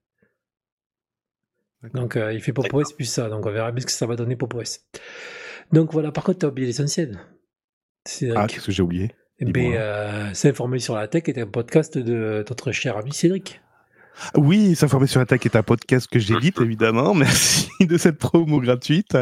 [1.93, 3.29] Donc euh, il fait PopOS plus ça.
[3.29, 4.79] Donc on verra bien ce que ça va donner PopOS.
[5.71, 6.11] Donc voilà.
[6.11, 7.19] Par contre, tu as oublié l'essentiel.
[8.35, 9.11] Ah, qu'est-ce que j'ai oublié?
[9.41, 13.61] Euh, S'informer sur la tech est un podcast de notre cher ami Cédric.
[14.35, 17.13] Oui, s'informer sur Attaque est un podcast que j'édite évidemment.
[17.13, 19.17] Merci de cette promo gratuite.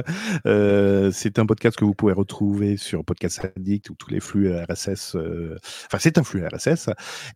[0.45, 4.51] Euh, c'est un podcast que vous pouvez retrouver sur Podcast Addict ou tous les flux
[4.51, 5.15] RSS.
[5.15, 6.89] Euh, enfin, c'est un flux RSS.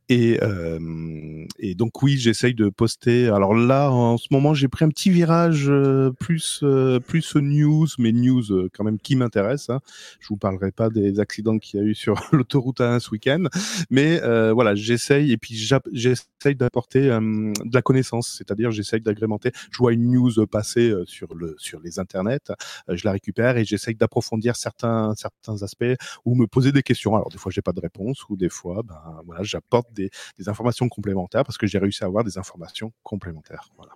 [0.09, 3.29] Et, euh, et donc oui, j'essaye de poster.
[3.29, 7.87] Alors là, en ce moment, j'ai pris un petit virage euh, plus euh, plus news,
[7.99, 9.69] mais news quand même qui m'intéresse.
[9.69, 9.79] Hein.
[10.19, 13.11] Je vous parlerai pas des accidents qu'il y a eu sur l'autoroute à 1 ce
[13.11, 13.43] week-end,
[13.89, 14.19] mais
[14.51, 17.09] voilà, j'essaye et puis j'essaye d'apporter
[17.49, 19.51] de la connaissance, c'est-à-dire j'essaye d'agrémenter.
[19.71, 22.51] Je vois une news passer euh, sur le sur les internets,
[22.89, 27.15] euh, je la récupère et j'essaye d'approfondir certains certains aspects ou me poser des questions.
[27.15, 30.49] Alors des fois j'ai pas de réponse ou des fois ben voilà j'apporte des, des
[30.49, 33.69] informations complémentaires parce que j'ai réussi à avoir des informations complémentaires.
[33.77, 33.91] Voilà.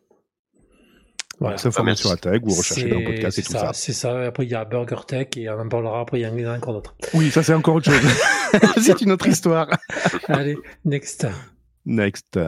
[1.39, 3.71] Voilà, s'informer sur la tech ou rechercher dans le podcast et tout ça.
[3.73, 4.21] C'est ça.
[4.21, 6.57] Après, il y a Burger Tech et on en parlera après, il y en a
[6.57, 6.95] encore d'autres.
[7.13, 8.11] Oui, ça, c'est encore autre chose.
[8.81, 9.67] c'est une autre histoire.
[10.27, 11.27] Allez, next.
[11.85, 12.39] Next.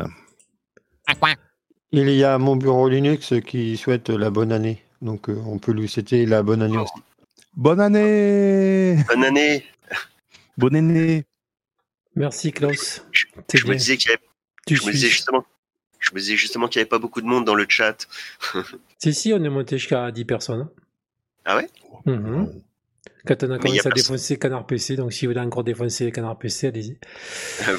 [1.91, 4.84] Il y a mon bureau Linux qui souhaite la bonne année.
[5.01, 6.93] Donc euh, on peut lui souhaiter la bonne année aussi.
[7.55, 9.66] Bonne année Bonne année
[10.58, 11.26] Bonne année
[12.16, 13.03] Merci Klaus.
[13.12, 13.26] Je,
[13.68, 14.12] me disais qu'il
[14.70, 15.45] je me disais justement
[15.99, 18.08] je me disais justement qu'il n'y avait pas beaucoup de monde dans le chat.
[18.99, 20.70] si si, on est monté jusqu'à 10 personnes.
[21.45, 21.70] Ah ouais?
[22.05, 22.62] Mhm.
[23.28, 26.38] Quand on a commencé à défoncer Canard PC, donc si vous voulez encore défoncer Canard
[26.38, 26.97] PC, allez-y.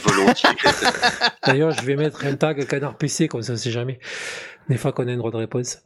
[0.03, 0.51] Volontiers.
[1.47, 3.99] D'ailleurs, je vais mettre un tag Canard PC, comme ça on sait jamais.
[4.69, 5.79] Des fois qu'on a une droit de réponse.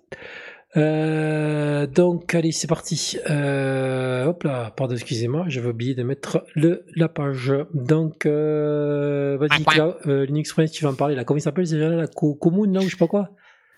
[0.76, 3.18] Euh, donc, allez, c'est parti.
[3.28, 7.52] Euh, hop là, pardon, excusez-moi, j'avais oublié de mettre le, la page.
[7.74, 11.24] Donc, euh, vas-y, euh, Linux Prince, tu vas en parler là.
[11.24, 13.30] Comment il s'appelle déjà la co commune, là, ou je sais pas quoi?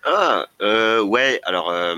[0.05, 1.95] Ah, euh, ouais, alors, euh,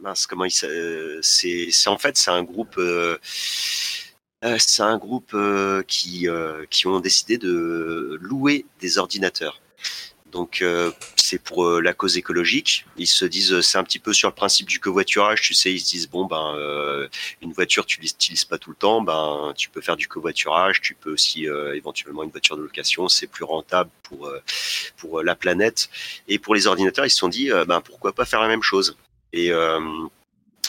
[0.00, 3.18] mince, comment il c'est, c'est en fait, c'est un groupe, euh,
[4.44, 9.60] euh, c'est un groupe euh, qui, euh, qui ont décidé de louer des ordinateurs.
[10.30, 12.86] Donc euh, c'est pour euh, la cause écologique.
[12.96, 15.40] Ils se disent, euh, c'est un petit peu sur le principe du covoiturage.
[15.40, 17.08] Tu sais, ils se disent bon ben euh,
[17.42, 20.80] une voiture tu l'utilises pas tout le temps, ben tu peux faire du covoiturage.
[20.80, 23.08] Tu peux aussi euh, éventuellement une voiture de location.
[23.08, 24.40] C'est plus rentable pour euh,
[24.96, 25.90] pour euh, la planète
[26.28, 27.06] et pour les ordinateurs.
[27.06, 28.96] Ils se sont dit euh, ben pourquoi pas faire la même chose.
[29.32, 29.80] Et euh,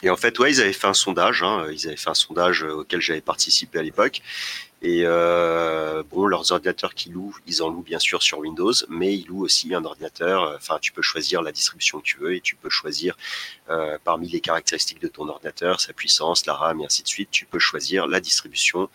[0.03, 1.43] et en fait, ouais, ils avaient fait un sondage.
[1.43, 4.21] Hein, ils avaient fait un sondage auquel j'avais participé à l'époque.
[4.83, 9.15] Et euh, bon, leurs ordinateurs qu'ils louent, ils en louent bien sûr sur Windows, mais
[9.15, 10.55] ils louent aussi un ordinateur.
[10.55, 13.15] Enfin, tu peux choisir la distribution que tu veux et tu peux choisir
[13.69, 17.29] euh, parmi les caractéristiques de ton ordinateur, sa puissance, la RAM et ainsi de suite.
[17.29, 18.89] Tu peux choisir la distribution,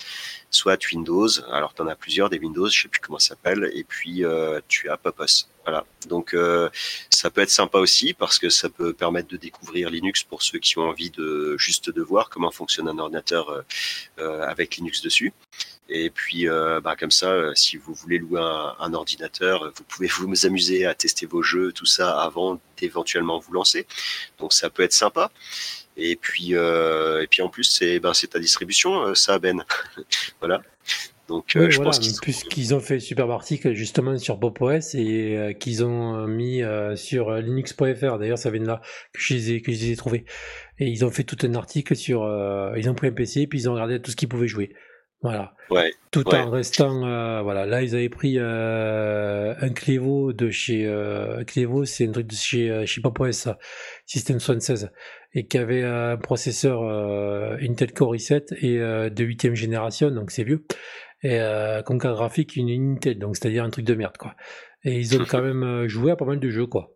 [0.51, 1.29] soit Windows.
[1.53, 3.71] Alors, tu en as plusieurs des Windows, je sais plus comment ça s'appelle.
[3.73, 5.47] Et puis, euh, tu as Popos.
[5.67, 5.85] Voilà.
[6.07, 6.71] Donc, euh,
[7.11, 10.61] ça peut être sympa aussi parce que ça peut permettre de découvrir Linux pour ceux
[10.61, 13.62] qui ont envie de juste de voir comment fonctionne un ordinateur euh,
[14.21, 15.33] euh, avec Linux dessus.
[15.89, 16.47] Et puis,
[16.83, 21.27] bah, comme ça, si vous voulez louer un, ordinateur, vous pouvez vous amuser à tester
[21.27, 23.87] vos jeux, tout ça, avant d'éventuellement vous lancer.
[24.41, 25.31] Donc, ça peut être sympa.
[25.97, 29.64] Et puis, et puis en plus, c'est ben, ta distribution, ça, Ben.
[30.41, 30.61] voilà.
[31.29, 34.39] Donc, euh, Oui, je voilà, pense qu'ils puisqu'ils ont fait un superbe article justement sur
[34.39, 38.66] PopOS et euh, qu'ils ont euh, mis euh, sur euh, linux.fr, d'ailleurs ça vient de
[38.66, 38.81] là
[39.12, 40.24] que je les ai, que je les ai trouvés.
[40.79, 42.22] Et ils ont fait tout un article sur...
[42.22, 44.47] euh, ils ont pris un PC et puis ils ont regardé tout ce qu'ils pouvaient
[44.47, 44.72] jouer.
[45.22, 45.55] Voilà.
[45.70, 45.93] Ouais.
[46.12, 46.39] Tout ouais.
[46.39, 47.05] en restant...
[47.05, 50.87] euh, voilà, là ils avaient pris euh, un Clevo de chez...
[50.87, 53.49] Euh, Clevo c'est un truc de chez, euh, chez PopOS,
[54.05, 54.91] System 76,
[55.33, 60.31] et qui avait un processeur euh, Intel Core i7 et euh, de 8 génération, donc
[60.31, 60.64] c'est vieux
[61.23, 64.35] et euh, carte graphique une Intel, donc c'est-à-dire un truc de merde quoi.
[64.85, 66.91] Et ils ont quand même euh, joué à pas mal de jeux quoi.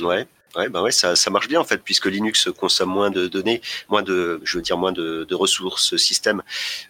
[0.00, 0.26] Ouais.
[0.56, 3.60] Ouais, bah ouais, ça, ça marche bien en fait, puisque Linux consomme moins de données,
[3.90, 6.42] moins de, je veux dire moins de, de ressources système.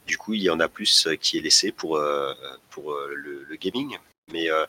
[0.06, 2.32] Du coup, il y en a plus qui est laissé pour euh,
[2.70, 3.98] pour euh, le, le gaming.
[4.32, 4.66] Mais euh, euh,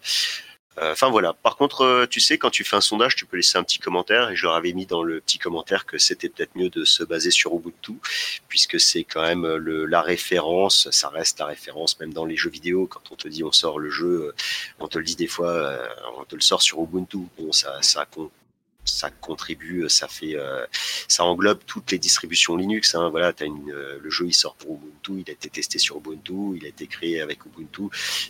[0.81, 1.33] Enfin voilà.
[1.33, 3.79] Par contre, euh, tu sais, quand tu fais un sondage, tu peux laisser un petit
[3.79, 4.29] commentaire.
[4.29, 7.03] Et je leur avais mis dans le petit commentaire que c'était peut-être mieux de se
[7.03, 7.93] baser sur Ubuntu,
[8.47, 10.89] puisque c'est quand même le, la référence.
[10.91, 12.87] Ça reste la référence, même dans les jeux vidéo.
[12.87, 14.35] Quand on te dit on sort le jeu, euh,
[14.79, 17.19] on te le dit des fois, euh, on te le sort sur Ubuntu.
[17.37, 18.31] Bon, ça, ça compte
[18.89, 20.65] ça contribue, ça fait, euh,
[21.07, 22.95] ça englobe toutes les distributions Linux.
[22.95, 23.09] Hein.
[23.09, 26.57] Voilà, as euh, le jeu il sort pour Ubuntu, il a été testé sur Ubuntu,
[26.57, 27.83] il a été créé avec Ubuntu.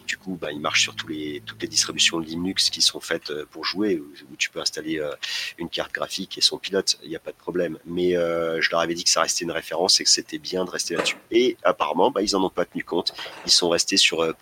[0.07, 3.31] Du coup, bah, il marche sur tous les, toutes les distributions Linux qui sont faites
[3.31, 5.11] euh, pour jouer, où, tu peux installer euh,
[5.57, 7.77] une carte graphique et son pilote, il n'y a pas de problème.
[7.85, 10.65] Mais euh, je leur avais dit que ça restait une référence et que c'était bien
[10.65, 11.17] de rester là-dessus.
[11.31, 13.13] Et apparemment, bah, ils en ont pas tenu compte.
[13.45, 14.33] Ils sont restés sur euh.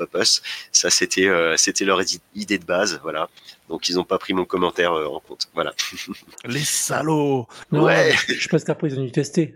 [0.71, 2.01] Ça, c'était, euh, c'était leur
[2.35, 3.29] idée de base, voilà.
[3.69, 5.49] Donc ils n'ont pas pris mon commentaire euh, en compte.
[5.53, 5.73] Voilà.
[6.45, 8.13] Les salauds Non, Ouais.
[8.27, 9.55] Je pense qu'après ils ont dû tester.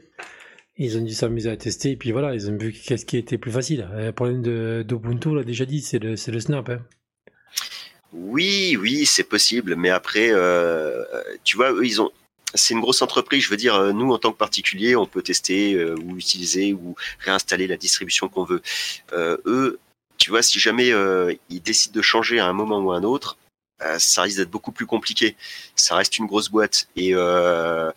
[0.78, 3.38] Ils ont dû s'amuser à tester et puis voilà, ils ont vu qu'est-ce qui était
[3.38, 3.88] plus facile.
[3.93, 6.70] Le problème de d'Ubuntu, on l'a déjà dit, c'est le, snap.
[6.70, 6.80] Hein.
[8.14, 11.03] Oui, oui, c'est possible, mais après, euh,
[11.43, 12.09] tu vois, eux, ils ont.
[12.53, 13.43] C'est une grosse entreprise.
[13.43, 16.74] Je veux dire, euh, nous, en tant que particulier, on peut tester euh, ou utiliser
[16.74, 18.62] ou réinstaller la distribution qu'on veut.
[19.14, 19.80] Euh, eux,
[20.18, 23.03] tu vois, si jamais euh, ils décident de changer à un moment ou à un
[23.03, 23.51] autre, euh,
[23.98, 25.36] ça risque d'être beaucoup plus compliqué.
[25.76, 27.92] Ça reste une grosse boîte et euh,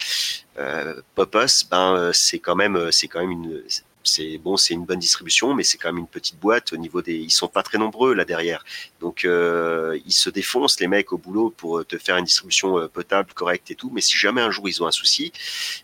[0.59, 3.63] euh, Popos, ben euh, c'est quand même, euh, c'est quand même une,
[4.05, 7.03] c'est bon, c'est une bonne distribution, mais c'est quand même une petite boîte au niveau
[7.03, 8.65] des, ils sont pas très nombreux là derrière,
[9.01, 12.79] donc euh, ils se défoncent les mecs au boulot pour euh, te faire une distribution
[12.79, 13.91] euh, potable, correcte et tout.
[13.93, 15.33] Mais si jamais un jour ils ont un souci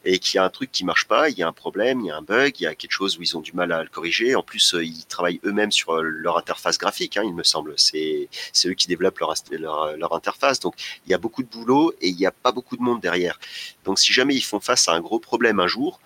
[0.05, 2.07] et qu'il y a un truc qui marche pas, il y a un problème, il
[2.07, 3.83] y a un bug, il y a quelque chose où ils ont du mal à
[3.83, 4.35] le corriger.
[4.35, 7.75] En plus, ils travaillent eux-mêmes sur leur interface graphique, hein, il me semble.
[7.77, 10.75] C'est c'est eux qui développent leur, leur leur interface, donc
[11.07, 13.39] il y a beaucoup de boulot et il n'y a pas beaucoup de monde derrière.
[13.85, 16.01] Donc si jamais ils font face à un gros problème un jour,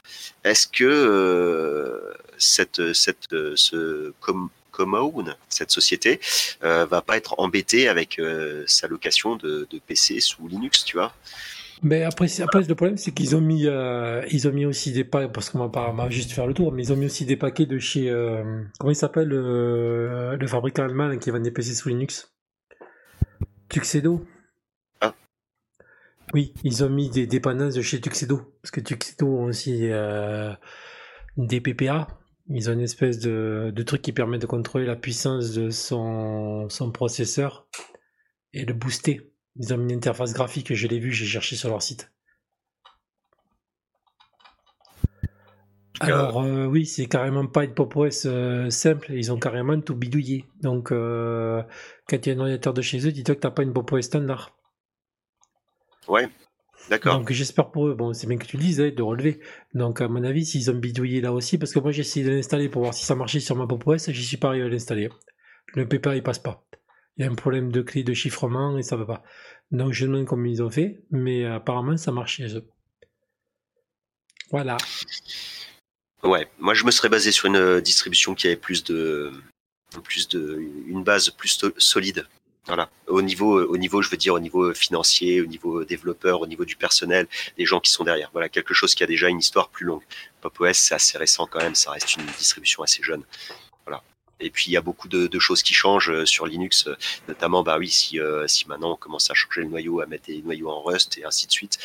[0.45, 4.49] est-ce que euh, cette, cette, euh, ce com
[5.49, 6.19] cette société,
[6.65, 8.21] euh, va pas être embêtée avec
[8.67, 11.15] sa location de, de PC sous Linux, tu vois?
[11.83, 15.05] Mais après, après le problème, c'est qu'ils ont mis, euh, ils ont mis aussi des
[15.05, 17.37] paquets, parce qu'on va pas juste faire le tour, mais ils ont mis aussi des
[17.37, 21.75] paquets de chez, euh, comment il s'appelle, euh, le fabricant allemand qui vend des PC
[21.75, 22.33] sous Linux?
[23.69, 24.25] Tuxedo?
[26.33, 30.53] Oui, ils ont mis des dépendances de chez Tuxedo, parce que Tuxedo ont aussi euh,
[31.37, 32.09] des PPA.
[32.49, 36.69] Ils ont une espèce de, de truc qui permet de contrôler la puissance de son,
[36.69, 37.67] son processeur
[38.53, 39.33] et le booster.
[39.57, 42.11] Ils ont mis une interface graphique, je l'ai vu, j'ai cherché sur leur site.
[46.01, 49.95] Alors euh, oui, c'est carrément pas une Pop OS euh, simple, ils ont carrément tout
[49.95, 50.45] bidouillé.
[50.61, 51.63] Donc euh,
[52.09, 53.91] quand il y a un ordinateur de chez eux, dis-toi que t'as pas une Pop
[53.93, 54.57] OS standard.
[56.09, 56.29] Ouais.
[56.91, 57.19] D'accord.
[57.19, 59.41] Donc j'espère pour eux, bon c'est bien que tu le dises, hein, de relever.
[59.73, 62.31] Donc à mon avis, s'ils ont bidouillé là aussi, parce que moi j'ai essayé de
[62.31, 64.69] l'installer pour voir si ça marchait sur ma Pop OS, j'y suis pas arrivé à
[64.69, 65.09] l'installer.
[65.75, 66.65] Le paper il passe pas.
[67.17, 69.23] Il y a un problème de clé de chiffrement et ça va pas.
[69.71, 72.67] Donc je demande comment ils ont fait, mais apparemment ça marche chez eux.
[74.51, 74.77] Voilà.
[76.23, 79.33] Ouais, moi je me serais basé sur une euh, distribution qui avait plus de,
[80.03, 82.27] plus de, une base plus solide.
[82.67, 82.89] Voilà.
[83.07, 86.65] Au niveau, au niveau, je veux dire, au niveau financier, au niveau développeur, au niveau
[86.65, 87.27] du personnel,
[87.59, 88.31] des gens qui sont derrière.
[88.33, 90.03] Voilà, quelque chose qui a déjà une histoire plus longue.
[90.41, 93.23] Pop OS, c'est assez récent quand même, ça reste une distribution assez jeune.
[93.87, 94.03] Voilà.
[94.41, 96.97] Et puis il y a beaucoup de, choses qui changent euh, sur Linux, euh,
[97.29, 100.27] notamment bah oui si euh, si maintenant on commence à changer le noyau, à mettre
[100.27, 101.79] des noyaux en Rust et ainsi de suite,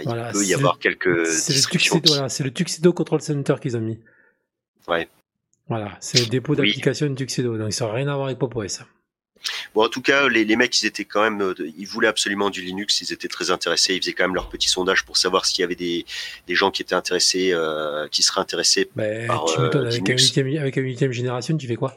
[0.00, 3.76] il peut y avoir quelques c'est le Tuxedo, voilà, c'est le Tuxedo Control Center qu'ils
[3.76, 3.98] ont mis.
[4.88, 5.08] Ouais.
[5.68, 7.14] Voilà, c'est le dépôt d'application oui.
[7.14, 8.80] Tuxedo, donc ça n'a rien à voir avec Pop OS.
[9.74, 12.62] Bon, en tout cas, les, les, mecs, ils étaient quand même, ils voulaient absolument du
[12.62, 15.60] Linux, ils étaient très intéressés, ils faisaient quand même leur petit sondage pour savoir s'il
[15.60, 16.04] y avait des,
[16.46, 18.84] des gens qui étaient intéressés, euh, qui seraient intéressés
[19.26, 21.96] par tu euh, avec, un huitième, avec un huitième génération, tu fais quoi?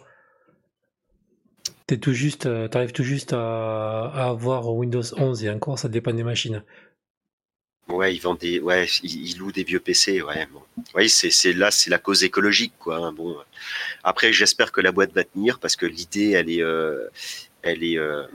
[1.87, 5.87] T'es tout juste, euh, t'arrives tout juste à, à, avoir Windows 11 et encore, ça
[5.87, 6.63] dépend des machines.
[7.87, 10.47] Ouais, ils vendent des, ouais, ils, louent des vieux PC, ouais.
[10.51, 10.61] Bon.
[10.95, 12.97] Oui, c'est, c'est là, c'est la cause écologique, quoi.
[12.97, 13.37] Hein, bon,
[14.03, 17.07] après, j'espère que la boîte va tenir parce que l'idée, elle est, euh,
[17.61, 17.99] elle est.
[17.99, 18.25] Euh,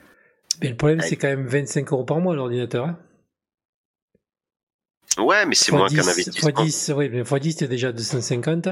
[0.63, 2.87] mais le problème, c'est quand même 25 euros par mois l'ordinateur.
[2.87, 2.99] Hein
[5.19, 6.51] ouais, mais c'est moins qu'un investissement.
[6.51, 8.69] X10, oui, mais x10, t'es déjà 250.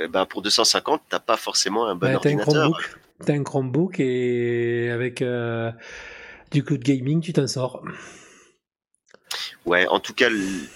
[0.00, 2.46] Eh ben, pour 250, t'as pas forcément un bon bah, ordinateur.
[2.46, 5.72] T'as un Chromebook, t'as un Chromebook et avec euh,
[6.52, 7.82] du coup de gaming, tu t'en sors.
[9.68, 10.30] Ouais, en tout cas,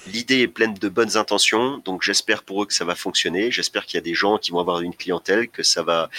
[0.06, 3.50] l'idée est pleine de bonnes intentions, donc j'espère pour eux que ça va fonctionner.
[3.50, 6.10] J'espère qu'il y a des gens qui vont avoir une clientèle, que ça va,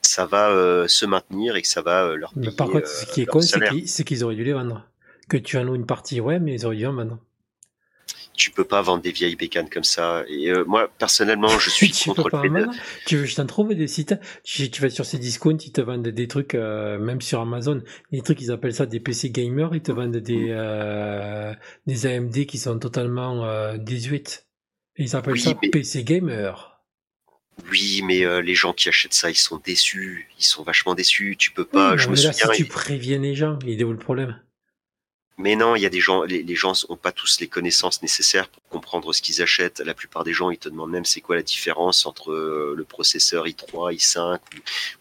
[0.00, 2.46] ça va euh, se maintenir et que ça va euh, leur payer.
[2.46, 4.82] Mais par contre, ce qui est con, c'est qu'ils auraient dû les vendre.
[5.28, 7.18] Que tu en as une partie, ouais, mais ils auraient dû en vendre
[8.42, 10.24] tu peux pas vendre des vieilles bécanes comme ça.
[10.28, 12.66] Et euh, moi, personnellement, je suis tu contre le
[13.06, 14.14] Tu veux, je t'en trouve des sites.
[14.42, 17.82] Tu, tu, vas sur ces discounts, ils te vendent des trucs, euh, même sur Amazon,
[18.10, 19.74] des trucs, ils appellent ça des PC gamers.
[19.74, 21.54] Ils te vendent des euh,
[21.86, 24.46] des AMD qui sont totalement 18.
[24.96, 26.72] Et ils appellent ça PC gamer.
[27.70, 30.28] Oui, mais euh, les gens qui achètent ça, ils sont déçus.
[30.38, 31.36] Ils sont vachement déçus.
[31.38, 31.96] Tu peux pas.
[31.96, 34.40] je me là, si tu préviens les gens, il est où le problème
[35.38, 38.02] mais non, il y a des gens, les, les gens ont pas tous les connaissances
[38.02, 39.80] nécessaires pour comprendre ce qu'ils achètent.
[39.80, 42.84] La plupart des gens, ils te demandent même c'est quoi la différence entre euh, le
[42.84, 44.38] processeur i3, i5.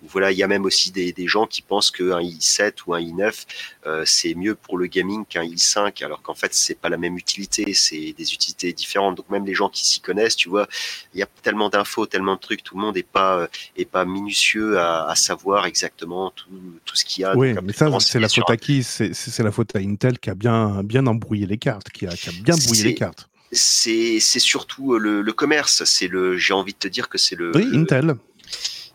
[0.04, 2.94] Ou, voilà, il y a même aussi des, des gens qui pensent qu'un i7 ou
[2.94, 3.46] un i9
[3.88, 7.18] euh, c'est mieux pour le gaming qu'un i5, alors qu'en fait c'est pas la même
[7.18, 9.16] utilité, c'est des utilités différentes.
[9.16, 10.68] Donc même les gens qui s'y connaissent, tu vois,
[11.14, 14.06] il y a tellement d'infos, tellement de trucs, tout le monde est pas est pas
[14.06, 16.50] minutieux à, à savoir exactement tout,
[16.86, 17.36] tout ce qu'il y a.
[17.36, 18.84] Oui, mais ça c'est la faute à qui?
[18.84, 22.30] C'est la faute à Intel qui a bien, bien embrouillé les cartes, qui a, qui
[22.30, 23.28] a bien brouillé les cartes.
[23.51, 25.84] C'est surtout euh, le, le commerce.
[25.86, 27.51] C'est le, j'ai envie de te dire que c'est le.
[27.55, 28.15] Oui, Intel.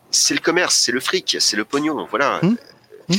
[0.09, 2.39] C'est le commerce, c'est le fric, c'est le pognon, voilà.
[2.43, 2.57] Hum,
[3.09, 3.17] hum.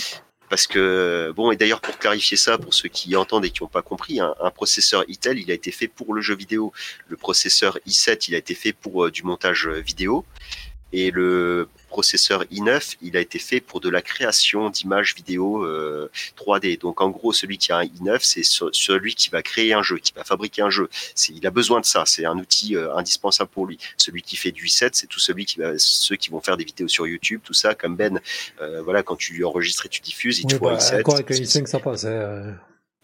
[0.48, 3.68] Parce que bon, et d'ailleurs pour clarifier ça, pour ceux qui entendent et qui n'ont
[3.68, 6.72] pas compris, un, un, processeur Intel, il a été fait pour le jeu vidéo.
[7.09, 10.24] Le processeur i7, il a été fait pour euh, du montage vidéo.
[10.94, 16.11] Et le processeur i9, il a été fait pour de la création d'images vidéo euh,
[16.36, 16.78] 3D.
[16.78, 19.99] Donc en gros, celui qui a un i9, c'est celui qui va créer un jeu,
[19.99, 20.89] qui va fabriquer un jeu.
[21.28, 23.78] Il a besoin de ça, c'est un outil euh, indispensable pour lui.
[23.97, 26.64] Celui qui fait du i7, c'est tout celui qui va, ceux qui vont faire des
[26.64, 28.20] vidéos sur YouTube, tout ça, comme Ben.
[28.61, 31.01] Euh, voilà, quand tu enregistres et tu diffuses, il te faut bah, un i7.
[31.01, 32.07] Encore avec un i5, ça passe.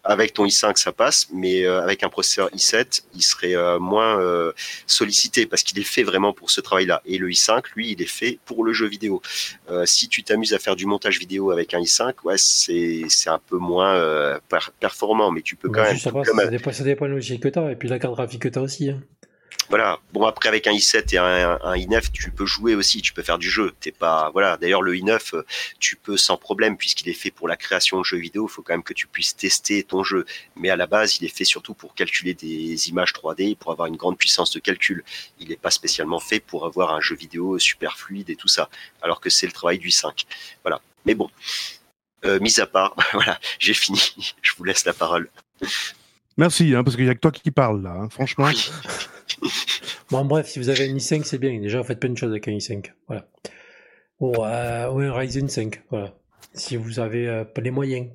[0.05, 4.21] Avec ton i5 ça passe, mais euh, avec un processeur i7, il serait euh, moins
[4.21, 4.53] euh,
[4.87, 7.01] sollicité parce qu'il est fait vraiment pour ce travail-là.
[7.07, 9.23] Et le i5, lui, il est fait pour le jeu vidéo.
[9.85, 13.39] si tu t'amuses à faire du montage vidéo avec un i5, ouais, c'est c'est un
[13.39, 14.39] peu moins
[14.81, 15.99] performant, mais tu peux quand même.
[15.99, 16.11] Ça,
[16.51, 18.91] dépend, ça dépend de la carte graphique que tu as aussi.
[18.91, 19.01] Hein.
[19.69, 19.99] Voilà.
[20.13, 23.23] Bon après avec un i7 et un, un, i9, tu peux jouer aussi, tu peux
[23.23, 23.73] faire du jeu.
[23.81, 24.57] T'es pas voilà.
[24.57, 25.43] D'ailleurs le i9,
[25.79, 28.47] tu peux sans problème puisqu'il est fait pour la création de jeux vidéo.
[28.49, 30.27] Il faut quand même que tu puisses tester ton jeu.
[30.57, 33.89] Mais à la base, il est fait surtout pour calculer des images 3D, pour avoir
[33.89, 35.05] une grande puissance de calcul.
[35.39, 38.69] Il n'est pas spécialement fait pour avoir un jeu vidéo super fluide et tout ça.
[39.03, 40.25] Alors que c'est le travail du i5.
[40.63, 40.81] Voilà.
[41.07, 41.29] Mais bon,
[42.25, 44.35] euh, mis à part, voilà, j'ai fini.
[44.43, 45.29] Je vous laisse la parole.
[46.37, 48.49] Merci, hein, parce qu'il n'y a que toi qui parles là, hein, franchement.
[50.11, 51.59] bon, bref, si vous avez un i5, c'est bien.
[51.61, 52.93] Déjà, vous faites plein de choses avec un i5.
[53.07, 53.29] Voilà.
[54.21, 55.83] Ou, euh, ou un Ryzen 5.
[55.91, 56.15] Voilà.
[56.53, 58.09] Si vous avez euh, pas les moyens.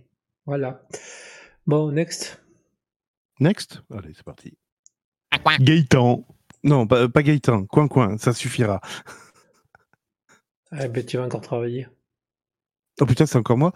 [0.45, 0.81] Voilà.
[1.67, 2.41] Bon, next.
[3.39, 4.57] Next Allez, c'est parti.
[5.59, 6.25] Gaëtan.
[6.63, 7.65] Non, pas, pas Gaëtan.
[7.65, 8.81] Coin, coin, ça suffira.
[10.71, 11.87] Ah, ben, tu vas encore travailler.
[13.01, 13.71] Oh putain, c'est encore moi.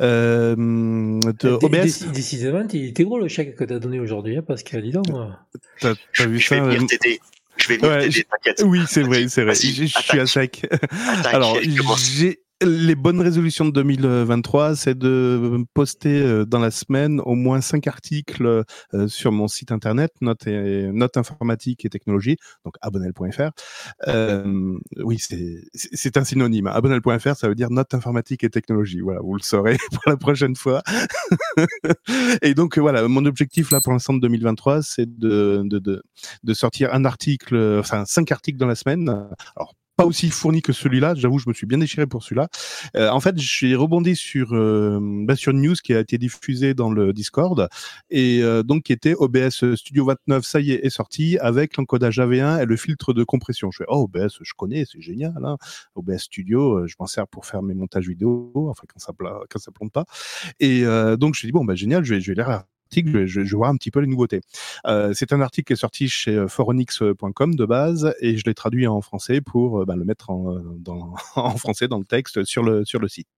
[0.00, 2.06] Euh, de, OBS.
[2.12, 4.82] Décidément, il était gros le chèque que t'as donné aujourd'hui, hein, Pascal.
[4.82, 5.38] Dis donc, moi.
[5.80, 5.94] T'as
[6.26, 7.20] vu je ça vais venir euh, t'aider.
[7.56, 8.62] Je vais venir Ouais, t'aider, je- t'inquiète.
[8.64, 9.54] Oui, c'est vrai, c'est vrai.
[9.54, 10.66] Je, je suis à sec.
[10.70, 11.58] Attaque, Alors,
[11.96, 17.60] j'ai les bonnes résolutions de 2023, c'est de poster euh, dans la semaine au moins
[17.60, 23.50] cinq articles euh, sur mon site internet, note, note informatique et technologie, donc abonnel.fr.
[24.08, 25.18] Euh, oui,
[25.74, 26.66] c'est un synonyme.
[26.66, 29.00] Abonnel.fr, ça veut dire note informatique et technologie.
[29.00, 30.82] Voilà, vous le saurez pour la prochaine fois.
[32.42, 36.02] et donc voilà, mon objectif là pour l'instant de 2023, c'est de, de, de,
[36.42, 39.08] de sortir un article, enfin cinq articles dans la semaine.
[39.54, 41.14] Alors pas aussi fourni que celui-là.
[41.16, 42.48] J'avoue, je me suis bien déchiré pour celui-là.
[42.96, 46.72] Euh, en fait, j'ai rebondi sur euh, bah, sur une news qui a été diffusée
[46.72, 47.68] dans le Discord
[48.08, 50.44] et euh, donc qui était OBS Studio 29.
[50.44, 53.72] Ça y est, est sorti avec l'encodage AV1 et le filtre de compression.
[53.72, 55.34] Je fais oh OBS, je connais, c'est génial.
[55.44, 55.56] Hein.
[55.96, 59.40] OBS Studio, euh, je m'en sers pour faire mes montages vidéo, enfin quand ça pla-
[59.50, 60.04] quand ça plante pas.
[60.60, 62.62] Et euh, donc je me dit bon bah génial, je vais je vais lire
[62.92, 64.40] je je voir un petit peu les nouveautés.
[64.86, 68.54] Euh, c'est un article qui est sorti chez euh, foronix.com de base et je l'ai
[68.54, 70.30] traduit en français pour euh, ben, le mettre
[71.36, 73.28] en français dans le texte sur le, sur le site.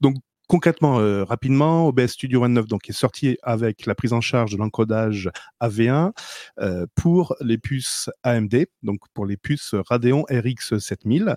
[0.00, 0.16] Donc,
[0.48, 4.56] concrètement, euh, rapidement, OBS Studio 29 donc, est sorti avec la prise en charge de
[4.56, 5.30] l'encodage
[5.60, 6.12] AV1
[6.60, 11.36] euh, pour les puces AMD, donc pour les puces Radeon RX 7000,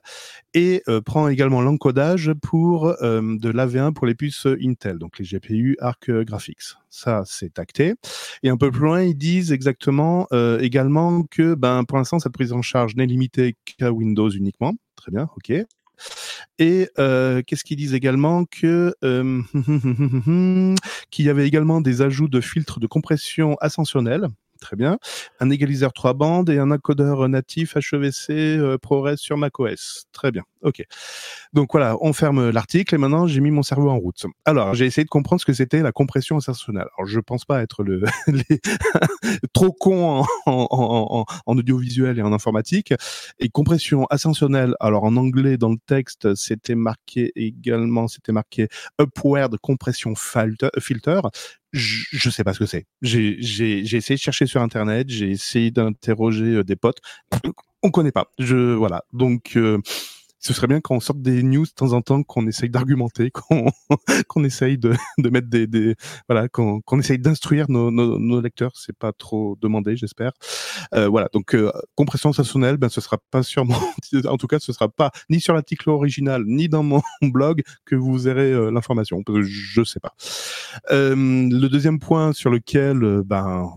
[0.53, 5.78] et euh, prend également l'encodage pour de l'AV1 pour les puces Intel, donc les GPU
[5.80, 6.76] Arc Graphics.
[6.89, 7.95] Ça, c'est acté.
[8.43, 10.28] Et un peu plus loin, ils disent exactement
[10.60, 14.74] également que ben, pour l'instant, cette prise en charge n'est limitée qu'à Windows uniquement.
[14.95, 15.53] Très bien, ok.
[16.58, 19.41] Et euh, qu'est-ce qu'ils disent également que euh,
[21.12, 24.28] qu'il y avait également des ajouts de filtres de compression ascensionnels.
[24.60, 24.99] Très bien.
[25.39, 30.05] Un égaliseur 3 bandes et un encodeur natif HEVC euh, ProRes sur macOS.
[30.12, 30.43] Très bien.
[30.62, 30.84] OK.
[31.53, 34.26] Donc voilà, on ferme l'article et maintenant j'ai mis mon cerveau en route.
[34.45, 36.88] Alors, j'ai essayé de comprendre ce que c'était la compression ascensionnelle.
[36.97, 38.03] Alors, je pense pas être le
[39.53, 41.26] trop con en
[41.57, 42.93] audiovisuel et en informatique.
[43.39, 48.68] Et compression ascensionnelle, alors en anglais dans le texte, c'était marqué également, c'était marqué
[48.99, 51.22] upward compression filter.
[51.72, 52.86] Je, je sais pas ce que c'est.
[53.01, 53.39] J'ai
[53.95, 56.99] essayé de chercher sur internet, j'ai essayé d'interroger euh, des potes.
[57.84, 58.32] On connaît pas.
[58.39, 59.05] Je voilà.
[59.13, 59.80] Donc euh,
[60.40, 63.72] ce serait bien qu'on sorte des news de temps en temps, qu'on essaye d'argumenter, qu'on
[64.28, 65.96] qu'on essaye de, de mettre des, des
[66.28, 68.72] voilà, qu'on qu'on essaye d'instruire nos, nos, nos lecteurs.
[68.76, 70.32] C'est pas trop demandé, j'espère.
[70.94, 71.30] Euh, voilà.
[71.34, 73.76] Donc euh, compression sensationnelle, ben ce sera pas sur mon,
[74.26, 77.96] en tout cas, ce sera pas ni sur l'article original ni dans mon blog que
[77.96, 79.24] vous verrez euh, l'information.
[79.24, 80.14] Parce que je sais pas.
[80.92, 83.70] Euh, le deuxième point sur lequel euh, ben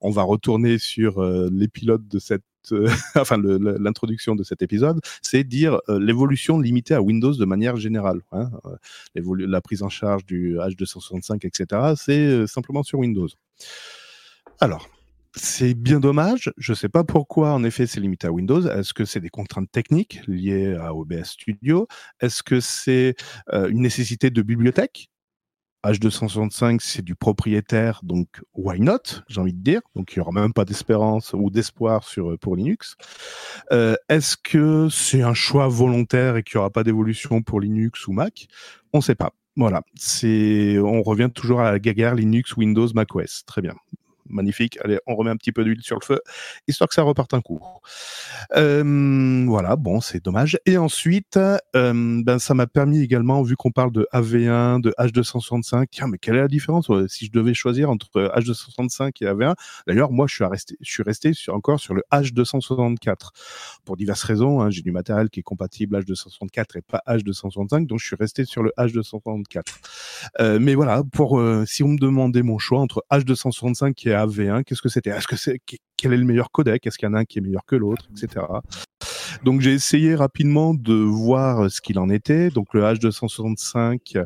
[0.00, 5.44] on va retourner sur les pilotes de cette euh, enfin l'introduction de cet épisode, c'est
[5.44, 8.20] dire euh, l'évolution limitée à Windows de manière générale.
[8.32, 11.94] Hein, euh, la prise en charge du H265, etc.
[11.96, 13.28] C'est simplement sur Windows.
[14.60, 14.88] Alors,
[15.34, 16.52] c'est bien dommage.
[16.56, 18.66] Je ne sais pas pourquoi, en effet, c'est limité à Windows.
[18.66, 21.86] Est-ce que c'est des contraintes techniques liées à OBS Studio?
[22.20, 23.14] Est-ce que c'est
[23.52, 25.10] une nécessité de bibliothèque?
[25.84, 28.98] H265, c'est du propriétaire, donc why not
[29.28, 29.80] J'ai envie de dire.
[29.94, 32.96] Donc il n'y aura même pas d'espérance ou d'espoir sur pour Linux.
[33.72, 38.06] Euh, Est-ce que c'est un choix volontaire et qu'il n'y aura pas d'évolution pour Linux
[38.08, 38.48] ou Mac?
[38.92, 39.32] On ne sait pas.
[39.56, 39.82] Voilà,
[40.14, 43.44] on revient toujours à la guerre Linux, Windows, macOS.
[43.44, 43.74] Très bien.
[44.28, 44.78] Magnifique.
[44.84, 46.20] Allez, on remet un petit peu d'huile sur le feu,
[46.66, 47.60] histoire que ça reparte un coup.
[48.56, 50.58] Euh, voilà, bon, c'est dommage.
[50.66, 55.86] Et ensuite, euh, ben, ça m'a permis également, vu qu'on parle de AV1, de H265,
[55.90, 59.54] tiens, mais quelle est la différence si je devais choisir entre H265 et AV1
[59.86, 63.30] D'ailleurs, moi, je suis resté, je suis resté sur, encore sur le H264
[63.84, 64.60] pour diverses raisons.
[64.60, 68.44] Hein, J'ai du matériel qui est compatible H264 et pas H265, donc je suis resté
[68.44, 69.62] sur le H264.
[70.40, 74.64] Euh, mais voilà, pour euh, si on me demandait mon choix entre H265 et AV1,
[74.64, 75.10] qu'est-ce que c'était?
[75.10, 75.60] Est-ce que c'est
[75.96, 76.86] quel est le meilleur codec?
[76.86, 78.46] Est-ce qu'il y en a un qui est meilleur que l'autre, etc.
[79.44, 82.50] Donc j'ai essayé rapidement de voir ce qu'il en était.
[82.50, 84.24] Donc le H265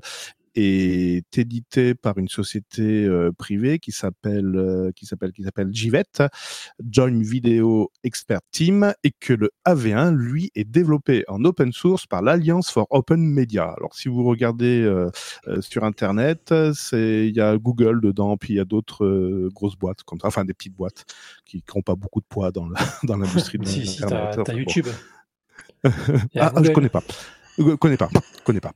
[0.55, 6.23] est édité par une société euh, privée qui s'appelle euh, qui s'appelle qui s'appelle JVET,
[6.91, 12.23] Joint Video Expert Team, et que le AV1 lui est développé en open source par
[12.23, 13.75] l'Alliance for Open Media.
[13.77, 15.11] Alors si vous regardez euh,
[15.61, 20.03] sur internet, c'est il y a Google dedans, puis il y a d'autres grosses boîtes
[20.03, 21.05] comme ça, enfin des petites boîtes
[21.45, 24.53] qui n'ont pas beaucoup de poids dans la- dans l'industrie de Si, si, t'as.
[24.55, 24.87] YouTube.
[26.37, 27.03] Ah, ah, je connais pas.
[27.59, 28.09] Euh, connais pas,
[28.45, 28.73] connais pas.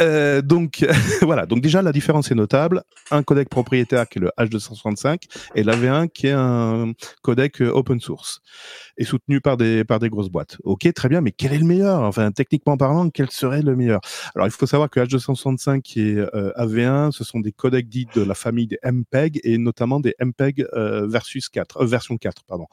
[0.00, 0.86] Euh, donc
[1.22, 2.82] voilà, donc déjà la différence est notable.
[3.10, 5.24] Un codec propriétaire qui est le H265
[5.54, 8.40] et l'AV1 qui est un codec euh, open source
[8.96, 10.58] et soutenu par des par des grosses boîtes.
[10.62, 12.02] Ok, très bien, mais quel est le meilleur?
[12.02, 14.00] Enfin, techniquement parlant, quel serait le meilleur?
[14.34, 18.22] Alors il faut savoir que H265 et euh, AV1, ce sont des codecs dits de
[18.22, 22.66] la famille des MPEG et notamment des MPEG versus 4, version 4, pardon.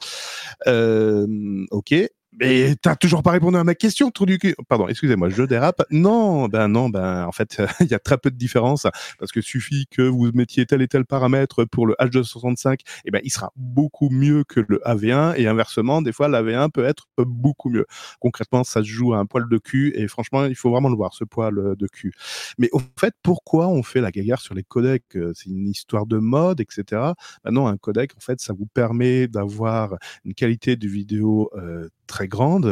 [1.70, 1.94] ok,
[2.40, 4.54] mais t'as toujours pas répondu à ma question, trou du cul.
[4.68, 5.82] Pardon, excusez-moi, je dérape.
[5.90, 8.86] Non, ben non, ben en fait, il y a très peu de différence
[9.18, 12.76] parce que suffit que vous mettiez tel et tel paramètre pour le H265, et
[13.06, 16.84] eh ben il sera beaucoup mieux que le AV1 et inversement, des fois l'AV1 peut
[16.84, 17.86] être beaucoup mieux.
[18.20, 20.96] Concrètement, ça se joue à un poil de cul et franchement, il faut vraiment le
[20.96, 22.12] voir ce poil de cul.
[22.58, 25.04] Mais au fait, pourquoi on fait la gaillard sur les codecs?
[25.34, 27.12] C'est une histoire de mode, etc.
[27.44, 31.88] Ben non, un codec, en fait, ça vous permet d'avoir une qualité de vidéo euh,
[32.08, 32.66] très grande.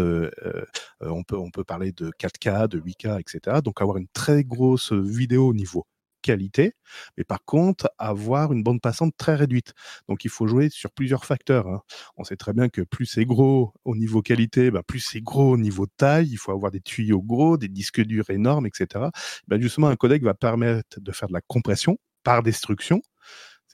[1.00, 3.60] On, peut, on peut parler de 4K, de 8K, etc.
[3.62, 5.86] Donc avoir une très grosse vidéo au niveau
[6.26, 6.72] qualité,
[7.16, 9.74] mais par contre avoir une bande passante très réduite.
[10.08, 11.68] Donc il faut jouer sur plusieurs facteurs.
[11.68, 11.82] Hein.
[12.16, 15.52] On sait très bien que plus c'est gros au niveau qualité, ben plus c'est gros
[15.52, 16.28] au niveau taille.
[16.28, 19.06] Il faut avoir des tuyaux gros, des disques durs énormes, etc.
[19.46, 23.00] Ben justement, un codec va permettre de faire de la compression par destruction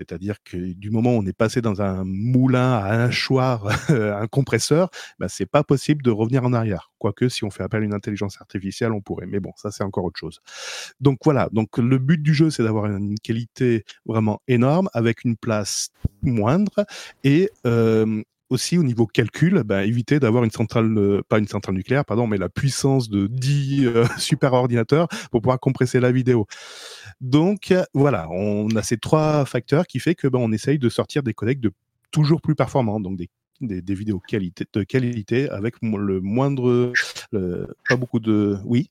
[0.09, 4.27] c'est-à-dire que du moment où on est passé dans un moulin à un choir, un
[4.27, 6.91] compresseur, bah, c'est pas possible de revenir en arrière.
[6.99, 9.27] Quoique, si on fait appel à une intelligence artificielle, on pourrait.
[9.27, 10.41] Mais bon, ça, c'est encore autre chose.
[11.01, 11.49] Donc voilà.
[11.53, 15.91] Donc le but du jeu, c'est d'avoir une qualité vraiment énorme avec une place
[16.23, 16.85] moindre
[17.25, 18.23] et euh,
[18.53, 22.27] aussi au niveau calcul, bah, éviter d'avoir une centrale, euh, pas une centrale nucléaire, pardon,
[22.27, 26.47] mais la puissance de 10 euh, super ordinateurs pour pouvoir compresser la vidéo.
[27.21, 31.23] Donc voilà, on a ces trois facteurs qui fait que bah, on essaye de sortir
[31.23, 31.73] des codecs de
[32.11, 33.19] toujours plus performants, donc
[33.61, 36.93] des vidéos de qualité avec le moindre,
[37.89, 38.91] pas beaucoup de, oui?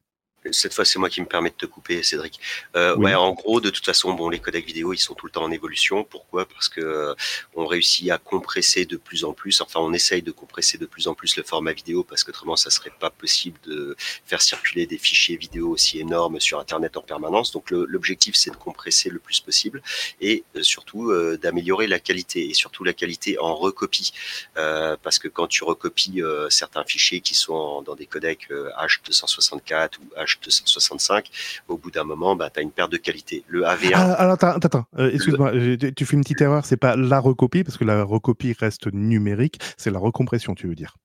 [0.49, 2.39] Cette fois, c'est moi qui me permets de te couper, Cédric.
[2.75, 5.31] Euh, Ouais, en gros, de toute façon, bon, les codecs vidéo, ils sont tout le
[5.31, 6.03] temps en évolution.
[6.03, 6.45] Pourquoi?
[6.45, 7.13] Parce que euh,
[7.55, 9.61] on réussit à compresser de plus en plus.
[9.61, 12.55] Enfin, on essaye de compresser de plus en plus le format vidéo parce que autrement,
[12.55, 17.01] ça serait pas possible de faire circuler des fichiers vidéo aussi énormes sur Internet en
[17.01, 17.51] permanence.
[17.51, 19.81] Donc, l'objectif, c'est de compresser le plus possible
[20.19, 24.13] et euh, surtout euh, d'améliorer la qualité et surtout la qualité en recopie.
[24.55, 30.30] parce que quand tu recopies certains fichiers qui sont dans des codecs H264 ou H
[30.39, 31.29] 265,
[31.67, 33.43] au bout d'un moment, bah, tu as une perte de qualité.
[33.47, 33.91] Le AV1.
[33.93, 35.51] Ah, alors, attends, attends, euh, excuse-moi,
[35.95, 39.59] tu fais une petite erreur, c'est pas la recopie, parce que la recopie reste numérique,
[39.77, 40.95] c'est la recompression, tu veux dire.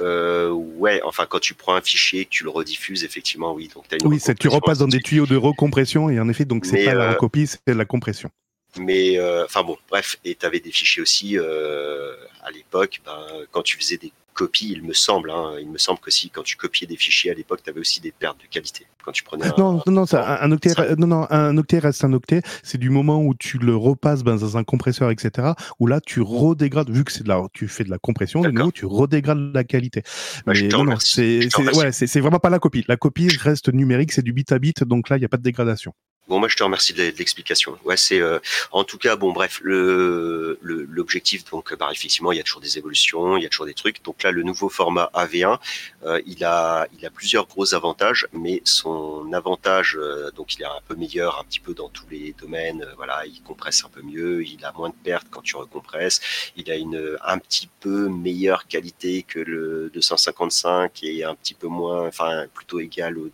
[0.00, 3.70] Euh, ouais, enfin quand tu prends un fichier, que tu le rediffuses, effectivement, oui.
[3.72, 6.84] Donc oui, c'est tu repasses dans des tuyaux de recompression et en effet, donc c'est
[6.84, 8.28] pas la euh, recopie, c'est la compression.
[8.76, 13.22] Mais enfin bon, bref, et tu avais des fichiers aussi à l'époque, ben,
[13.52, 15.30] quand tu faisais des copie, il me semble.
[15.30, 17.80] Hein, il me semble que si quand tu copiais des fichiers à l'époque, tu avais
[17.80, 18.86] aussi des pertes de qualité.
[19.02, 22.12] Quand tu prenais non, non, non, ça, un, octet, non, non, un octet reste un
[22.12, 22.42] octet.
[22.62, 25.52] C'est du moment où tu le repasses ben, dans un compresseur, etc.
[25.78, 28.50] Où là, tu redégrades, vu que c'est de la, tu fais de la compression, de
[28.50, 30.02] nouveau, tu redégrades la qualité.
[30.46, 32.84] Bah, Mais non, non, c'est, ouais, c'est vraiment pas la copie.
[32.88, 35.36] La copie reste numérique, c'est du bit à bit, donc là, il n'y a pas
[35.36, 35.92] de dégradation.
[36.26, 37.78] Bon, moi je te remercie de, l'explication.
[37.84, 38.38] Ouais, c'est euh,
[38.72, 42.78] en tout cas bon, bref, le l'objectif donc, bah, effectivement, il y a toujours des
[42.78, 44.02] évolutions, il y a toujours des trucs.
[44.02, 45.58] Donc là, le nouveau format AV1,
[46.04, 50.66] euh, il a il a plusieurs gros avantages, mais son avantage, euh, donc il est
[50.66, 52.86] un peu meilleur un petit peu dans tous les domaines.
[52.96, 56.20] voilà, il compresse un peu mieux, il a moins de pertes quand tu recompresses,
[56.56, 61.66] il a une un petit peu meilleure qualité que le 255 et un petit peu
[61.66, 63.30] moins, enfin plutôt égal au,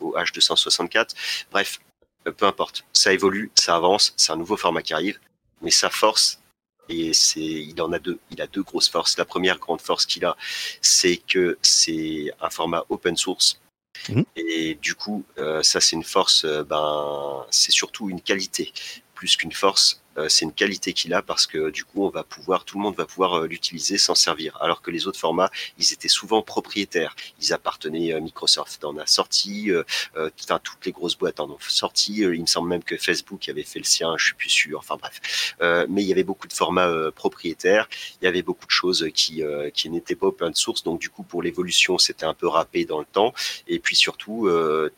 [0.00, 1.08] au H264.
[1.50, 1.93] Bref, euh,
[2.30, 5.18] peu importe, ça évolue, ça avance, c'est un nouveau format qui arrive,
[5.62, 6.40] mais sa force,
[6.88, 9.16] et c'est, il en a deux, il a deux grosses forces.
[9.16, 10.36] La première grande force qu'il a,
[10.82, 13.60] c'est que c'est un format open source.
[14.08, 14.22] Mmh.
[14.36, 18.72] Et du coup, euh, ça c'est une force, euh, ben, c'est surtout une qualité
[19.14, 22.64] plus qu'une force c'est une qualité qu'il a parce que du coup, on va pouvoir,
[22.64, 24.56] tout le monde va pouvoir euh, l'utiliser, s'en servir.
[24.60, 27.14] Alors que les autres formats, ils étaient souvent propriétaires.
[27.40, 29.70] Ils appartenaient, à euh, Microsoft en a sorti,
[30.16, 32.18] enfin, toutes les grosses boîtes en ont sorti.
[32.18, 34.78] il me semble même que Facebook avait fait le sien, je suis plus sûr.
[34.78, 35.54] Enfin bref,
[35.88, 37.88] mais il y avait beaucoup de formats propriétaires.
[38.20, 39.42] Il y avait beaucoup de choses qui
[39.74, 40.82] qui n'étaient pas open source.
[40.82, 43.32] Donc du coup, pour l'évolution, c'était un peu râpé dans le temps.
[43.68, 44.48] Et puis surtout,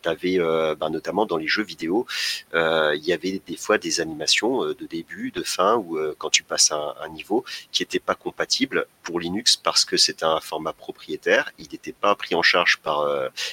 [0.03, 2.07] tu avais ben, notamment dans les jeux vidéo,
[2.55, 6.73] il y avait des fois des animations de début de fin ou quand tu passes
[6.73, 11.69] un, niveau qui n'était pas compatible pour Linux parce que c'est un format propriétaire, il
[11.71, 13.07] n'était pas pris en charge par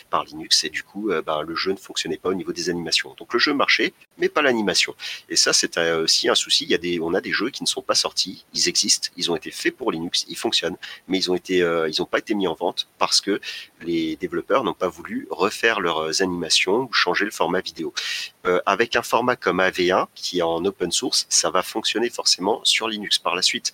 [0.10, 3.16] par Linux et du coup ben, le jeu ne fonctionnait pas au niveau des animations.
[3.18, 4.96] Donc le jeu marchait, mais pas l'animation.
[5.30, 6.66] Et ça c'est aussi un souci.
[6.66, 9.10] Il y a des, on a des jeux qui ne sont pas sortis, ils existent,
[9.16, 10.78] ils ont été faits pour Linux, ils fonctionnent,
[11.08, 11.62] mais ils ont été,
[12.00, 13.40] n'ont pas été mis en vente parce que
[13.82, 17.94] les développeurs n'ont pas voulu refaire leurs animations ou changer le format vidéo.
[18.46, 22.62] Euh, avec un format comme AV1 qui est en open source, ça va fonctionner forcément
[22.64, 23.74] sur Linux par la suite.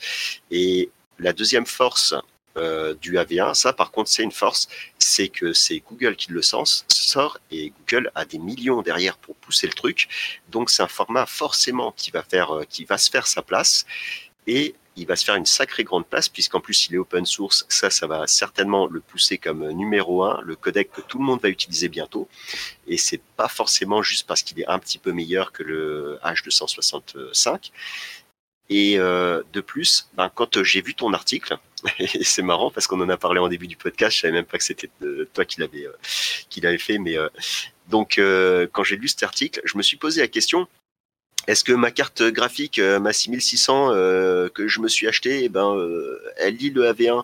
[0.50, 0.90] Et
[1.20, 2.16] la deuxième force
[2.58, 4.68] euh, du AV1, ça par contre c'est une force,
[4.98, 9.36] c'est que c'est Google qui le sens, sort et Google a des millions derrière pour
[9.36, 10.08] pousser le truc.
[10.50, 13.86] Donc c'est un format forcément qui va faire, euh, qui va se faire sa place.
[14.52, 17.68] Et il va se faire une sacrée grande place puisqu'en plus il est open source.
[17.70, 21.40] Ça, ça va certainement le pousser comme numéro un, le codec que tout le monde
[21.40, 22.28] va utiliser bientôt.
[22.88, 27.70] Et c'est pas forcément juste parce qu'il est un petit peu meilleur que le H265.
[28.72, 31.60] Et euh, de plus, ben, quand j'ai vu ton article,
[32.00, 34.46] et c'est marrant parce qu'on en a parlé en début du podcast, je savais même
[34.46, 34.90] pas que c'était
[35.32, 37.30] toi qui l'avais euh, fait, mais euh,
[37.88, 38.20] donc
[38.72, 40.68] quand j'ai lu cet article, je me suis posé la question
[41.48, 45.50] est-ce que ma carte graphique, euh, ma 6600 euh, que je me suis acheté, eh
[45.50, 47.24] ben, euh, elle lit le AV1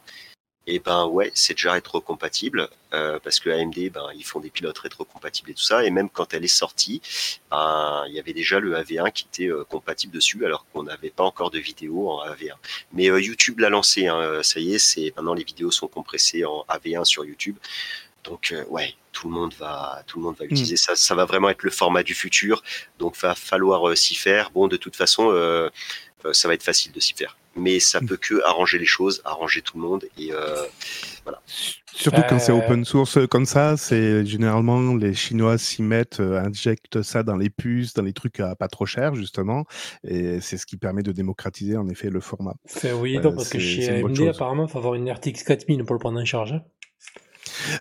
[0.67, 4.79] et eh ben ouais, c'est déjà rétrocompatible parce que AMD, ben ils font des pilotes
[4.79, 5.83] rétrocompatibles et tout ça.
[5.85, 7.03] Et même quand elle est sortie,
[7.51, 11.23] ben il y avait déjà le AV1 qui était compatible dessus, alors qu'on n'avait pas
[11.23, 12.53] encore de vidéo en AV1.
[12.93, 16.65] Mais YouTube l'a lancé, hein, ça y est, c'est maintenant les vidéos sont compressées en
[16.67, 17.57] AV1 sur YouTube.
[18.25, 20.49] Donc euh, ouais, tout le monde va, tout le monde va mm.
[20.51, 20.95] utiliser ça.
[20.95, 22.63] Ça va vraiment être le format du futur.
[22.99, 24.51] Donc va falloir euh, s'y faire.
[24.51, 25.69] Bon, de toute façon, euh,
[26.31, 27.37] ça va être facile de s'y faire.
[27.55, 28.07] Mais ça mm.
[28.07, 30.31] peut que arranger les choses, arranger tout le monde et
[31.23, 31.41] voilà.
[31.93, 37.23] Surtout quand c'est open source comme ça, c'est généralement les Chinois s'y mettent, injectent ça
[37.23, 39.63] dans les puces, dans les trucs à pas trop cher justement,
[40.05, 42.55] et c'est ce qui permet de démocratiser en effet le format.
[42.99, 45.99] oui, non, parce que chez AMD apparemment, il faut avoir une RTX 4000 pour le
[45.99, 46.61] prendre en charge.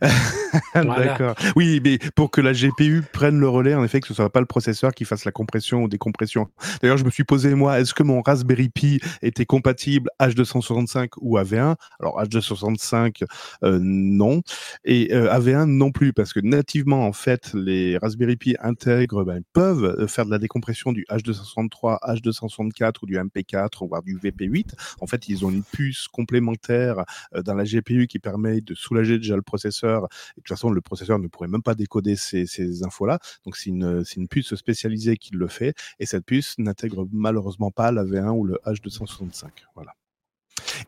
[0.75, 1.35] D'accord.
[1.57, 4.41] Oui, mais pour que la GPU prenne le relais, en effet, que ce soit pas
[4.41, 6.49] le processeur qui fasse la compression ou décompression.
[6.81, 11.39] D'ailleurs, je me suis posé moi, est-ce que mon Raspberry Pi était compatible H265 ou
[11.39, 13.25] AV1 Alors H265,
[13.63, 14.43] euh, non,
[14.85, 19.43] et euh, AV1 non plus, parce que nativement, en fait, les Raspberry Pi intègrent, ben,
[19.53, 24.75] peuvent euh, faire de la décompression du H263, H264 ou du MP4, voire du VP8.
[25.01, 29.37] En fait, ils ont une puce complémentaire dans la GPU qui permet de soulager déjà
[29.37, 29.64] le processeur.
[29.65, 33.19] Et de toute façon, le processeur ne pourrait même pas décoder ces, infos-là.
[33.45, 35.75] Donc, c'est une, une puce spécialisée qui le fait.
[35.99, 39.49] Et cette puce n'intègre malheureusement pas la V1 ou le H265.
[39.75, 39.95] Voilà.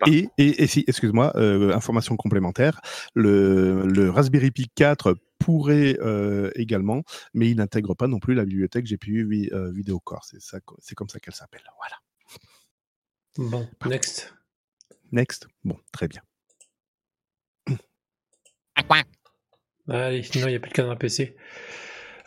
[0.07, 2.81] Et, et, si, excuse-moi, euh, information complémentaire,
[3.15, 7.03] le, le, Raspberry Pi 4 pourrait euh, également,
[7.35, 10.25] mais il n'intègre pas non plus la bibliothèque GPU euh, Core.
[10.25, 11.65] C'est ça, c'est comme ça qu'elle s'appelle.
[11.79, 13.51] Voilà.
[13.51, 14.35] Bon, next.
[15.13, 15.47] Next.
[15.65, 16.23] Bon, très bien.
[19.89, 21.37] Allez, sinon il n'y a plus de canard PC.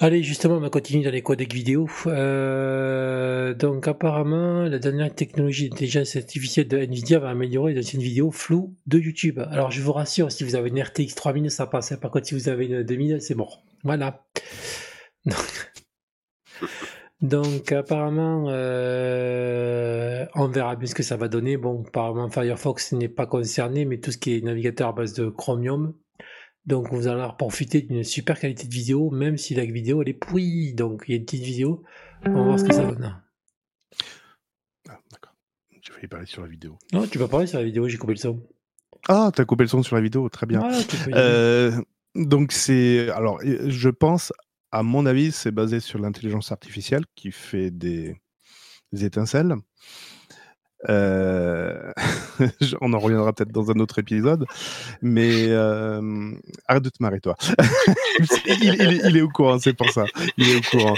[0.01, 1.89] Allez, justement, on va continuer dans les codecs vidéo.
[2.07, 8.31] Euh, donc, apparemment, la dernière technologie d'intelligence artificielle de Nvidia va améliorer les anciennes vidéos
[8.31, 9.41] floues de YouTube.
[9.51, 11.93] Alors, je vous rassure, si vous avez une RTX 3000, ça passe.
[12.01, 13.61] Par contre, si vous avez une 2000, c'est mort.
[13.83, 14.25] Voilà.
[17.21, 21.57] Donc, apparemment, euh, on verra bien ce que ça va donner.
[21.57, 25.27] Bon, apparemment, Firefox n'est pas concerné, mais tout ce qui est navigateur à base de
[25.27, 25.93] Chromium,
[26.69, 30.13] donc vous allez profiter d'une super qualité de vidéo, même si la vidéo elle est
[30.13, 30.73] pourrie.
[30.73, 31.83] Donc il y a une petite vidéo,
[32.25, 33.19] on va voir ce que ça donne.
[34.87, 35.35] Ah, d'accord.
[35.81, 36.77] Tu failli parler sur la vidéo.
[36.93, 38.47] Non, tu vas parler sur la vidéo, j'ai coupé le son.
[39.07, 40.61] Ah, tu as coupé le son sur la vidéo, très bien.
[41.07, 41.71] Euh,
[42.13, 43.09] donc c'est.
[43.09, 44.31] Alors, je pense,
[44.71, 48.15] à mon avis, c'est basé sur l'intelligence artificielle qui fait des
[48.93, 49.55] étincelles.
[50.87, 51.91] Euh,
[52.81, 54.45] on en reviendra peut-être dans un autre épisode,
[55.01, 56.31] mais euh,
[56.67, 57.35] arrête de te marrer toi.
[58.47, 60.05] il, est au courant, c'est pour ça.
[60.37, 60.95] Il est au courant.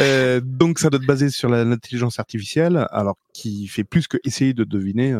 [0.00, 4.54] Euh, donc ça doit être basé sur l'intelligence artificielle, alors qui fait plus que essayer
[4.54, 5.14] de deviner.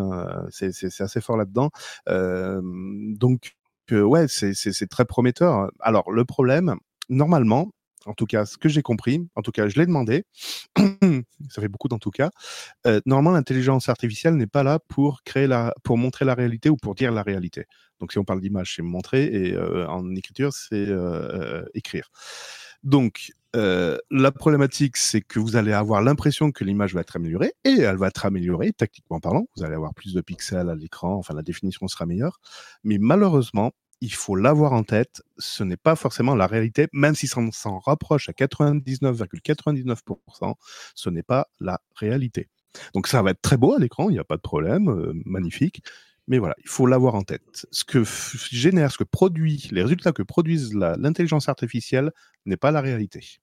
[0.50, 1.70] c'est assez fort là-dedans.
[2.06, 3.54] donc
[3.90, 5.70] ouais, c'est très prometteur.
[5.80, 6.76] Alors le problème,
[7.08, 7.70] normalement,
[8.06, 10.24] en tout cas, ce que j'ai compris, en tout cas, je l'ai demandé,
[10.76, 12.30] ça fait beaucoup dans tout cas,
[12.86, 16.76] euh, normalement, l'intelligence artificielle n'est pas là pour créer la, pour montrer la réalité ou
[16.76, 17.66] pour dire la réalité.
[18.00, 22.10] Donc, si on parle d'image, c'est montrer, et euh, en écriture, c'est euh, écrire.
[22.82, 23.32] Donc,
[24.10, 27.96] la problématique, c'est que vous allez avoir l'impression que l'image va être améliorée, et elle
[27.96, 29.46] va être améliorée, tactiquement parlant.
[29.56, 32.40] Vous allez avoir plus de pixels à l'écran, enfin, la définition sera meilleure.
[32.82, 37.26] Mais malheureusement, il faut l'avoir en tête, ce n'est pas forcément la réalité, même si
[37.26, 40.54] ça s'en rapproche à 99,99%,
[40.94, 42.48] ce n'est pas la réalité.
[42.92, 45.12] Donc ça va être très beau à l'écran, il n'y a pas de problème, euh,
[45.24, 45.82] magnifique.
[46.26, 47.66] Mais voilà, il faut l'avoir en tête.
[47.70, 48.02] Ce que
[48.50, 52.12] génère, ce que produit, les résultats que produisent l'intelligence artificielle
[52.46, 53.40] n'est pas la réalité.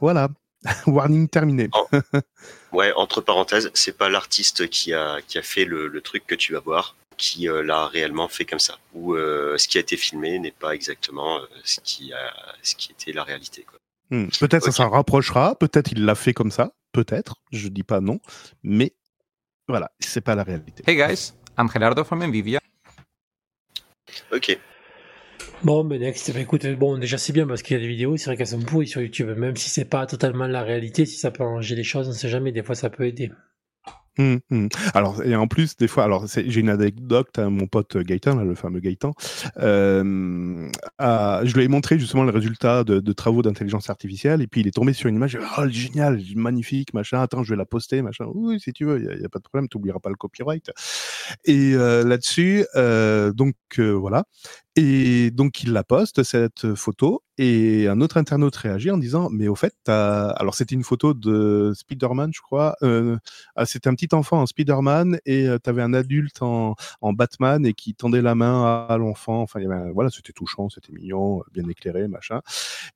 [0.00, 0.28] Voilà.
[0.86, 1.68] Warning terminé.
[2.72, 6.52] ouais, entre parenthèses, c'est pas l'artiste qui a, qui a fait le, truc que tu
[6.52, 8.78] vas voir qui euh, l'a réellement fait comme ça.
[8.94, 12.32] Ou euh, ce qui a été filmé n'est pas exactement euh, ce, qui a,
[12.62, 13.66] ce qui était la réalité.
[14.10, 14.28] Hmm.
[14.40, 18.20] Peut-être ça s'en rapprochera, peut-être il l'a fait comme ça, peut-être, je dis pas non,
[18.62, 18.94] mais
[19.66, 20.82] voilà, c'est pas la réalité.
[20.86, 22.60] Hey guys, I'm Gerardo from Nvidia.
[24.32, 24.58] Ok.
[25.62, 28.16] Bon, ben next, ben, écoute, bon, déjà c'est bien parce qu'il y a des vidéos,
[28.16, 31.18] c'est vrai qu'elles sont pourries sur YouTube, même si c'est pas totalement la réalité, si
[31.18, 33.30] ça peut arranger les choses, on sait jamais, des fois ça peut aider.
[34.18, 34.68] Mmh, mmh.
[34.94, 38.44] Alors et en plus des fois, alors j'ai une anecdote, hein, mon pote Gaëtan, là,
[38.44, 39.14] le fameux Gaëtan,
[39.58, 40.68] euh,
[40.98, 44.72] je lui ai montré justement le résultat de, travaux d'intelligence artificielle et puis il est
[44.72, 48.58] tombé sur une image, oh génial, magnifique, machin, attends je vais la poster, machin, oui
[48.58, 50.70] si tu veux, il y, a pas de problème, tu n'oublieras pas le copyright.
[51.44, 54.24] Et euh, là-dessus, euh, donc euh, voilà,
[54.78, 59.48] et donc il la poste cette photo et un autre internaute réagit en disant mais
[59.48, 63.16] au fait alors c'était une photo de Spider-Man je crois euh,
[63.56, 67.66] ah, c'était un petit enfant en Spider-Man et euh, tu avais un adulte en, Batman
[67.66, 69.58] et qui tendait la main à, l'enfant enfin
[69.92, 72.40] voilà c'était touchant c'était mignon bien éclairé machin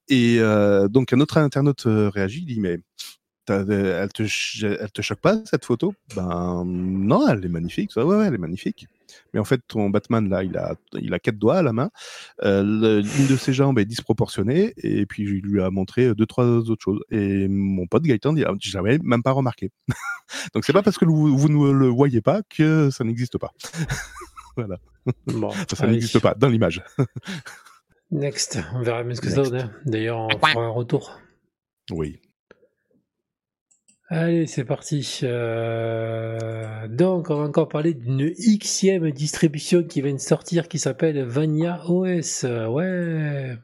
[0.08, 2.78] et euh, donc un autre internaute réagit il dit mais
[3.48, 5.94] elle te, te choque pas cette photo?
[6.14, 7.90] Ben non, elle est magnifique.
[7.96, 8.86] Ouais, ouais, elle est magnifique.
[9.32, 11.90] Mais en fait, ton Batman là, il a, il a quatre doigts à la main.
[12.42, 14.74] Euh, L'une de ses jambes est disproportionnée.
[14.78, 17.00] Et puis je lui ai montré deux, trois autres choses.
[17.10, 19.70] Et mon pote Gaëtan dit, ah, j'avais même pas remarqué.
[20.54, 23.52] Donc c'est pas parce que vous, vous, ne le voyez pas que ça n'existe pas.
[24.56, 24.78] voilà.
[25.26, 26.82] Bon, ça, n'existe pas dans l'image.
[28.10, 29.56] Next, on verra bien ce que ça donne.
[29.56, 29.70] Hein.
[29.84, 31.18] D'ailleurs, on fera un retour.
[31.90, 32.20] Oui.
[34.14, 35.20] Allez, c'est parti.
[35.22, 41.24] Euh, donc, on va encore parler d'une Xème distribution qui vient de sortir qui s'appelle
[41.24, 42.44] Vania OS.
[42.44, 43.56] Ouais.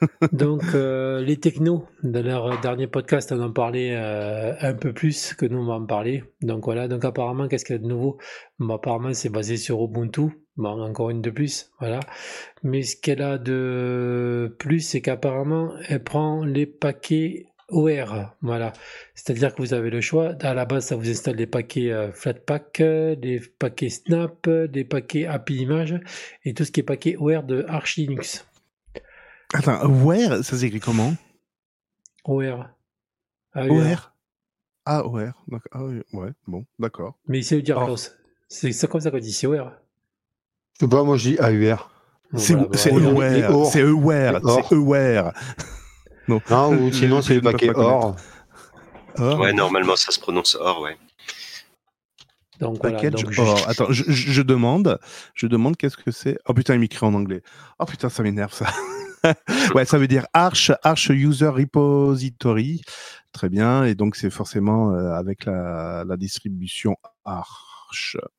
[0.32, 5.34] Donc, euh, les technos, dans leur dernier podcast, on en parlait euh, un peu plus
[5.34, 6.22] que nous, on va en parler.
[6.40, 6.86] Donc, voilà.
[6.86, 8.18] Donc, apparemment, qu'est-ce qu'il y a de nouveau?
[8.70, 10.30] Apparemment, c'est basé sur Ubuntu.
[10.56, 12.00] Bon, encore une de plus, voilà.
[12.62, 18.72] Mais ce qu'elle a de plus, c'est qu'apparemment, elle prend les paquets OR, voilà.
[19.14, 20.34] C'est-à-dire que vous avez le choix.
[20.40, 25.26] À la base, ça vous installe des paquets euh, Flatpak, des paquets Snap, des paquets
[25.26, 26.00] API Image
[26.44, 28.46] et tout ce qui est paquet OR de Arch Linux.
[29.52, 31.14] Attends, OR, ça s'écrit comment?
[32.24, 32.66] OR.
[33.54, 34.12] OR
[34.84, 35.22] Ah, OR.
[35.72, 37.18] Ah, ouais, bon, d'accord.
[37.26, 38.14] Mais il sait dire, Klaus.
[38.48, 39.72] C'est comme ça qu'on dit, c'est OR.
[40.74, 41.90] Je sais pas, moi je dis AUR.
[42.36, 45.32] C'est aware, c'est aware, c'est aware.
[46.28, 48.16] Non, non ou sinon c'est le paquet or.
[49.18, 50.96] Ouais, normalement ça se prononce or, ouais.
[52.60, 53.68] Donc, Package or.
[53.68, 54.98] Attends, je, je, demande,
[55.34, 56.38] je demande qu'est-ce que c'est.
[56.46, 57.42] Oh putain, il m'écrit en anglais.
[57.78, 58.66] Oh putain, ça m'énerve ça.
[59.74, 62.82] ouais, ça veut dire Arch, Arch User Repository.
[63.32, 63.84] Très bien.
[63.84, 67.67] Et donc, c'est forcément euh, avec la, la distribution Arch.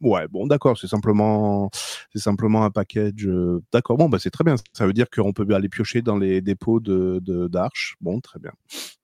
[0.01, 1.69] Ouais, bon, d'accord, c'est simplement,
[2.13, 3.27] c'est simplement un package.
[3.27, 4.55] Euh, d'accord, bon, bah c'est très bien.
[4.73, 7.95] Ça veut dire qu'on peut aller piocher dans les dépôts de d'Arch.
[8.01, 8.51] Bon, très bien.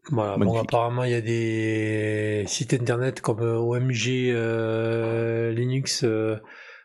[0.10, 6.06] Voilà, bon, apparemment, il y a des sites internet comme euh, OMG, euh, Linux,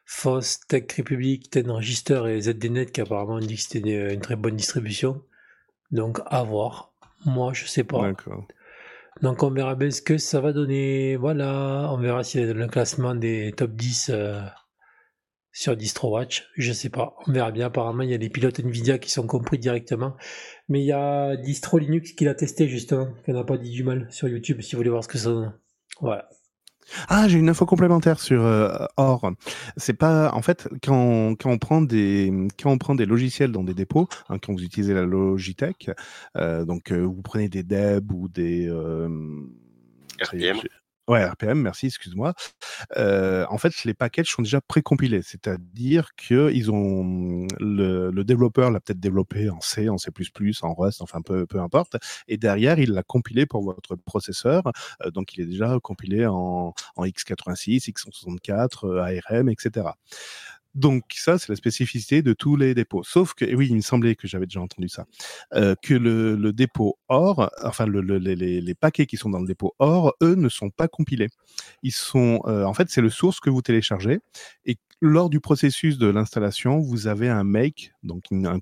[0.07, 5.23] FOSS, Tech Republic, Register et ZDNet qui apparemment dit que c'était une très bonne distribution.
[5.91, 6.93] Donc, à voir.
[7.27, 8.03] Moi, je sais pas.
[8.03, 8.47] D'accord.
[9.23, 11.17] Donc on verra bien ce que ça va donner.
[11.17, 14.41] Voilà, on verra a le classement des top 10 euh,
[15.53, 16.49] sur DistroWatch.
[16.57, 17.67] Je sais pas, on verra bien.
[17.67, 20.17] Apparemment, il y a des pilotes Nvidia qui sont compris directement.
[20.69, 23.85] Mais il y a Distro Linux qui l'a testé justement, qui n'a pas dit du
[23.85, 25.53] mal sur YouTube si vous voulez voir ce que ça donne.
[26.01, 26.29] Voilà.
[27.09, 29.33] Ah, j'ai une info complémentaire sur euh, Or.
[29.77, 33.65] C'est pas, en fait, quand, quand, on prend des, quand on prend des logiciels dans
[33.65, 35.91] des dépôts, hein, quand vous utilisez la Logitech,
[36.37, 38.69] euh, donc euh, vous prenez des Deb ou des
[40.23, 40.59] RPM.
[41.11, 42.35] Ouais, RPM, merci, excuse-moi.
[42.97, 48.71] Euh, en fait, les packages sont déjà précompilés, c'est-à-dire que ils ont le, le développeur
[48.71, 50.11] l'a peut-être développé en C, en C++,
[50.63, 51.97] en Rust, enfin peu, peu importe,
[52.29, 54.63] et derrière il l'a compilé pour votre processeur,
[55.05, 59.89] euh, donc il est déjà compilé en, en x86, x64, ARM, etc.
[60.75, 63.03] Donc ça, c'est la spécificité de tous les dépôts.
[63.03, 65.07] Sauf que, oui, il me semblait que j'avais déjà entendu ça,
[65.55, 70.15] euh, que le, dépôt OR, enfin le, les, paquets qui sont dans le dépôt OR,
[70.23, 71.29] eux, ne sont pas compilés.
[71.83, 74.21] Ils sont, euh, en fait, c'est le source que vous téléchargez
[74.65, 78.61] et lors du processus de l'installation, vous avez un make, donc un,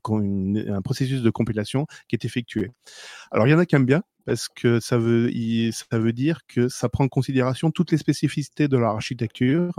[0.82, 2.70] processus de compilation qui est effectué.
[3.30, 5.30] Alors, il y en a qui aiment bien parce que ça veut,
[5.72, 9.72] ça veut dire que ça prend en considération toutes les spécificités de leur architecture.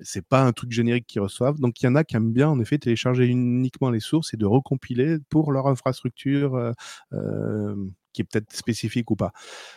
[0.00, 1.60] C'est pas un truc générique qu'ils reçoivent.
[1.60, 4.38] Donc, il y en a qui aiment bien, en effet, télécharger uniquement les sources et
[4.38, 6.72] de recompiler pour leur infrastructure euh,
[7.12, 7.76] euh,
[8.14, 9.32] qui est peut-être spécifique ou pas.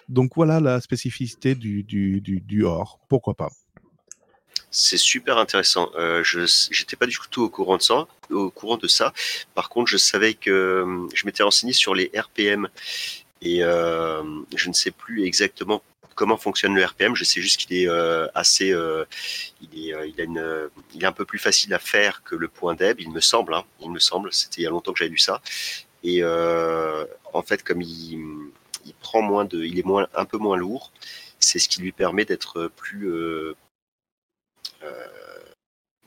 [0.07, 3.01] Donc, voilà la spécificité du, du, du, du OR.
[3.09, 3.49] Pourquoi pas?
[4.71, 5.91] C'est super intéressant.
[5.95, 8.07] Euh, je j'étais pas du tout au courant de ça.
[8.31, 9.11] Au courant de ça.
[9.53, 12.69] Par contre, je savais que je m'étais renseigné sur les RPM
[13.43, 14.23] et euh,
[14.55, 15.83] je ne sais plus exactement
[16.15, 17.15] comment fonctionne le RPM.
[17.15, 19.05] Je sais juste qu'il est euh, assez, euh,
[19.61, 22.47] il est, il a une, il est un peu plus facile à faire que le
[22.47, 23.53] point deb, il me semble.
[23.53, 24.31] Hein, il me semble.
[24.31, 25.41] C'était il y a longtemps que j'avais lu ça.
[26.03, 28.19] Et en fait, comme il,
[28.85, 30.91] il prend moins de, il est moins, un peu moins lourd,
[31.39, 33.09] c'est ce qui lui permet d'être plus
[34.83, 34.87] euh,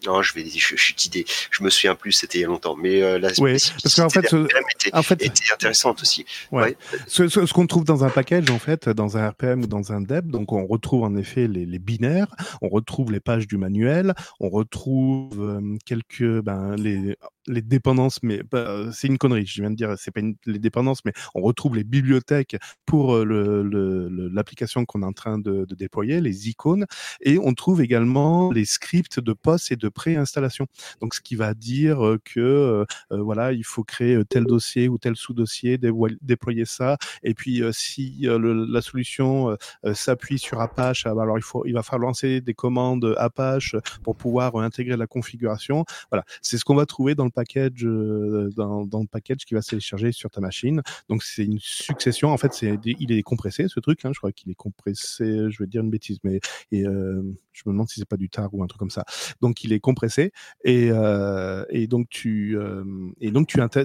[0.05, 1.24] non, je vais, je, suis idée.
[1.51, 2.77] Je me souviens plus, c'était il y a longtemps.
[2.77, 6.27] Mais euh, la oui, parce qu'en fait, était, en fait, était intéressante aussi.
[6.52, 6.77] Ouais.
[7.06, 10.01] Ce, ce, qu'on trouve dans un package, en fait, dans un RPM ou dans un
[10.01, 12.28] DEB, donc on retrouve en effet les, les binaires,
[12.60, 17.16] on retrouve les pages du manuel, on retrouve euh, quelques, ben, les,
[17.47, 19.47] les dépendances, mais bah, c'est une connerie.
[19.47, 24.85] Je viens de dire, c'est pas les dépendances, mais on retrouve les bibliothèques pour l'application
[24.85, 26.86] qu'on est en train de, déployer, les icônes,
[27.20, 30.66] et on trouve également les scripts de post et de préinstallation.
[31.01, 35.16] Donc, ce qui va dire que euh, voilà, il faut créer tel dossier ou tel
[35.16, 35.78] sous-dossier,
[36.23, 39.56] déployer ça, et puis si la solution
[39.93, 43.77] s'appuie sur Apache, ah, bah, alors il faut, il va falloir lancer des commandes Apache
[44.02, 45.85] pour pouvoir intégrer la configuration.
[46.10, 49.62] Voilà, c'est ce qu'on va trouver dans le package euh, dans, le package qui va
[49.62, 50.82] se télécharger sur ta machine.
[51.08, 52.30] Donc c'est une succession.
[52.30, 54.04] En fait, il est compressé ce truc.
[54.04, 55.50] Hein, je crois qu'il est compressé.
[55.50, 56.40] Je vais dire une bêtise, mais
[56.72, 57.22] euh,
[57.52, 59.04] je me demande si c'est pas du tar ou un truc comme ça.
[59.40, 60.32] Donc il est compressé
[60.64, 62.58] et, euh, donc tu,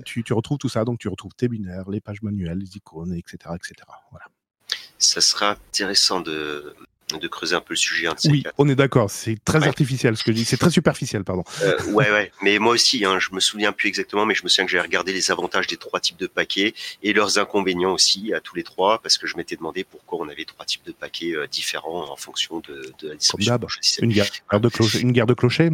[0.05, 0.85] tu retrouves tout ça.
[0.85, 3.75] Donc tu retrouves tes binaires, les pages manuelles, les icônes, etc., etc.
[4.09, 4.25] Voilà.
[4.97, 6.75] Ça sera intéressant de
[7.17, 8.07] de creuser un peu le sujet.
[8.25, 9.09] oui, on est d'accord.
[9.09, 10.45] C'est très artificiel ce que je dis.
[10.45, 11.43] C'est très superficiel, pardon.
[11.61, 12.31] Euh, ouais, ouais.
[12.41, 14.79] Mais moi aussi, hein, je me souviens plus exactement, mais je me souviens que j'ai
[14.79, 16.73] regardé les avantages des trois types de paquets
[17.03, 20.29] et leurs inconvénients aussi à tous les trois, parce que je m'étais demandé pourquoi on
[20.29, 23.57] avait trois types de paquets euh, différents en fonction de, de la distribution.
[24.01, 25.69] Une guerre, de clocher, une guerre de clocher.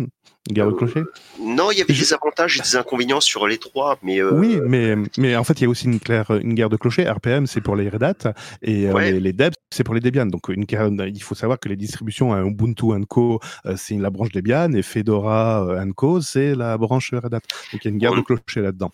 [0.49, 1.11] Une guerre de euh.
[1.41, 4.21] Non, il y avait des avantages et des inconvénients sur les trois, mais.
[4.21, 4.31] Euh...
[4.31, 7.09] Oui, mais mais en fait, il y a aussi une claire une guerre de clocher.
[7.09, 10.25] RPM, c'est pour les Red Hat et les, les Dev, c'est pour les Debian.
[10.25, 14.31] Donc une il faut savoir que les distributions hein, Ubuntu Co, euh, c'est la branche
[14.31, 17.41] Debian et Fedora euh, Co, c'est la branche Red Hat.
[17.71, 18.91] Donc il y a une guerre de clocher là-dedans.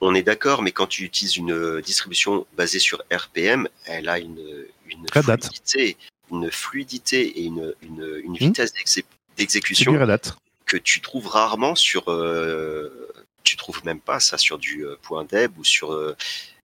[0.00, 4.40] On est d'accord, mais quand tu utilises une distribution basée sur RPM, elle a une,
[4.88, 5.96] une fluidité,
[6.30, 8.36] une fluidité et une, une, une hmm.
[8.36, 8.72] vitesse
[9.36, 9.94] d'exécution
[10.66, 12.10] que tu trouves rarement sur.
[12.10, 13.08] Euh,
[13.42, 15.92] tu trouves même pas ça sur du point .deb ou sur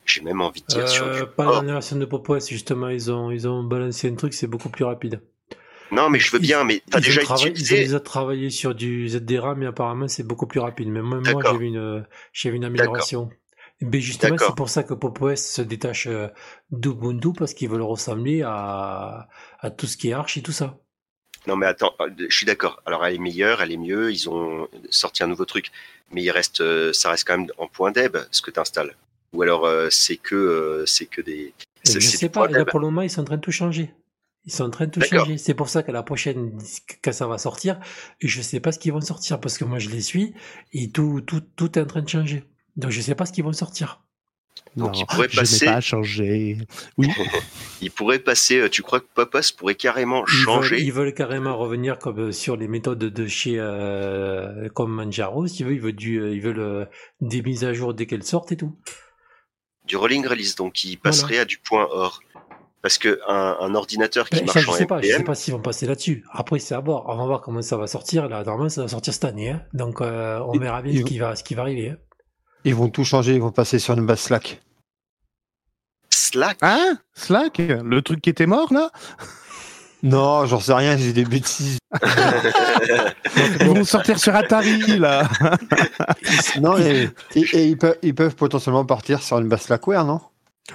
[0.06, 1.26] j'ai même envie de dire sur du...
[1.26, 4.46] Pas la dernière version de Popo justement, ils ont, ils ont balancé un truc, c'est
[4.46, 5.20] beaucoup plus rapide.
[5.92, 7.76] Non, mais je veux bien, mais t'as déjà utilisé...
[7.76, 10.88] Ils ont déjà travaillé sur du ZDRA, mais apparemment c'est beaucoup plus rapide.
[10.88, 13.30] Mais moi, moi j'ai vu une, j'ai vu une amélioration.
[13.82, 16.28] Mais justement, c'est pour ça que PopOS se détache euh,
[16.70, 19.28] d'Ubuntu parce qu'ils veulent ressembler à,
[19.60, 20.78] à tout ce qui est Arch et tout ça.
[21.46, 22.82] Non, mais attends, euh, je suis d'accord.
[22.86, 24.10] Alors, elle est meilleure, elle est mieux.
[24.10, 25.70] Ils ont sorti un nouveau truc,
[26.10, 28.96] mais il reste, euh, ça reste quand même en point deb ce que tu installes.
[29.32, 31.52] Ou alors c'est que c'est que des.
[31.84, 32.48] Je sais pas.
[32.48, 33.92] Là, pour le moment, ils sont en train de tout changer.
[34.46, 35.38] Ils sont en train de tout changer.
[35.38, 36.56] C'est pour ça qu'à la prochaine,
[37.02, 37.80] quand ça va sortir,
[38.20, 40.34] je sais pas ce qu'ils vont sortir parce que moi je les suis
[40.72, 42.44] et tout, tout, tout est en train de changer.
[42.76, 44.02] Donc je sais pas ce qu'ils vont sortir.
[44.76, 45.64] Donc non, il pourrait passer.
[45.64, 46.58] Je n'ai pas changé.
[46.96, 47.08] Oui.
[47.82, 48.60] il pourrait passer.
[48.60, 52.56] Euh, tu crois que Papas pourrait carrément changer ils veulent, carrément revenir comme euh, sur
[52.56, 55.46] les méthodes de chez euh, comme Manjaro.
[55.48, 56.88] Si ils veulent du, ils veulent
[57.20, 58.76] des mises à jour dès qu'elles sortent et tout.
[59.86, 62.20] Du rolling release, donc il passerait à du point or.
[62.82, 65.60] Parce que un, ordinateur qui ben, marche je sais pas, je sais pas s'ils vont
[65.60, 66.24] passer là-dessus.
[66.32, 67.04] Après, c'est à voir.
[67.08, 68.28] On va voir comment ça va sortir.
[68.28, 69.50] Là, normalement, ça va sortir cette année.
[69.50, 69.62] Hein.
[69.72, 71.90] Donc, euh, on verra bien ce qui, va, ce qui va arriver.
[71.90, 71.96] Hein.
[72.64, 73.34] Ils vont tout changer.
[73.34, 74.62] Ils vont passer sur une base Slack.
[76.10, 76.58] Slack?
[76.62, 76.98] Hein?
[77.14, 77.58] Slack?
[77.58, 78.90] Le truc qui était mort, là?
[80.02, 81.78] Non, j'en sais rien, j'ai des bêtises.
[83.60, 85.28] ils vont sortir sur Atari, là.
[86.60, 90.20] non, et, ils, peuvent, ils, peuvent, potentiellement partir sur une base Slackware, non?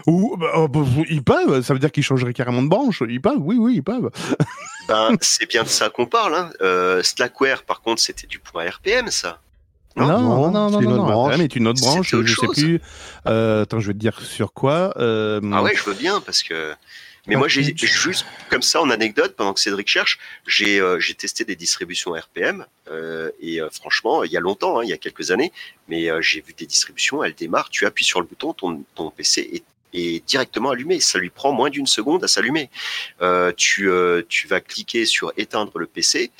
[0.08, 3.04] Ou bah, oh, bah, ils peuvent, ça veut dire qu'ils changeraient carrément de branche.
[3.08, 4.10] Ils peuvent, oui, oui, ils peuvent.
[4.88, 6.36] ben, c'est bien de ça qu'on parle.
[6.36, 6.50] Hein.
[6.62, 9.40] Euh, Slackware, par contre, c'était du point RPM, ça.
[9.98, 11.34] Non, non, non, non, non, non, branche.
[11.34, 12.82] RPM est une autre branche, je sais plus.
[13.28, 14.94] Euh, attends, je vais te dire sur quoi.
[14.98, 15.42] Euh...
[15.54, 16.74] Ah ouais, je veux bien, parce que
[17.28, 20.18] Mais moi, j'ai juste comme ça en anecdote, pendant que Cédric cherche,
[20.48, 24.80] j'ai euh, j'ai testé des distributions RPM euh, et euh, franchement, il y a longtemps,
[24.80, 25.52] hein, il y a quelques années,
[25.88, 29.50] mais j'ai vu des distributions, elles démarrent, tu appuies sur le bouton, ton, ton PC
[29.54, 31.00] est est directement allumé.
[31.00, 32.70] Ça lui prend moins d'une seconde à s'allumer.
[33.22, 36.32] Euh, tu, euh, tu vas cliquer sur éteindre le PC.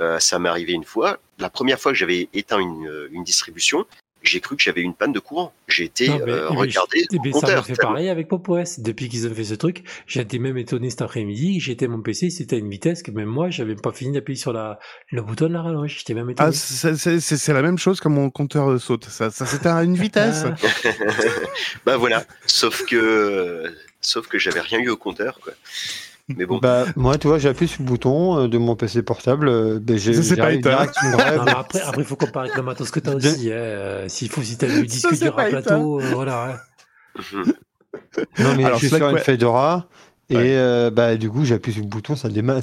[0.00, 1.18] Euh, ça m'est arrivé une fois.
[1.38, 3.86] La première fois que j'avais éteint une, une distribution,
[4.22, 5.52] j'ai cru que j'avais une panne de courant.
[5.68, 8.80] J'ai été non, mais, euh, regardé mais, Ça m'a fait pareil avec Pop OS.
[8.80, 11.60] Depuis qu'ils ont fait ce truc, j'ai été même étonné cet après-midi.
[11.60, 14.52] J'étais mon PC, c'était à une vitesse que même moi, j'avais pas fini d'appuyer sur
[14.52, 14.78] la,
[15.10, 15.96] le bouton de la rallonge.
[15.98, 16.50] J'étais même étonné.
[16.50, 19.04] Ah, c'est la même chose que mon compteur saute.
[19.06, 20.44] Ça, ça c'était à une vitesse.
[21.86, 22.24] bah voilà.
[22.46, 25.52] Sauf que, sauf que j'avais rien eu au compteur, quoi.
[26.36, 26.58] Mais bon.
[26.58, 29.48] Bah, moi, tu vois, j'appuie sur le bouton euh, de mon PC portable.
[29.48, 30.64] Euh, ben, j'ai direct
[31.02, 31.38] une grève.
[31.38, 33.50] Non, après, après, il faut comparer avec le matos que tu as aussi.
[33.50, 33.56] Hein.
[33.56, 36.60] Euh, S'il faut, si tu as le disque dur à plateau, euh, voilà.
[37.16, 37.32] Hein.
[38.38, 39.88] non, mais Alors, je suis sur une Fedora.
[40.30, 42.60] Et euh, bah, du coup, j'appuie sur le bouton, ça démarre.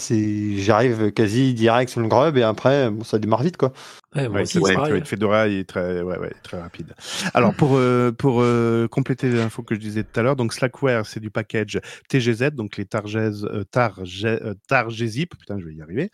[0.58, 3.74] J'arrive quasi direct sur le grub et après, bon, ça démarre vite, quoi.
[4.16, 6.94] Ouais, ouais, c'est vrai que Fedora est très, ouais, ouais, très rapide.
[7.34, 11.06] Alors pour euh, pour euh, compléter l'info que je disais tout à l'heure, donc Slackware
[11.06, 15.82] c'est du package TGZ, donc les Targes euh, Targe, euh, Targezip, putain je vais y
[15.82, 16.12] arriver.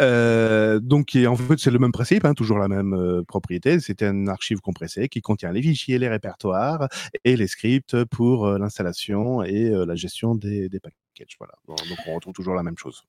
[0.00, 3.78] Euh, donc et en fait c'est le même principe, hein, toujours la même euh, propriété.
[3.78, 6.88] C'est un archive compressée qui contient les fichiers, les répertoires
[7.24, 11.36] et les scripts pour l'installation et la gestion des, des packages.
[11.38, 11.54] Voilà.
[11.68, 13.04] donc on retrouve toujours la même chose.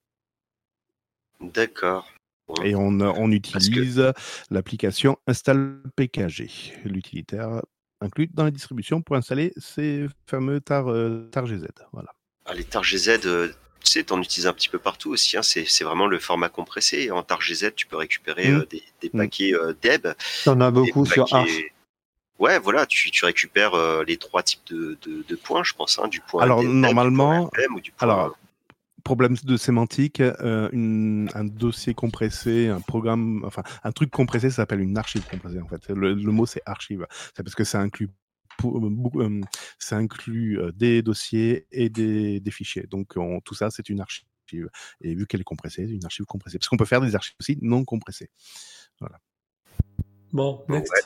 [1.42, 2.08] D'accord.
[2.64, 4.14] Et on, on utilise
[4.49, 6.49] l'application Install PKG,
[6.86, 7.61] l'utilitaire
[7.99, 11.65] inclus dans la distribution pour installer ces fameux tar, euh, tar GZ.
[11.94, 12.10] Voilà.
[12.45, 13.49] Ah, les tar GZ, euh,
[13.84, 15.38] tu sais, en utilises un petit peu partout aussi.
[15.38, 15.41] Hein.
[15.44, 17.11] C'est vraiment le format compressé.
[17.11, 18.56] En tar GZ, tu peux récupérer mmh.
[18.56, 20.14] euh, des, des, paquets euh, DEB.
[20.45, 21.49] en as beaucoup sur Arch.
[22.40, 25.98] Ouais, voilà, tu, tu récupères euh, les trois types de, de, de, points, je pense,
[25.98, 26.44] hein, du point.
[26.44, 28.38] Alors normalement, ou du point, alors
[29.08, 34.58] problème de sémantique, euh, une, un dossier compressé, un programme, enfin un truc compressé, ça
[34.58, 35.88] s'appelle une archive compressée en fait.
[35.88, 38.10] Le, le mot c'est archive, c'est parce que ça inclut
[38.66, 39.42] euh,
[39.80, 42.86] ça inclut euh, des dossiers et des, des fichiers.
[42.90, 44.28] Donc on, tout ça c'est une archive.
[45.00, 46.58] Et vu qu'elle est compressée, c'est une archive compressée.
[46.60, 48.30] Parce qu'on peut faire des archives aussi non compressées.
[49.00, 49.20] Voilà.
[50.34, 50.92] Bon, next.
[50.94, 51.02] Ouais.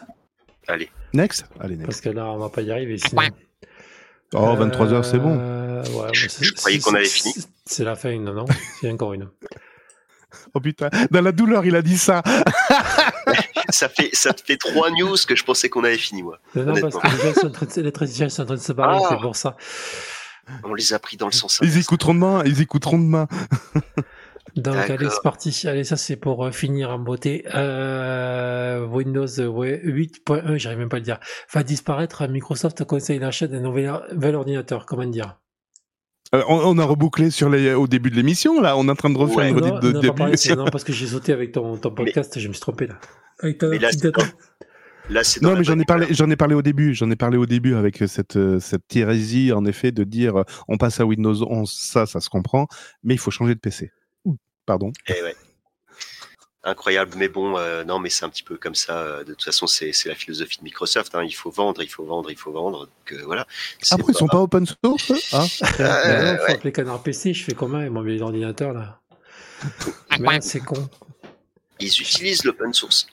[0.67, 0.89] Allez.
[1.13, 1.45] Next?
[1.59, 1.85] Allez, next.
[1.85, 3.21] Parce que là, on va pas y arriver sinon.
[4.33, 5.37] Oh, 23h, c'est bon.
[5.39, 7.33] Euh, ouais, je, je croyais qu'on avait fini.
[7.65, 8.45] C'est la fin, non, non
[8.81, 9.27] Il y a encore une.
[10.53, 12.23] oh putain, dans la douleur, il a dit ça.
[13.69, 16.39] ça, fait, ça te fait trois news que je pensais qu'on avait fini, moi.
[16.55, 18.55] Non, non parce que les gens sont en train de, les traditions sont en train
[18.55, 19.07] de se parler, ah.
[19.09, 19.57] c'est pour ça.
[20.63, 21.59] On les a pris dans le sens.
[21.61, 23.27] Ils écouteront demain, ils écouteront demain.
[24.55, 25.67] Donc allez, c'est parti.
[25.67, 27.45] Allez, ça c'est pour euh, finir en beauté.
[27.53, 31.19] Euh, Windows ouais, 8.1, j'arrive même pas à le dire,
[31.53, 32.27] va disparaître.
[32.27, 34.85] Microsoft conseille l'achat d'un nouvel ordinateur.
[34.85, 35.37] Comment dire?
[36.33, 38.77] Euh, on, on, a rebouclé sur les, au début de l'émission, là.
[38.77, 40.15] On est en train de refaire ouais, une redite de non, début.
[40.15, 42.87] Parlé, non, parce que j'ai sauté avec ton, ton podcast, mais, je me suis trompé
[42.87, 42.95] là.
[43.39, 43.67] Avec ta
[45.09, 46.93] Là, non, mais j'en ai parlé, j'en ai parlé au début.
[46.93, 51.01] J'en ai parlé au début avec cette cette hérésie, en effet, de dire on passe
[51.01, 52.67] à Windows 11, ça, ça se comprend,
[53.03, 53.91] mais il faut changer de PC.
[54.71, 54.93] Pardon.
[55.07, 55.35] Eh ouais.
[56.63, 58.99] Incroyable, mais bon, euh, non, mais c'est un petit peu comme ça.
[58.99, 61.13] Euh, de toute façon, c'est la philosophie de Microsoft.
[61.13, 61.25] Hein.
[61.25, 62.85] Il faut vendre, il faut vendre, il faut vendre.
[62.85, 63.45] Donc euh, voilà.
[63.89, 64.11] Après, pas...
[64.13, 65.45] ils sont pas open source hein
[65.81, 67.33] euh, faut appeler Canard PC.
[67.33, 69.01] Je fais comment Ils m'ont mis l'ordinateur là?
[70.17, 70.89] Merde, c'est con.
[71.81, 73.07] Ils utilisent l'open source.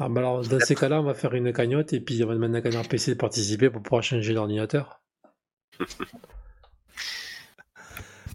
[0.00, 2.34] Ah, bah alors, dans ces cas-là, on va faire une cagnotte et puis on va
[2.34, 5.00] demander à Canard PC de participer pour pouvoir changer l'ordinateur.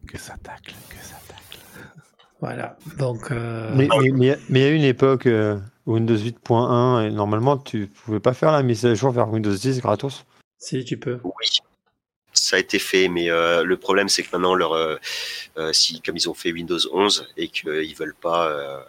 [0.07, 1.44] que ça tacle, que ça tacle.
[2.45, 3.31] Voilà, donc.
[3.31, 3.71] Euh...
[3.73, 5.57] Mais, mais, mais, à une époque, euh,
[5.87, 10.27] Windows 8.1, normalement, tu pouvais pas faire la mise à jour vers Windows 10 gratos
[10.59, 11.19] Si, tu peux.
[11.23, 11.47] Oui,
[12.33, 14.97] ça a été fait, mais euh, le problème, c'est que maintenant, leur, euh,
[15.71, 18.85] si, comme ils ont fait Windows 11 et qu'ils veulent pas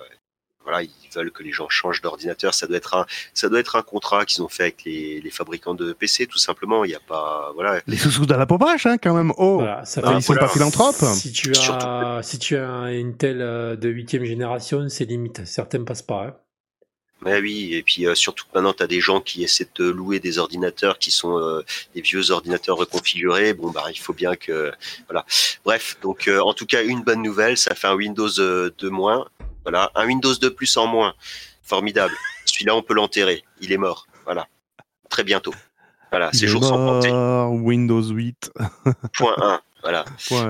[0.77, 2.55] voilà, ils veulent que les gens changent d'ordinateur.
[2.55, 5.31] Ça doit être un, ça doit être un contrat qu'ils ont fait avec les, les,
[5.31, 6.85] fabricants de PC, tout simplement.
[6.85, 7.81] Il n'y a pas, voilà.
[7.87, 9.33] Les sous-sous dans la pommage, hein, quand même.
[9.39, 10.97] Oh, voilà, ça ah, ils sont pas philanthropes.
[11.15, 11.87] Si tu as, Surtout...
[12.23, 15.45] si tu as une telle de huitième génération, c'est limite.
[15.47, 16.27] Certains passent pas.
[16.27, 16.35] Hein.
[17.23, 20.21] Ouais, oui, et puis euh, surtout maintenant, tu as des gens qui essaient de louer
[20.21, 23.55] des ordinateurs qui sont euh, des vieux ordinateurs reconfigurés.
[23.55, 24.71] Bon, bah, il faut bien que.
[25.09, 25.25] Voilà.
[25.65, 29.27] Bref, donc euh, en tout cas, une bonne nouvelle, ça fait un Windows de moins.
[29.67, 31.15] Voilà, un Windows de plus en moins.
[31.65, 32.15] Formidable.
[32.45, 33.43] Celui-là, on peut l'enterrer.
[33.61, 34.07] Il est mort.
[34.25, 34.47] Voilà.
[35.11, 35.53] Très bientôt.
[36.13, 37.11] Voilà, ces jours sont comptés.
[37.11, 38.53] Windows 8.
[39.19, 39.61] Point 1.
[39.87, 40.05] Voilà.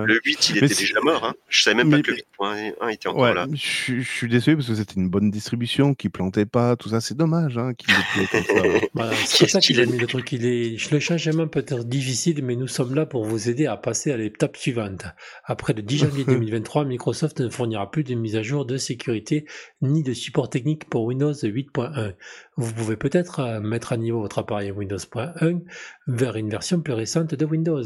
[0.05, 1.25] Le 8, il était déjà mort.
[1.25, 1.35] Hein.
[1.49, 3.47] Je savais même pas que le 8.1 était encore là.
[3.53, 7.01] Je, suis déçu parce que c'était une bonne distribution qui plantait pas, tout ça.
[7.01, 7.93] C'est dommage hein, qu'il
[8.31, 8.63] comme ça.
[8.95, 10.33] voilà, c'est pour ça qu'il a mis le truc.
[10.33, 10.91] Il est...
[10.91, 14.17] Le changement peut être difficile, mais nous sommes là pour vous aider à passer à
[14.17, 15.05] l'étape suivante.
[15.45, 19.47] Après le 10 janvier 2023, Microsoft ne fournira plus de mise à jour de sécurité
[19.83, 22.15] ni de support technique pour Windows 8.1.
[22.57, 25.61] Vous pouvez peut-être euh, mettre à niveau votre appareil Windows.1
[26.07, 27.85] vers une version plus récente de Windows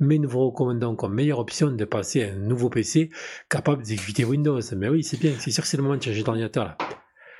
[0.00, 3.10] mais nous vous recommandons comme meilleure option de passer à un nouveau PC
[3.48, 4.60] capable d'exécuter Windows.
[4.76, 6.78] Mais oui, c'est bien, c'est sûr que c'est le moment de changer d'ordinateur là.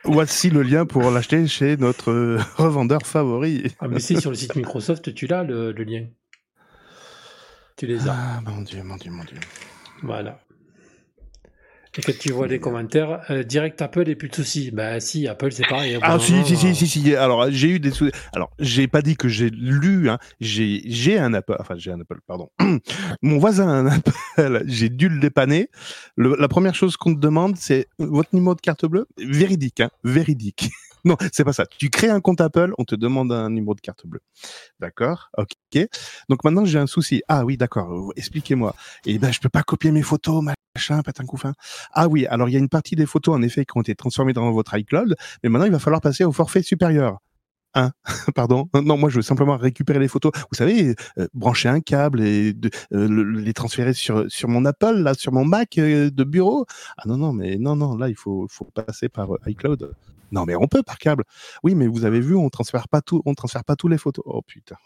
[0.05, 3.65] Voici le lien pour l'acheter chez notre euh, revendeur favori.
[3.81, 6.07] Ah, mais c'est sur le site Microsoft, tu l'as le, le, lien?
[7.77, 8.15] Tu les as?
[8.17, 9.39] Ah, mon dieu, mon dieu, mon dieu.
[10.03, 10.41] Voilà.
[11.99, 14.71] Et que tu vois les commentaires, euh, direct Apple et plus de soucis.
[14.71, 15.97] Bah si, Apple c'est pareil.
[15.97, 18.13] Hein, ah si, si, si, si, si, Alors j'ai eu des soucis.
[18.33, 20.09] Alors j'ai pas dit que j'ai lu.
[20.09, 20.19] Hein.
[20.41, 21.57] J'ai j'ai un Apple.
[21.59, 22.21] Enfin j'ai un Apple.
[22.27, 22.51] Pardon.
[23.23, 24.13] Mon voisin a un Apple.
[24.67, 25.69] J'ai dû le dépanner.
[26.17, 29.07] la première chose qu'on te demande, c'est votre numéro de carte bleue?
[29.19, 29.91] Véridique, hein.
[30.05, 30.71] Véridique.
[31.05, 31.67] non, c'est pas ça.
[31.67, 34.21] Tu crées un compte Apple, on te demande un numéro de carte bleue.
[34.79, 35.31] D'accord?
[35.37, 35.89] Ok.
[36.29, 37.23] Donc maintenant, j'ai un souci.
[37.29, 38.13] Ah oui, d'accord.
[38.17, 38.75] Expliquez-moi.
[39.07, 40.43] Et eh ben, je peux pas copier mes photos,
[41.93, 43.95] Ah oui, alors il y a une partie des photos, en effet, qui ont été
[43.95, 47.19] transformées dans votre iCloud, mais maintenant, il va falloir passer au forfait supérieur.
[47.75, 47.93] Hein
[48.35, 50.33] Pardon Non, moi je veux simplement récupérer les photos.
[50.51, 52.55] Vous savez, euh, brancher un câble et
[52.93, 56.67] euh, les transférer sur sur mon Apple, là, sur mon Mac euh, de bureau.
[56.99, 59.93] Ah non non, mais non non, là il faut faut passer par iCloud.
[60.33, 61.25] Non, mais on peut par câble.
[61.63, 64.25] Oui, mais vous avez vu, on transfère pas tout, on transfère pas tous les photos.
[64.27, 64.77] Oh putain.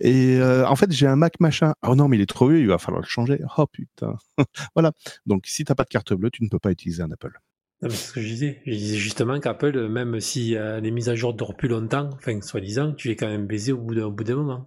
[0.00, 1.74] Et euh, en fait, j'ai un Mac machin.
[1.86, 3.40] Oh non, mais il est trop vieux, il va falloir le changer.
[3.56, 4.16] Oh putain.
[4.74, 4.92] voilà.
[5.26, 7.38] Donc, si t'as pas de carte bleue, tu ne peux pas utiliser un Apple.
[7.82, 8.62] c'est ce que je disais.
[8.66, 12.40] Je disais justement qu'Apple, même si euh, les mises à jour durent plus longtemps, enfin,
[12.40, 14.64] soi-disant, tu es quand même baisé au bout d'un bout d'un moment.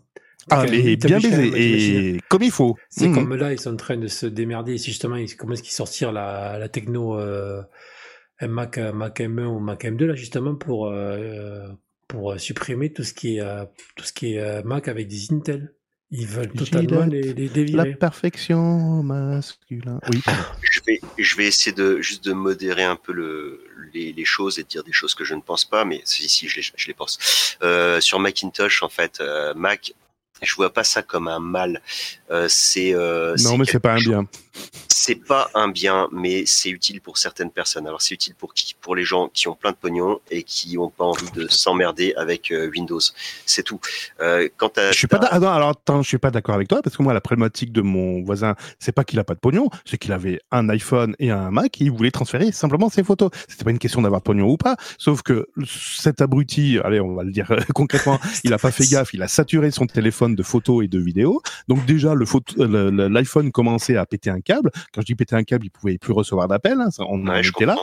[0.49, 2.76] Ah, mais bien baisé, et comme il faut.
[2.90, 3.14] C'est mmh.
[3.14, 4.78] comme là, ils sont en train de se démerder.
[4.78, 7.62] Si justement, comment est-ce qu'ils sortirent la, la techno euh,
[8.41, 11.68] un Mac, Mac M1 ou Mac M2 là justement pour euh,
[12.07, 13.65] pour supprimer tout ce qui est euh,
[13.95, 15.73] tout ce qui est euh, Mac avec des Intel.
[16.13, 17.89] Ils veulent totalement les, les dévirer.
[17.91, 20.01] La perfection masculin.
[20.09, 20.22] Oui.
[20.61, 23.63] Je vais, je vais essayer de juste de modérer un peu le,
[23.93, 26.27] les, les, choses et de dire des choses que je ne pense pas, mais si,
[26.27, 27.57] si je les, je les pense.
[27.61, 29.22] Euh, sur Macintosh, en fait,
[29.55, 29.93] Mac,
[30.41, 31.81] je vois pas ça comme un mal.
[32.31, 34.27] Euh, c'est non, mais c'est pas un bien
[35.11, 37.85] c'est pas un bien, mais c'est utile pour certaines personnes.
[37.85, 38.75] Alors c'est utile pour qui?
[38.79, 42.13] Pour les gens qui ont plein de pognon et qui ont pas envie de s'emmerder
[42.15, 43.01] avec euh, Windows.
[43.45, 43.81] C'est tout.
[44.21, 47.03] Euh, quand je suis pas alors attends, je suis pas d'accord avec toi parce que
[47.03, 50.13] moi la problématique de mon voisin, c'est pas qu'il a pas de pognon, c'est qu'il
[50.13, 53.31] avait un iPhone et un Mac et il voulait transférer simplement ses photos.
[53.49, 57.15] C'était pas une question d'avoir de pognon ou pas, sauf que cet abruti, allez, on
[57.15, 60.43] va le dire concrètement, il a pas fait gaffe, il a saturé son téléphone de
[60.43, 61.41] photos et de vidéos.
[61.67, 65.65] Donc déjà le l'iPhone commençait à péter un câble quand je dis péter un câble,
[65.65, 66.80] il pouvait plus recevoir d'appels.
[66.80, 67.76] Hein, on en était là.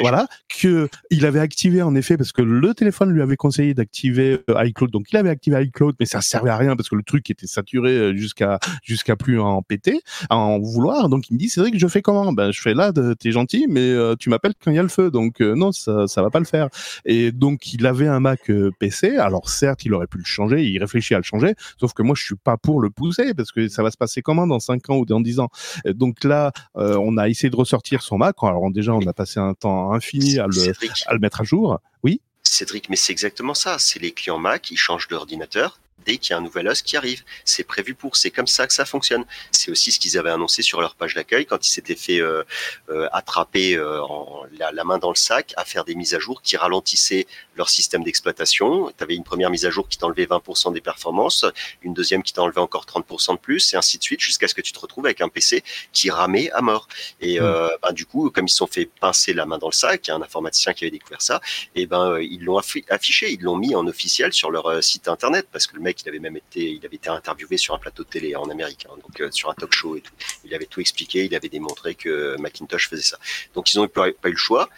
[0.00, 0.26] Voilà.
[0.60, 4.64] Que il avait activé en effet parce que le téléphone lui avait conseillé d'activer euh,
[4.64, 4.90] iCloud.
[4.90, 7.46] Donc il avait activé iCloud, mais ça servait à rien parce que le truc était
[7.46, 11.08] saturé euh, jusqu'à jusqu'à plus en péter, à en vouloir.
[11.08, 12.32] Donc il me dit c'est vrai que je fais comment?
[12.32, 14.88] Ben je fais là, t'es gentil, mais euh, tu m'appelles quand il y a le
[14.88, 15.10] feu.
[15.10, 16.68] Donc non, ça ça va pas le faire.
[17.04, 19.16] Et donc il avait un Mac PC.
[19.16, 21.54] Alors certes, il aurait pu le changer, il réfléchit à le changer.
[21.78, 24.22] Sauf que moi je suis pas pour le pousser parce que ça va se passer
[24.22, 25.48] comment dans 5 ans ou dans 10 ans?
[25.86, 28.36] Donc là euh, on a essayé de ressortir son Mac.
[28.42, 31.80] Alors déjà, on a passé un temps infini à le, mettre à jour.
[32.02, 32.20] Oui.
[32.42, 33.78] Cédric, mais c'est exactement ça.
[33.78, 36.96] C'est les clients Mac, ils changent d'ordinateur dès qu'il y a un nouvel os qui
[36.96, 37.22] arrive.
[37.44, 39.24] C'est prévu pour, c'est comme ça que ça fonctionne.
[39.50, 42.42] C'est aussi ce qu'ils avaient annoncé sur leur page d'accueil quand ils s'étaient fait euh,
[42.88, 46.42] euh, attraper euh, en, la, main dans le sac à faire des mises à jour
[46.42, 48.92] qui ralentissaient leur système d'exploitation.
[48.96, 51.44] Tu avais une première mise à jour qui t'enlevait 20% des performances,
[51.82, 54.62] une deuxième qui t'enlevait encore 30% de plus, et ainsi de suite, jusqu'à ce que
[54.62, 55.62] tu te retrouves avec un PC
[55.92, 56.88] qui ramait à mort.
[57.20, 57.70] Et mmh.
[57.82, 60.10] ben, du coup, comme ils se sont fait pincer la main dans le sac, il
[60.10, 61.40] y a un informaticien qui avait découvert ça,
[61.74, 62.58] et ben ils l'ont
[62.88, 66.08] affiché, ils l'ont mis en officiel sur leur site internet, parce que le mec il
[66.08, 69.20] avait même été, il avait été interviewé sur un plateau télé en Amérique, hein, donc
[69.20, 70.12] euh, sur un talk show et tout.
[70.44, 73.18] Il avait tout expliqué, il avait démontré que Macintosh faisait ça.
[73.54, 74.68] Donc ils n'ont pas, eu le choix.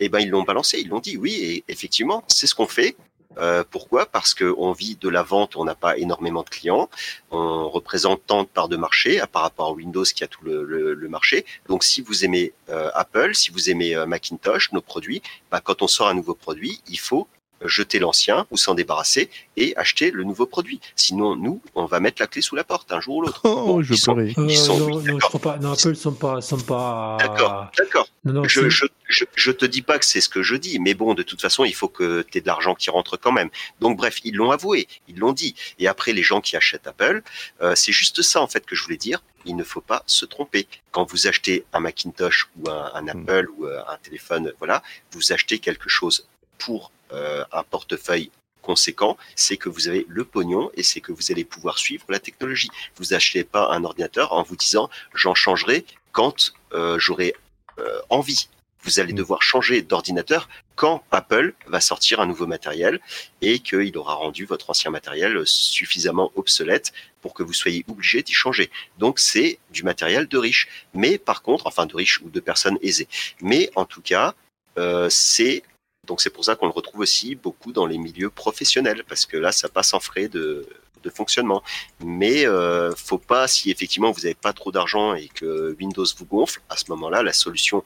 [0.00, 2.96] Et ben ils l'ont balancé, ils l'ont dit oui, et effectivement c'est ce qu'on fait.
[3.38, 4.06] Euh, pourquoi?
[4.06, 6.88] Parce qu'on vit de la vente, on n'a pas énormément de clients,
[7.30, 11.08] on représente tant de parts de marché par rapport à Windows qui a tout le,
[11.08, 11.44] marché.
[11.68, 15.86] Donc si vous aimez euh, Apple, si vous aimez Macintosh, nos produits, bah, quand on
[15.86, 17.28] sort un nouveau produit, il faut
[17.64, 20.80] jeter l'ancien ou s'en débarrasser et acheter le nouveau produit.
[20.94, 23.40] Sinon, nous, on va mettre la clé sous la porte un jour ou l'autre.
[23.44, 24.34] Oh, je sont, pleurais.
[24.36, 25.28] ils sont- non, oui, non, je d'accord.
[25.30, 25.58] crois pas.
[25.58, 27.16] Non, Apple sont pas, sont pas.
[27.20, 28.08] D'accord, d'accord.
[28.24, 30.78] Non, non, Je, je, je, je te dis pas que c'est ce que je dis,
[30.78, 33.32] mais bon, de toute façon, il faut que tu aies de l'argent qui rentre quand
[33.32, 33.48] même.
[33.80, 35.54] Donc bref, ils l'ont avoué, ils l'ont dit.
[35.78, 37.22] Et après, les gens qui achètent Apple,
[37.62, 39.22] euh, c'est juste ça en fait que je voulais dire.
[39.48, 40.66] Il ne faut pas se tromper.
[40.90, 45.32] Quand vous achetez un Macintosh ou un, un Apple ou euh, un téléphone, voilà, vous
[45.32, 46.26] achetez quelque chose
[46.58, 48.30] pour euh, un portefeuille
[48.66, 52.18] conséquent, c'est que vous avez le pognon et c'est que vous allez pouvoir suivre la
[52.18, 52.68] technologie.
[52.96, 57.34] Vous achetez pas un ordinateur en vous disant j'en changerai quand euh, j'aurai
[57.78, 58.48] euh, envie.
[58.82, 63.00] Vous allez devoir changer d'ordinateur quand Apple va sortir un nouveau matériel
[63.40, 68.32] et qu'il aura rendu votre ancien matériel suffisamment obsolète pour que vous soyez obligé d'y
[68.32, 68.70] changer.
[68.98, 70.68] Donc c'est du matériel de riche.
[70.92, 73.08] Mais par contre, enfin de riches ou de personnes aisées.
[73.40, 74.34] Mais en tout cas,
[74.78, 75.62] euh, c'est
[76.06, 79.36] donc c'est pour ça qu'on le retrouve aussi beaucoup dans les milieux professionnels parce que
[79.36, 80.66] là ça passe en frais de,
[81.02, 81.62] de fonctionnement.
[82.04, 86.26] Mais euh, faut pas si effectivement vous n'avez pas trop d'argent et que Windows vous
[86.26, 87.84] gonfle, à ce moment-là la solution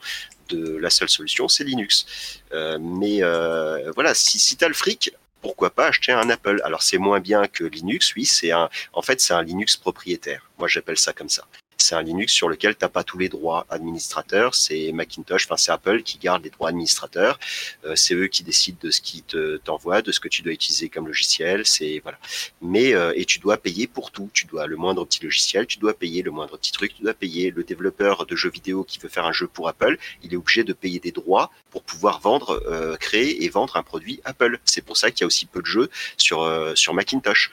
[0.49, 2.05] de la seule solution c'est Linux.
[2.51, 5.11] Euh, mais euh, voilà, si si t'as le fric,
[5.41, 6.61] pourquoi pas acheter un Apple?
[6.63, 10.49] Alors c'est moins bien que Linux, oui, c'est un en fait c'est un Linux propriétaire.
[10.57, 11.45] Moi j'appelle ça comme ça.
[11.91, 14.55] C'est un Linux sur lequel t'as pas tous les droits administrateurs.
[14.55, 17.37] C'est Macintosh, enfin c'est Apple qui garde les droits administrateurs.
[17.83, 20.53] Euh, c'est eux qui décident de ce qui te t'envoie, de ce que tu dois
[20.53, 21.65] utiliser comme logiciel.
[21.65, 22.17] C'est voilà.
[22.61, 24.29] Mais euh, et tu dois payer pour tout.
[24.33, 27.13] Tu dois le moindre petit logiciel, tu dois payer le moindre petit truc, tu dois
[27.13, 29.97] payer le développeur de jeux vidéo qui veut faire un jeu pour Apple.
[30.23, 33.83] Il est obligé de payer des droits pour pouvoir vendre, euh, créer et vendre un
[33.83, 34.59] produit Apple.
[34.63, 37.51] C'est pour ça qu'il y a aussi peu de jeux sur sur Macintosh.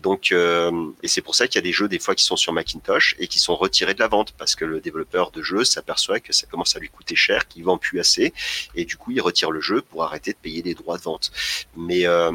[0.00, 2.36] Donc, euh, et c'est pour ça qu'il y a des jeux des fois qui sont
[2.36, 5.64] sur Macintosh et qui sont retirés de la vente parce que le développeur de jeu
[5.64, 8.34] s'aperçoit que ça commence à lui coûter cher, qu'il vend plus assez
[8.74, 11.32] et du coup il retire le jeu pour arrêter de payer des droits de vente.
[11.76, 12.30] Mais euh,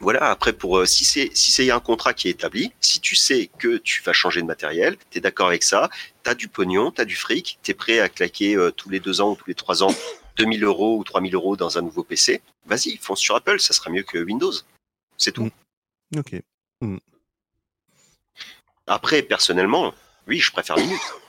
[0.00, 3.14] voilà, après pour euh, si c'est si c'est un contrat qui est établi, si tu
[3.14, 5.90] sais que tu vas changer de matériel, tu es d'accord avec ça,
[6.24, 8.88] tu as du pognon, tu as du fric, tu es prêt à claquer euh, tous
[8.88, 9.94] les deux ans ou tous les trois ans
[10.38, 13.90] 2000 euros ou 3000 euros dans un nouveau PC, vas-y, fonce sur Apple, ça sera
[13.90, 14.52] mieux que Windows.
[15.18, 15.50] C'est tout.
[16.16, 16.40] Ok.
[16.80, 16.98] Mm.
[18.86, 19.94] Après, personnellement,
[20.26, 21.02] oui, je préfère Linux.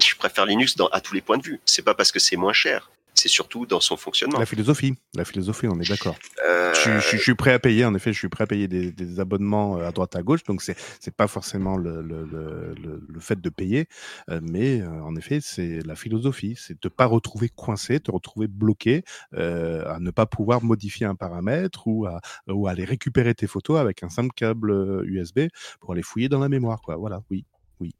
[0.00, 1.60] Je préfère Linux à tous les points de vue.
[1.64, 4.38] C'est pas parce que c'est moins cher, c'est surtout dans son fonctionnement.
[4.38, 6.16] La philosophie, la philosophie, on est d'accord.
[6.46, 8.68] Euh, Je, je- je suis prêt à payer, en effet, je suis prêt à payer
[8.68, 12.24] des, des abonnements euh, à droite à gauche, donc c'est c'est pas forcément le, le,
[12.24, 13.88] le, le- le fait de payer,
[14.30, 19.02] euh, mais en effet, c'est la philosophie, c'est de pas retrouver coincé, te retrouver bloqué,
[19.34, 23.46] euh, à ne pas pouvoir modifier un paramètre ou à ou à aller récupérer tes
[23.46, 25.40] photos avec un simple câble USB
[25.80, 26.96] pour aller fouiller dans la mémoire, quoi.
[26.96, 27.44] Voilà, oui,
[27.80, 27.92] oui.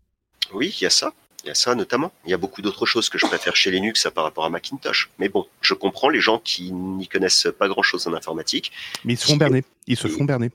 [0.54, 1.12] Oui, il y a ça.
[1.44, 2.12] Il y a ça notamment.
[2.24, 4.51] Il y a beaucoup d'autres choses que je préfère chez Linux à par rapport à
[4.51, 5.09] Macintosh.
[5.19, 8.73] Mais bon, je comprends les gens qui n'y connaissent pas grand-chose en informatique.
[9.05, 10.51] Mais ils se font berner, ils se font berner.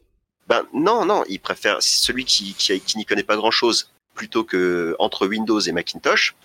[0.48, 4.96] Ben non, non, ils préfèrent celui qui, qui, qui n'y connaît pas grand-chose plutôt que
[5.00, 6.36] entre Windows et Macintosh.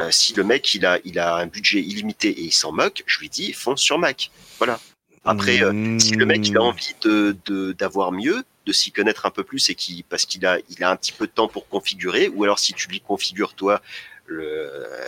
[0.00, 3.04] euh, si le mec il a il a un budget illimité et il s'en moque,
[3.06, 4.30] je lui dis fonce sur Mac.
[4.58, 4.80] Voilà.
[5.26, 9.26] Après, euh, si le mec il a envie de de- d'avoir mieux, de s'y connaître
[9.26, 11.48] un peu plus et qui parce qu'il a il a un petit peu de temps
[11.48, 13.82] pour configurer, ou alors si tu lui configures toi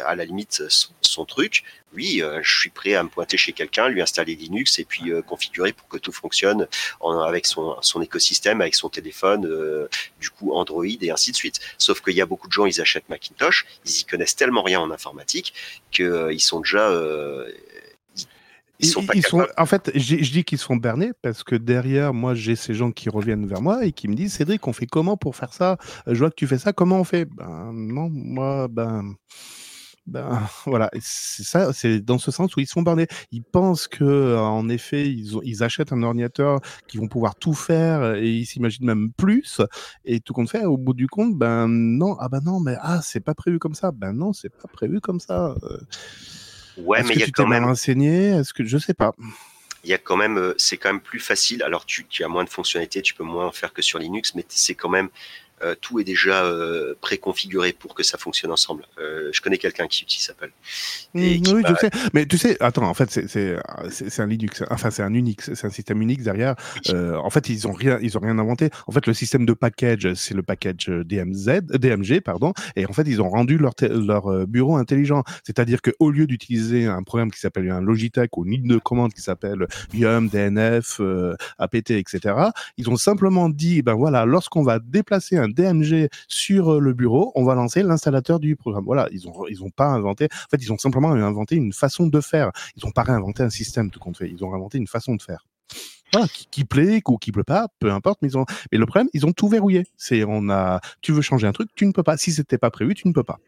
[0.05, 1.65] à la limite son, truc,
[1.95, 5.11] oui, euh, je suis prêt à me pointer chez quelqu'un, lui installer Linux et puis
[5.11, 6.69] euh, configurer pour que tout fonctionne
[7.01, 9.89] avec son, son écosystème, avec son téléphone, euh,
[10.21, 11.61] du coup Android et ainsi de suite.
[11.79, 14.81] Sauf qu'il y a beaucoup de gens, ils achètent Macintosh, ils y connaissent tellement rien
[14.81, 15.55] en informatique
[15.91, 16.91] qu'ils sont déjà
[18.81, 19.55] ils sont pas Ils sont, capables.
[19.59, 22.93] en fait, je dis qu'ils se font berner parce que derrière, moi, j'ai ces gens
[22.93, 25.79] qui reviennent vers moi et qui me disent Cédric, on fait comment pour faire ça?
[26.07, 27.25] Je vois que tu fais ça, comment on fait?
[27.25, 29.15] Ben non, moi, ben.
[30.07, 33.09] Ben voilà, c'est ça, c'est dans ce sens où ils se font bernés.
[33.33, 37.35] Ils pensent que, euh, en effet, ils, ont, ils achètent un ordinateur qui vont pouvoir
[37.35, 39.61] tout faire et ils s'imaginent même plus.
[40.05, 43.01] Et tout compte fait, au bout du compte, ben non, ah ben non, mais ah
[43.03, 43.91] c'est pas prévu comme ça.
[43.91, 45.57] Ben non, c'est pas prévu comme ça.
[45.65, 45.79] Euh,
[46.79, 48.29] Ouais, mais il y a quand même renseigné?
[48.29, 49.15] Est-ce que je sais pas
[49.85, 51.63] il y a quand même, euh, c'est quand même plus facile.
[51.63, 54.35] Alors tu, tu as moins de fonctionnalités, tu peux moins en faire que sur Linux,
[54.35, 55.11] mais c'est quand même
[55.63, 58.85] euh, tout est déjà euh, préconfiguré pour que ça fonctionne ensemble.
[58.99, 60.53] Euh, je connais quelqu'un qui utilise Apple.
[61.15, 61.91] Et Mm, qui oui, je sais.
[62.13, 65.71] Mais tu sais, attends, en fait, c'est un Linux, enfin c'est un Unix, c'est un
[65.71, 66.57] système Unix derrière.
[66.91, 68.69] Euh, en fait, ils ont rien, ils ont rien inventé.
[68.87, 72.53] En fait, le système de package, c'est le package DMZ, DMG, pardon.
[72.77, 75.25] Et en fait, ils ont rendu leur leur bureau intelligent.
[75.43, 78.79] C'est-à-dire que au lieu d'utiliser un programme qui s'appelle un Logitech ou une ligne de
[78.79, 81.01] commande qui s'appelle Yum, DNF,
[81.59, 82.35] APT, etc.
[82.77, 87.33] Ils ont simplement dit, ben voilà, lorsqu'on va déplacer un DMG sur euh, le bureau,
[87.35, 88.85] on va lancer l'installateur du programme.
[88.85, 90.25] Voilà, ils ont ils ont pas inventé.
[90.25, 92.51] En fait, ils ont simplement inventé une façon de faire.
[92.77, 94.31] Ils ont pas réinventé un système tout compte fait.
[94.31, 95.47] Ils ont inventé une façon de faire.
[96.33, 98.21] qui, qui plaît ou qui plaît pas, peu importe.
[98.23, 99.85] Mais ils ont, mais le problème, ils ont tout verrouillé.
[99.97, 102.17] C'est, on a, tu veux changer un truc, tu ne peux pas.
[102.17, 103.39] Si c'était pas prévu, tu ne peux pas.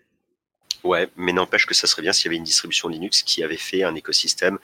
[0.85, 3.57] Ouais, mais n'empêche que ça serait bien s'il y avait une distribution Linux qui avait
[3.57, 4.59] fait un écosystème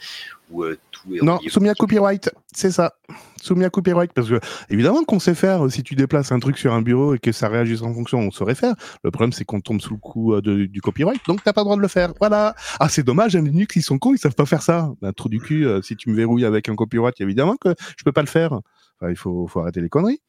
[0.51, 2.95] où euh, tout est Non, soumis à copyright, c'est ça.
[3.43, 4.39] Soumis à copyright, parce que
[4.71, 5.69] évidemment qu'on sait faire.
[5.71, 8.31] Si tu déplaces un truc sur un bureau et que ça réagisse en fonction, on
[8.31, 8.75] saurait faire.
[9.03, 11.63] Le problème, c'est qu'on tombe sous le coup euh, de- du copyright, donc t'as pas
[11.63, 12.13] le droit de le faire.
[12.21, 12.55] Voilà.
[12.79, 14.93] Ah, c'est dommage, un Linux, ils sont cons, ils savent pas faire ça.
[15.03, 15.67] Un trou du cul.
[15.67, 18.53] euh, si tu me verrouilles avec un copyright, évidemment que je peux pas le faire.
[19.01, 20.21] Enfin, il faut, faut arrêter les conneries.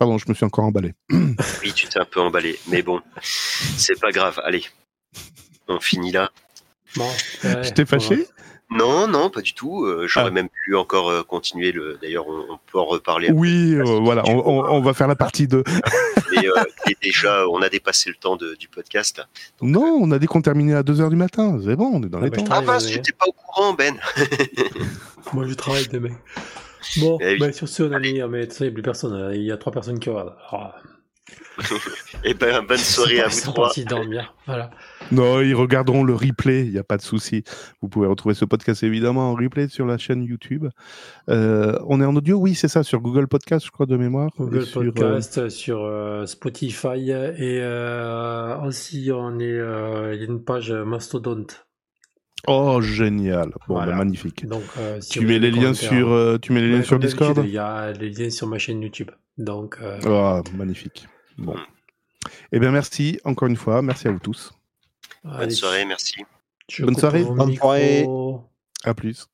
[0.00, 0.94] Pardon, je me suis encore emballé.
[1.10, 4.40] Oui, tu t'es un peu emballé, mais bon, c'est pas grave.
[4.44, 4.64] Allez,
[5.68, 6.30] on finit là.
[6.96, 7.06] Bon,
[7.42, 8.26] Je t'ai fâché?
[8.70, 9.84] Non, non, pas du tout.
[9.84, 11.70] euh, J'aurais même pu encore euh, continuer.
[11.72, 11.98] Le...
[12.00, 13.30] D'ailleurs, on, on peut en reparler.
[13.30, 15.62] Oui, euh, voilà, on, on- on va faire la partie 2.
[16.32, 19.18] Mais, euh, et déjà, on a dépassé le temps de- du podcast.
[19.18, 19.26] là.
[19.60, 21.58] Non, on a dit qu'on terminait à 2h du matin.
[21.62, 22.44] C'est bon, on est dans les bah, temps.
[22.48, 23.96] Ah, mince, j'étais pas au courant, Ben.
[25.34, 26.14] Moi, je travaille demain.
[27.00, 28.82] Bon, Eh ben, sur ce, on a mis, mais tu sais, il n'y a plus
[28.82, 29.14] personne.
[29.14, 29.32] hein.
[29.32, 30.34] Il y a trois personnes qui regardent.
[30.50, 30.74] Alors,
[32.24, 33.70] Et ben, bonne soirée à ils vous sont trois.
[33.88, 34.34] dormir.
[34.46, 34.70] Voilà.
[35.12, 37.44] Non, ils regarderont le replay, il n'y a pas de souci.
[37.80, 40.66] Vous pouvez retrouver ce podcast évidemment en replay sur la chaîne YouTube.
[41.28, 44.30] Euh, on est en audio, oui, c'est ça, sur Google Podcast, je crois, de mémoire.
[44.38, 50.24] Google sur, euh, Podcast, sur euh, Spotify et euh, aussi on est euh, il y
[50.24, 51.66] a une page Mastodonte.
[52.46, 53.48] Oh, génial.
[53.68, 53.92] Bon, Voilà.
[53.92, 54.46] bah, magnifique.
[54.46, 57.38] Donc, euh, si tu mets les liens sur, euh, tu mets les liens sur Discord.
[57.44, 59.10] Il y a les liens sur ma chaîne YouTube.
[59.38, 61.06] Donc, euh, Oh, magnifique.
[61.38, 61.54] Bon.
[62.52, 63.82] Eh bien, merci encore une fois.
[63.82, 64.52] Merci à vous tous.
[65.24, 66.14] Bonne allez, soirée, merci.
[66.68, 67.24] je Bonne soirée.
[67.24, 68.06] Bonne soirée.
[68.84, 69.26] À plus.